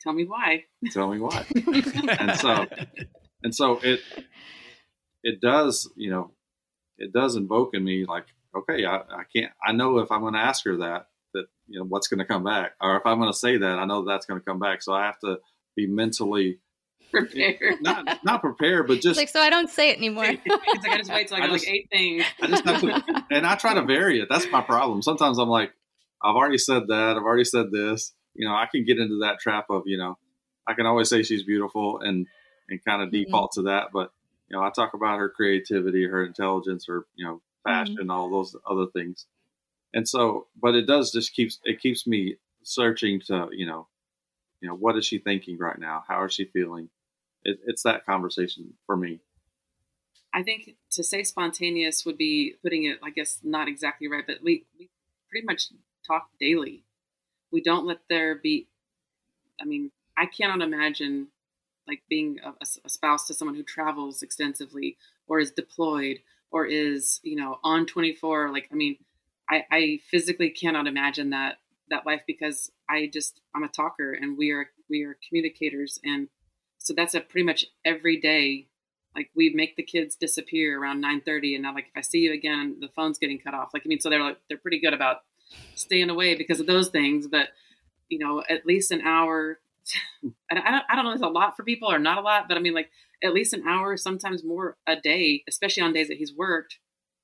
tell 0.00 0.12
me 0.12 0.24
why. 0.24 0.64
Tell 0.92 1.10
me 1.10 1.18
why. 1.18 1.44
And 2.20 2.38
so 2.38 2.66
and 3.42 3.54
so 3.54 3.78
it 3.82 4.00
it 5.22 5.40
does 5.40 5.90
you 5.96 6.10
know 6.10 6.32
it 6.98 7.12
does 7.12 7.36
invoke 7.36 7.74
in 7.74 7.84
me 7.84 8.04
like 8.04 8.26
okay 8.56 8.84
I, 8.84 8.96
I 8.96 9.22
can't 9.34 9.52
i 9.64 9.72
know 9.72 9.98
if 9.98 10.10
i'm 10.10 10.20
going 10.20 10.34
to 10.34 10.40
ask 10.40 10.64
her 10.64 10.78
that 10.78 11.08
that 11.34 11.46
you 11.66 11.78
know 11.78 11.84
what's 11.84 12.08
going 12.08 12.18
to 12.18 12.24
come 12.24 12.44
back 12.44 12.72
or 12.80 12.96
if 12.96 13.06
i'm 13.06 13.18
going 13.18 13.32
to 13.32 13.38
say 13.38 13.56
that 13.58 13.78
i 13.78 13.84
know 13.84 14.04
that's 14.04 14.26
going 14.26 14.40
to 14.40 14.44
come 14.44 14.58
back. 14.58 14.82
So 14.82 14.92
i 14.92 15.04
have 15.04 15.18
to 15.20 15.38
be 15.76 15.86
mentally 15.86 16.58
prepared 17.12 17.80
not 17.80 18.24
not 18.24 18.40
prepared 18.40 18.86
but 18.86 19.00
just 19.00 19.16
like 19.16 19.28
so 19.28 19.40
i 19.40 19.50
don't 19.50 19.70
say 19.70 19.90
it 19.90 19.96
anymore. 19.98 20.24
It's 20.44 20.86
like 20.86 20.94
i 20.94 20.98
just 20.98 21.10
wait 21.10 21.28
till 21.28 21.36
i 21.36 21.40
got 21.40 21.50
like 21.50 21.68
eight 21.68 21.88
things. 21.90 22.24
I 22.40 22.46
just 22.46 22.64
have 22.64 22.80
to 22.80 23.24
and 23.30 23.46
i 23.46 23.54
try 23.56 23.74
to 23.74 23.82
vary 23.82 24.20
it. 24.20 24.28
That's 24.30 24.50
my 24.50 24.62
problem. 24.62 25.02
Sometimes 25.02 25.38
i'm 25.38 25.48
like 25.48 25.72
i've 26.22 26.36
already 26.36 26.58
said 26.58 26.88
that. 26.88 27.16
I've 27.16 27.22
already 27.22 27.44
said 27.44 27.70
this. 27.72 28.12
You 28.34 28.46
know 28.46 28.54
i 28.54 28.66
can 28.70 28.84
get 28.84 28.98
into 28.98 29.20
that 29.20 29.40
trap 29.40 29.66
of 29.70 29.82
you 29.86 29.98
know 29.98 30.18
i 30.66 30.74
can 30.74 30.86
always 30.86 31.08
say 31.08 31.22
she's 31.22 31.42
beautiful 31.42 32.00
and 32.00 32.26
and 32.68 32.84
kind 32.84 33.02
of 33.02 33.08
mm-hmm. 33.08 33.24
default 33.24 33.52
to 33.52 33.62
that 33.62 33.88
but 33.92 34.12
you 34.48 34.56
know 34.56 34.62
i 34.62 34.70
talk 34.70 34.94
about 34.94 35.18
her 35.18 35.28
creativity 35.28 36.06
her 36.06 36.24
intelligence 36.24 36.86
her 36.86 37.06
you 37.16 37.24
know 37.24 37.40
passion 37.68 37.96
mm-hmm. 37.96 38.10
all 38.10 38.30
those 38.30 38.56
other 38.68 38.86
things. 38.92 39.26
And 39.94 40.08
so 40.08 40.46
but 40.60 40.74
it 40.74 40.86
does 40.86 41.12
just 41.12 41.34
keeps 41.34 41.60
it 41.64 41.80
keeps 41.80 42.06
me 42.06 42.36
searching 42.62 43.20
to 43.26 43.48
you 43.52 43.66
know 43.66 43.88
you 44.60 44.68
know 44.68 44.74
what 44.74 44.96
is 44.96 45.06
she 45.06 45.18
thinking 45.18 45.58
right 45.58 45.78
now? 45.78 46.04
How 46.06 46.24
is 46.24 46.32
she 46.34 46.46
feeling 46.46 46.88
it, 47.44 47.58
it's 47.66 47.82
that 47.82 48.06
conversation 48.06 48.74
for 48.86 48.96
me. 48.96 49.20
I 50.32 50.42
think 50.42 50.76
to 50.92 51.02
say 51.02 51.22
spontaneous 51.24 52.04
would 52.04 52.18
be 52.18 52.54
putting 52.62 52.84
it, 52.84 52.98
I 53.02 53.10
guess, 53.10 53.40
not 53.42 53.68
exactly 53.68 54.08
right, 54.08 54.24
but 54.26 54.36
we, 54.42 54.64
we 54.78 54.90
pretty 55.30 55.46
much 55.46 55.68
talk 56.06 56.28
daily. 56.38 56.84
We 57.50 57.62
don't 57.62 57.86
let 57.86 57.98
there 58.10 58.34
be, 58.34 58.68
I 59.60 59.64
mean, 59.64 59.90
I 60.16 60.26
cannot 60.26 60.60
imagine 60.60 61.28
like 61.86 62.02
being 62.08 62.38
a, 62.44 62.52
a 62.84 62.88
spouse 62.88 63.26
to 63.26 63.34
someone 63.34 63.54
who 63.54 63.62
travels 63.62 64.22
extensively 64.22 64.98
or 65.26 65.40
is 65.40 65.50
deployed 65.50 66.18
or 66.50 66.66
is, 66.66 67.20
you 67.22 67.36
know, 67.36 67.58
on 67.64 67.86
24. 67.86 68.52
Like, 68.52 68.68
I 68.70 68.74
mean, 68.74 68.96
I, 69.48 69.64
I 69.70 70.00
physically 70.10 70.50
cannot 70.50 70.86
imagine 70.86 71.30
that 71.30 71.58
that 71.90 72.04
life 72.04 72.22
because 72.26 72.70
I 72.88 73.08
just 73.10 73.40
I'm 73.54 73.64
a 73.64 73.68
talker 73.68 74.12
and 74.12 74.36
we 74.36 74.50
are 74.50 74.70
we 74.90 75.04
are 75.04 75.16
communicators 75.26 75.98
and 76.04 76.28
so 76.78 76.94
that's 76.94 77.14
a 77.14 77.20
pretty 77.20 77.44
much 77.44 77.66
every 77.84 78.18
day. 78.20 78.66
Like 79.14 79.30
we 79.34 79.52
make 79.54 79.76
the 79.76 79.82
kids 79.82 80.14
disappear 80.14 80.80
around 80.80 81.00
nine 81.00 81.20
thirty, 81.20 81.54
and 81.54 81.62
now 81.62 81.74
like 81.74 81.86
if 81.86 81.96
I 81.96 82.00
see 82.02 82.20
you 82.20 82.32
again, 82.32 82.76
the 82.80 82.88
phone's 82.88 83.18
getting 83.18 83.38
cut 83.38 83.54
off. 83.54 83.70
Like 83.74 83.82
I 83.84 83.88
mean, 83.88 84.00
so 84.00 84.10
they're 84.10 84.22
like 84.22 84.38
they're 84.48 84.58
pretty 84.58 84.80
good 84.80 84.94
about 84.94 85.18
staying 85.74 86.10
away 86.10 86.34
because 86.34 86.60
of 86.60 86.66
those 86.66 86.88
things. 86.88 87.26
But 87.26 87.48
you 88.08 88.18
know, 88.18 88.42
at 88.48 88.66
least 88.66 88.90
an 88.90 89.02
hour. 89.02 89.58
And 90.50 90.58
I 90.60 90.70
don't, 90.70 90.84
I 90.88 90.96
don't 90.96 91.04
know 91.04 91.10
if 91.10 91.16
it's 91.16 91.24
a 91.24 91.28
lot 91.28 91.56
for 91.56 91.62
people 91.62 91.92
or 91.92 91.98
not 91.98 92.16
a 92.16 92.22
lot, 92.22 92.48
but 92.48 92.56
I 92.56 92.60
mean, 92.60 92.74
like 92.74 92.90
at 93.22 93.34
least 93.34 93.52
an 93.52 93.66
hour, 93.68 93.96
sometimes 93.96 94.42
more 94.42 94.76
a 94.86 94.96
day, 94.96 95.44
especially 95.46 95.82
on 95.82 95.92
days 95.92 96.08
that 96.08 96.16
he's 96.16 96.34
worked. 96.34 96.78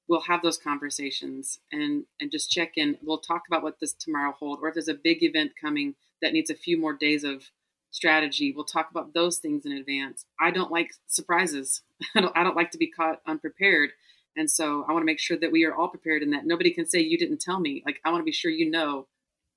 We'll 0.08 0.22
have 0.22 0.42
those 0.42 0.58
conversations 0.58 1.58
and 1.72 2.04
and 2.20 2.30
just 2.30 2.50
check 2.50 2.72
in. 2.76 2.98
We'll 3.02 3.18
talk 3.18 3.42
about 3.48 3.62
what 3.62 3.80
this 3.80 3.94
tomorrow 3.94 4.34
hold, 4.38 4.58
or 4.60 4.68
if 4.68 4.74
there's 4.74 4.88
a 4.88 4.94
big 4.94 5.22
event 5.22 5.52
coming 5.60 5.94
that 6.20 6.32
needs 6.32 6.50
a 6.50 6.54
few 6.54 6.78
more 6.78 6.92
days 6.92 7.24
of 7.24 7.50
strategy. 7.94 8.52
We'll 8.54 8.64
talk 8.64 8.90
about 8.90 9.14
those 9.14 9.38
things 9.38 9.64
in 9.64 9.72
advance. 9.72 10.26
I 10.40 10.50
don't 10.50 10.72
like 10.72 10.90
surprises. 11.06 11.80
I 12.16 12.20
don't, 12.20 12.36
I 12.36 12.42
don't 12.42 12.56
like 12.56 12.72
to 12.72 12.78
be 12.78 12.90
caught 12.90 13.20
unprepared. 13.26 13.90
And 14.36 14.50
so 14.50 14.84
I 14.88 14.92
want 14.92 15.02
to 15.02 15.06
make 15.06 15.20
sure 15.20 15.36
that 15.36 15.52
we 15.52 15.64
are 15.64 15.72
all 15.72 15.88
prepared 15.88 16.22
and 16.22 16.32
that 16.32 16.44
nobody 16.44 16.72
can 16.72 16.86
say 16.86 16.98
you 16.98 17.16
didn't 17.16 17.40
tell 17.40 17.60
me. 17.60 17.84
Like 17.86 18.00
I 18.04 18.10
want 18.10 18.20
to 18.20 18.24
be 18.24 18.32
sure 18.32 18.50
you 18.50 18.68
know 18.68 19.06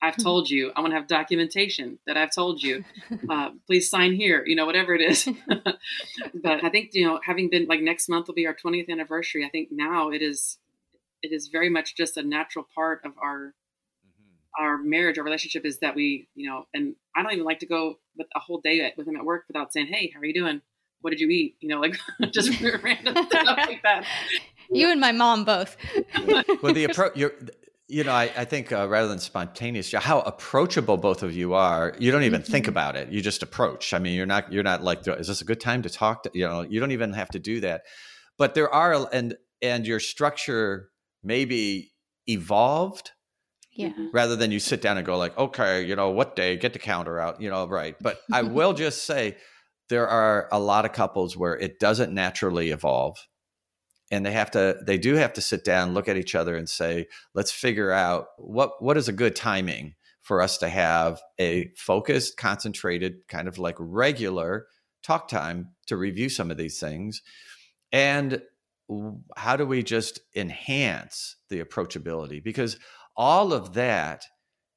I've 0.00 0.14
hmm. 0.14 0.22
told 0.22 0.48
you. 0.48 0.70
I 0.76 0.80
want 0.80 0.92
to 0.92 0.96
have 0.96 1.08
documentation 1.08 1.98
that 2.06 2.16
I've 2.16 2.34
told 2.34 2.62
you. 2.62 2.84
Uh, 3.28 3.50
please 3.66 3.90
sign 3.90 4.14
here. 4.14 4.44
You 4.46 4.54
know, 4.54 4.64
whatever 4.64 4.94
it 4.94 5.00
is. 5.00 5.28
but 5.48 6.64
I 6.64 6.70
think 6.70 6.90
you 6.92 7.06
know, 7.06 7.20
having 7.24 7.50
been 7.50 7.66
like 7.66 7.80
next 7.80 8.08
month 8.08 8.28
will 8.28 8.34
be 8.34 8.46
our 8.46 8.54
20th 8.54 8.88
anniversary. 8.88 9.44
I 9.44 9.48
think 9.48 9.68
now 9.70 10.10
it 10.10 10.22
is, 10.22 10.58
it 11.22 11.32
is 11.32 11.48
very 11.48 11.68
much 11.68 11.96
just 11.96 12.16
a 12.16 12.22
natural 12.22 12.66
part 12.74 13.00
of 13.04 13.12
our 13.20 13.54
our 14.58 14.78
marriage, 14.78 15.18
our 15.18 15.24
relationship 15.24 15.64
is 15.64 15.78
that 15.80 15.94
we, 15.94 16.28
you 16.34 16.48
know, 16.48 16.64
and 16.74 16.94
I 17.16 17.22
don't 17.22 17.32
even 17.32 17.44
like 17.44 17.60
to 17.60 17.66
go 17.66 17.96
with 18.16 18.26
a 18.34 18.40
whole 18.40 18.60
day 18.60 18.92
with 18.96 19.06
him 19.06 19.16
at 19.16 19.24
work 19.24 19.44
without 19.48 19.72
saying, 19.72 19.86
"Hey, 19.86 20.10
how 20.14 20.20
are 20.20 20.24
you 20.24 20.34
doing? 20.34 20.60
What 21.00 21.10
did 21.10 21.20
you 21.20 21.28
eat?" 21.28 21.56
You 21.60 21.68
know, 21.68 21.80
like 21.80 21.96
just 22.32 22.60
random 22.82 23.16
stuff 23.26 23.58
like 23.58 23.82
that. 23.82 24.04
You 24.70 24.90
and 24.90 25.00
my 25.00 25.12
mom 25.12 25.44
both. 25.44 25.76
well, 26.62 26.74
the 26.74 26.84
approach, 26.84 27.16
you're, 27.16 27.32
you 27.88 28.04
know, 28.04 28.12
I, 28.12 28.30
I 28.36 28.44
think 28.44 28.70
uh, 28.70 28.86
rather 28.88 29.08
than 29.08 29.18
spontaneous, 29.18 29.92
how 29.92 30.20
approachable 30.20 30.98
both 30.98 31.22
of 31.22 31.34
you 31.34 31.54
are. 31.54 31.94
You 31.98 32.10
don't 32.10 32.24
even 32.24 32.42
mm-hmm. 32.42 32.52
think 32.52 32.68
about 32.68 32.96
it. 32.96 33.08
You 33.08 33.22
just 33.22 33.42
approach. 33.42 33.94
I 33.94 33.98
mean, 33.98 34.14
you're 34.14 34.26
not, 34.26 34.52
you're 34.52 34.62
not 34.62 34.82
like, 34.82 35.06
is 35.08 35.28
this 35.28 35.40
a 35.40 35.44
good 35.44 35.60
time 35.60 35.82
to 35.82 35.90
talk? 35.90 36.24
To, 36.24 36.30
you 36.34 36.46
know, 36.46 36.60
you 36.62 36.80
don't 36.80 36.92
even 36.92 37.14
have 37.14 37.30
to 37.30 37.38
do 37.38 37.60
that. 37.60 37.82
But 38.36 38.54
there 38.54 38.72
are, 38.72 39.08
and 39.12 39.36
and 39.62 39.86
your 39.86 40.00
structure 40.00 40.90
maybe 41.22 41.92
evolved 42.26 43.12
yeah. 43.78 43.90
Mm-hmm. 43.90 44.06
Rather 44.12 44.34
than 44.34 44.50
you 44.50 44.58
sit 44.58 44.82
down 44.82 44.96
and 44.98 45.06
go 45.06 45.16
like, 45.16 45.38
okay, 45.38 45.84
you 45.84 45.94
know, 45.94 46.10
what 46.10 46.34
day, 46.34 46.56
get 46.56 46.72
the 46.72 46.80
counter 46.80 47.20
out, 47.20 47.40
you 47.40 47.48
know, 47.48 47.64
right. 47.68 47.94
But 48.00 48.20
I 48.32 48.42
will 48.56 48.72
just 48.72 49.04
say 49.04 49.36
there 49.88 50.08
are 50.08 50.48
a 50.50 50.58
lot 50.58 50.84
of 50.84 50.92
couples 50.92 51.36
where 51.36 51.56
it 51.56 51.78
doesn't 51.78 52.12
naturally 52.12 52.70
evolve. 52.70 53.16
And 54.10 54.26
they 54.26 54.32
have 54.32 54.50
to 54.52 54.78
they 54.84 54.98
do 54.98 55.14
have 55.14 55.32
to 55.34 55.40
sit 55.40 55.64
down, 55.64 55.94
look 55.94 56.08
at 56.08 56.16
each 56.16 56.34
other 56.34 56.56
and 56.56 56.68
say, 56.68 57.06
let's 57.34 57.52
figure 57.52 57.92
out 57.92 58.28
what 58.36 58.82
what 58.82 58.96
is 58.96 59.06
a 59.08 59.12
good 59.12 59.36
timing 59.36 59.94
for 60.22 60.42
us 60.42 60.58
to 60.58 60.68
have 60.68 61.20
a 61.38 61.70
focused, 61.76 62.36
concentrated, 62.36 63.28
kind 63.28 63.46
of 63.46 63.58
like 63.58 63.76
regular 63.78 64.66
talk 65.04 65.28
time 65.28 65.68
to 65.86 65.96
review 65.96 66.28
some 66.28 66.50
of 66.50 66.56
these 66.56 66.80
things. 66.80 67.22
And 67.92 68.42
how 69.36 69.56
do 69.56 69.66
we 69.66 69.82
just 69.82 70.20
enhance 70.34 71.36
the 71.50 71.62
approachability? 71.62 72.42
Because 72.42 72.78
all 73.18 73.52
of 73.52 73.74
that 73.74 74.24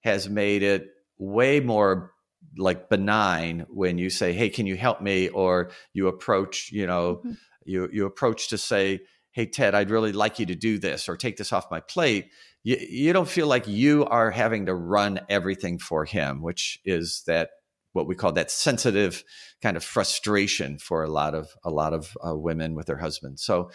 has 0.03 0.27
made 0.27 0.63
it 0.63 0.87
way 1.17 1.59
more 1.59 2.11
like 2.57 2.89
benign 2.89 3.65
when 3.69 3.97
you 3.97 4.09
say 4.09 4.33
hey 4.33 4.49
can 4.49 4.65
you 4.65 4.75
help 4.75 4.99
me? 4.99 5.29
or 5.29 5.71
you 5.93 6.07
approach 6.07 6.71
you 6.71 6.85
know 6.87 7.17
mm-hmm. 7.17 7.31
you 7.63 7.87
you 7.93 8.05
approach 8.05 8.49
to 8.49 8.57
say 8.57 8.99
hey 9.31 9.45
ted 9.45 9.75
i'd 9.75 9.91
really 9.91 10.11
like 10.11 10.39
you 10.39 10.45
to 10.47 10.55
do 10.55 10.79
this 10.79 11.07
or 11.07 11.15
take 11.15 11.37
this 11.37 11.53
off 11.53 11.71
my 11.71 11.79
plate. 11.79 12.29
You, 12.63 12.77
you 12.77 13.13
don't 13.13 13.29
feel 13.29 13.47
like 13.47 13.67
you 13.67 14.05
are 14.05 14.29
having 14.29 14.65
to 14.65 14.75
run 14.75 15.21
everything 15.29 15.77
for 15.77 16.03
him 16.03 16.41
which 16.41 16.79
is 16.83 17.23
that 17.27 17.51
what 17.93 18.07
we 18.07 18.15
call 18.15 18.31
that 18.33 18.51
sensitive 18.51 19.23
kind 19.61 19.77
of 19.77 19.83
frustration 19.83 20.77
for 20.77 21.03
a 21.03 21.09
lot 21.09 21.35
of 21.35 21.49
a 21.63 21.69
lot 21.69 21.93
of 21.93 22.17
uh, 22.25 22.35
women 22.35 22.75
with 22.75 22.87
their 22.87 22.97
husbands. 22.97 23.43
So 23.43 23.71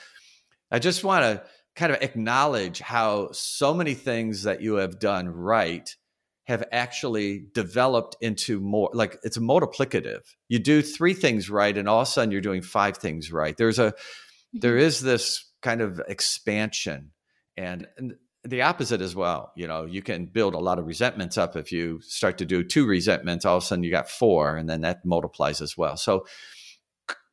i 0.70 0.78
just 0.78 1.04
want 1.04 1.22
to 1.22 1.42
kind 1.76 1.92
of 1.92 2.02
acknowledge 2.02 2.80
how 2.80 3.30
so 3.32 3.74
many 3.74 3.94
things 3.94 4.44
that 4.44 4.62
you 4.62 4.76
have 4.76 4.98
done 4.98 5.28
right 5.28 5.94
have 6.46 6.64
actually 6.72 7.44
developed 7.54 8.16
into 8.20 8.60
more 8.60 8.90
like 8.94 9.18
it's 9.22 9.36
a 9.36 9.40
multiplicative. 9.40 10.22
You 10.48 10.58
do 10.58 10.80
three 10.80 11.14
things 11.14 11.50
right, 11.50 11.76
and 11.76 11.88
all 11.88 12.00
of 12.00 12.08
a 12.08 12.10
sudden 12.10 12.30
you're 12.30 12.40
doing 12.40 12.62
five 12.62 12.96
things 12.96 13.30
right. 13.32 13.56
There's 13.56 13.78
a 13.78 13.94
there 14.52 14.76
mm-hmm. 14.76 15.06
this 15.06 15.44
kind 15.62 15.80
of 15.80 16.00
expansion 16.08 17.10
and, 17.56 17.86
and 17.96 18.14
the 18.44 18.62
opposite 18.62 19.00
as 19.00 19.16
well. 19.16 19.52
You 19.56 19.66
know, 19.66 19.84
you 19.84 20.02
can 20.02 20.26
build 20.26 20.54
a 20.54 20.58
lot 20.58 20.78
of 20.78 20.86
resentments 20.86 21.36
up 21.36 21.56
if 21.56 21.72
you 21.72 22.00
start 22.02 22.38
to 22.38 22.44
do 22.44 22.62
two 22.62 22.86
resentments, 22.86 23.44
all 23.44 23.56
of 23.56 23.64
a 23.64 23.66
sudden 23.66 23.82
you 23.82 23.90
got 23.90 24.08
four, 24.08 24.56
and 24.56 24.68
then 24.68 24.82
that 24.82 25.04
multiplies 25.04 25.60
as 25.60 25.76
well. 25.76 25.96
So 25.96 26.26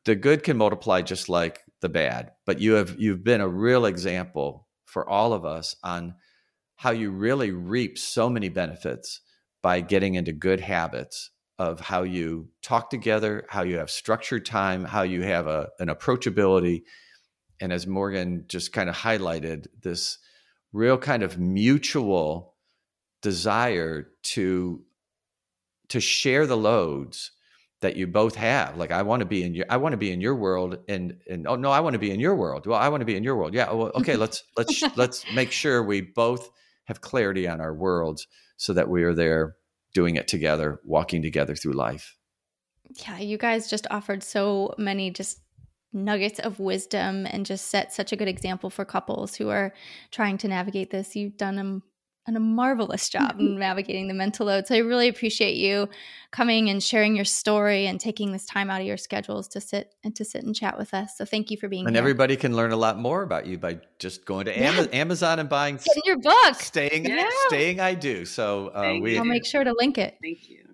the 0.04 0.16
good 0.16 0.42
can 0.42 0.56
multiply 0.56 1.02
just 1.02 1.28
like 1.28 1.60
the 1.84 1.88
bad 1.88 2.32
but 2.46 2.60
you 2.60 2.72
have 2.72 2.96
you've 2.98 3.22
been 3.22 3.40
a 3.40 3.48
real 3.48 3.84
example 3.84 4.66
for 4.86 5.08
all 5.08 5.32
of 5.32 5.44
us 5.44 5.76
on 5.84 6.14
how 6.76 6.90
you 6.90 7.10
really 7.10 7.50
reap 7.50 7.98
so 7.98 8.28
many 8.28 8.48
benefits 8.48 9.20
by 9.62 9.80
getting 9.80 10.14
into 10.14 10.32
good 10.32 10.60
habits 10.60 11.30
of 11.58 11.80
how 11.80 12.02
you 12.02 12.48
talk 12.62 12.90
together, 12.90 13.46
how 13.48 13.62
you 13.62 13.78
have 13.78 13.90
structured 13.90 14.44
time, 14.44 14.84
how 14.84 15.02
you 15.02 15.22
have 15.22 15.46
a, 15.46 15.68
an 15.78 15.88
approachability. 15.88 16.82
And 17.60 17.72
as 17.72 17.86
Morgan 17.86 18.44
just 18.48 18.72
kind 18.72 18.88
of 18.88 18.96
highlighted, 18.96 19.66
this 19.80 20.18
real 20.72 20.98
kind 20.98 21.22
of 21.22 21.38
mutual 21.38 22.54
desire 23.22 24.08
to 24.22 24.82
to 25.88 26.00
share 26.00 26.46
the 26.46 26.56
loads 26.56 27.30
that 27.84 27.96
you 27.96 28.06
both 28.06 28.34
have. 28.34 28.78
Like 28.78 28.90
i 28.90 29.02
want 29.02 29.20
to 29.20 29.26
be 29.26 29.44
in 29.44 29.54
your 29.54 29.66
i 29.68 29.76
want 29.76 29.92
to 29.92 29.98
be 29.98 30.10
in 30.10 30.20
your 30.20 30.34
world 30.34 30.78
and 30.88 31.18
and 31.28 31.46
oh 31.46 31.54
no 31.56 31.70
i 31.70 31.80
want 31.80 31.92
to 31.92 31.98
be 31.98 32.10
in 32.10 32.18
your 32.18 32.34
world. 32.34 32.66
Well 32.66 32.78
i 32.78 32.88
want 32.88 33.02
to 33.02 33.04
be 33.04 33.14
in 33.14 33.22
your 33.22 33.36
world. 33.36 33.52
Yeah 33.52 33.70
well 33.72 33.92
okay 33.94 34.16
let's 34.16 34.42
let's 34.56 34.82
let's 34.96 35.24
make 35.34 35.52
sure 35.52 35.82
we 35.82 36.00
both 36.00 36.50
have 36.86 37.02
clarity 37.02 37.46
on 37.46 37.60
our 37.60 37.74
worlds 37.74 38.26
so 38.56 38.72
that 38.72 38.88
we 38.88 39.04
are 39.04 39.14
there 39.14 39.56
doing 39.92 40.16
it 40.16 40.26
together 40.26 40.80
walking 40.84 41.20
together 41.20 41.54
through 41.54 41.74
life. 41.74 42.16
Yeah 43.06 43.18
you 43.18 43.36
guys 43.36 43.68
just 43.68 43.86
offered 43.90 44.22
so 44.22 44.74
many 44.78 45.10
just 45.10 45.40
nuggets 45.92 46.40
of 46.40 46.58
wisdom 46.58 47.26
and 47.26 47.44
just 47.44 47.68
set 47.68 47.92
such 47.92 48.12
a 48.12 48.16
good 48.16 48.28
example 48.28 48.70
for 48.70 48.84
couples 48.86 49.36
who 49.36 49.50
are 49.50 49.74
trying 50.10 50.38
to 50.38 50.48
navigate 50.48 50.90
this. 50.90 51.14
You've 51.14 51.36
done 51.36 51.54
them 51.54 51.82
and 52.26 52.36
a 52.36 52.40
marvelous 52.40 53.08
job 53.08 53.36
in 53.38 53.58
navigating 53.58 54.08
the 54.08 54.14
mental 54.14 54.46
load. 54.46 54.66
So 54.66 54.74
I 54.74 54.78
really 54.78 55.08
appreciate 55.08 55.56
you 55.56 55.88
coming 56.30 56.70
and 56.70 56.82
sharing 56.82 57.14
your 57.14 57.24
story 57.24 57.86
and 57.86 58.00
taking 58.00 58.32
this 58.32 58.46
time 58.46 58.70
out 58.70 58.80
of 58.80 58.86
your 58.86 58.96
schedules 58.96 59.46
to 59.48 59.60
sit 59.60 59.94
and 60.02 60.16
to 60.16 60.24
sit 60.24 60.42
and 60.42 60.54
chat 60.54 60.78
with 60.78 60.94
us. 60.94 61.16
So 61.16 61.24
thank 61.24 61.50
you 61.50 61.56
for 61.56 61.68
being 61.68 61.86
and 61.86 61.94
here. 61.94 61.98
And 61.98 62.04
everybody 62.04 62.36
can 62.36 62.56
learn 62.56 62.72
a 62.72 62.76
lot 62.76 62.98
more 62.98 63.22
about 63.22 63.46
you 63.46 63.58
by 63.58 63.78
just 63.98 64.24
going 64.24 64.46
to 64.46 64.58
yeah. 64.58 64.86
Amazon 64.92 65.38
and 65.38 65.48
buying 65.48 65.76
Getting 65.76 66.02
your 66.06 66.18
book. 66.18 66.54
Staying, 66.54 67.04
yeah. 67.04 67.28
staying. 67.46 67.80
I 67.80 67.94
do. 67.94 68.24
So 68.24 68.68
uh, 68.68 68.98
we. 69.00 69.18
I'll 69.18 69.24
make 69.24 69.46
sure 69.46 69.62
to 69.62 69.74
link 69.78 69.98
it. 69.98 70.16
Thank 70.22 70.48
you. 70.48 70.64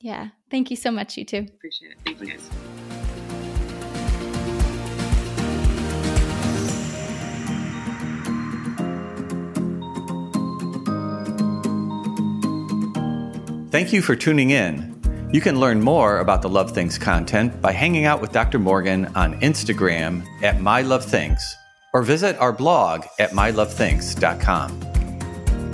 Yeah. 0.00 0.28
Thank 0.50 0.70
you 0.70 0.76
so 0.76 0.90
much. 0.90 1.16
You 1.16 1.24
too. 1.24 1.46
Appreciate 1.48 1.92
it. 1.92 1.98
Thank 2.04 2.20
you 2.20 2.26
guys. 2.26 2.97
Thank 13.70 13.92
you 13.92 14.00
for 14.00 14.16
tuning 14.16 14.48
in. 14.48 15.28
You 15.30 15.42
can 15.42 15.60
learn 15.60 15.82
more 15.82 16.20
about 16.20 16.40
the 16.40 16.48
Love 16.48 16.72
Thinks 16.72 16.96
content 16.96 17.60
by 17.60 17.72
hanging 17.72 18.06
out 18.06 18.18
with 18.18 18.32
Dr. 18.32 18.58
Morgan 18.58 19.12
on 19.14 19.38
Instagram 19.42 20.26
at 20.42 20.56
MyLoveThinks 20.56 21.42
or 21.92 22.02
visit 22.02 22.38
our 22.38 22.50
blog 22.50 23.04
at 23.18 23.32
mylovethinks.com. 23.32 24.70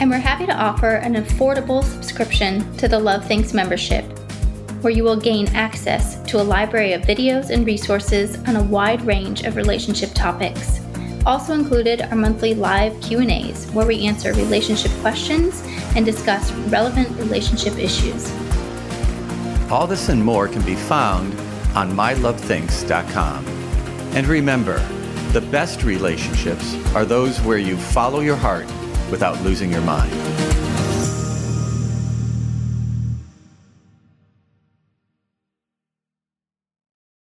And 0.01 0.11
we're 0.11 0.19
happy 0.19 0.45
to 0.47 0.57
offer 0.57 0.97
an 0.97 1.15
affordable 1.15 1.85
subscription 1.85 2.77
to 2.79 2.89
the 2.89 2.99
Love 2.99 3.25
Thinks 3.27 3.55
membership, 3.55 4.05
where 4.83 4.93
you 4.93 5.05
will 5.05 5.17
gain 5.17 5.47
access 5.55 6.21
to 6.25 6.41
a 6.41 6.43
library 6.43 6.95
of 6.95 7.03
videos 7.03 7.51
and 7.51 7.65
resources 7.65 8.39
on 8.49 8.57
a 8.57 8.63
wide 8.65 9.03
range 9.03 9.45
of 9.45 9.55
relationship 9.55 10.11
topics. 10.15 10.81
Also 11.27 11.55
included 11.55 12.03
are 12.03 12.17
monthly 12.17 12.55
live 12.55 13.01
Q&As 13.03 13.71
where 13.71 13.87
we 13.87 14.05
answer 14.05 14.33
relationship 14.33 14.91
questions 15.01 15.63
and 15.95 16.05
discuss 16.05 16.53
relevant 16.69 17.09
relationship 17.19 17.77
issues. 17.79 18.33
All 19.71 19.87
this 19.87 20.09
and 20.09 20.23
more 20.23 20.49
can 20.49 20.63
be 20.63 20.75
found 20.75 21.33
on 21.77 21.91
mylovethinks.com. 21.93 23.47
And 24.15 24.27
remember, 24.27 24.79
the 25.33 25.41
best 25.41 25.83
relationships 25.83 26.77
are 26.95 27.05
those 27.05 27.41
where 27.41 27.59
you 27.59 27.77
follow 27.77 28.21
your 28.21 28.37
heart 28.37 28.67
without 29.11 29.41
losing 29.43 29.73
your 29.73 29.83
mind. 29.83 30.54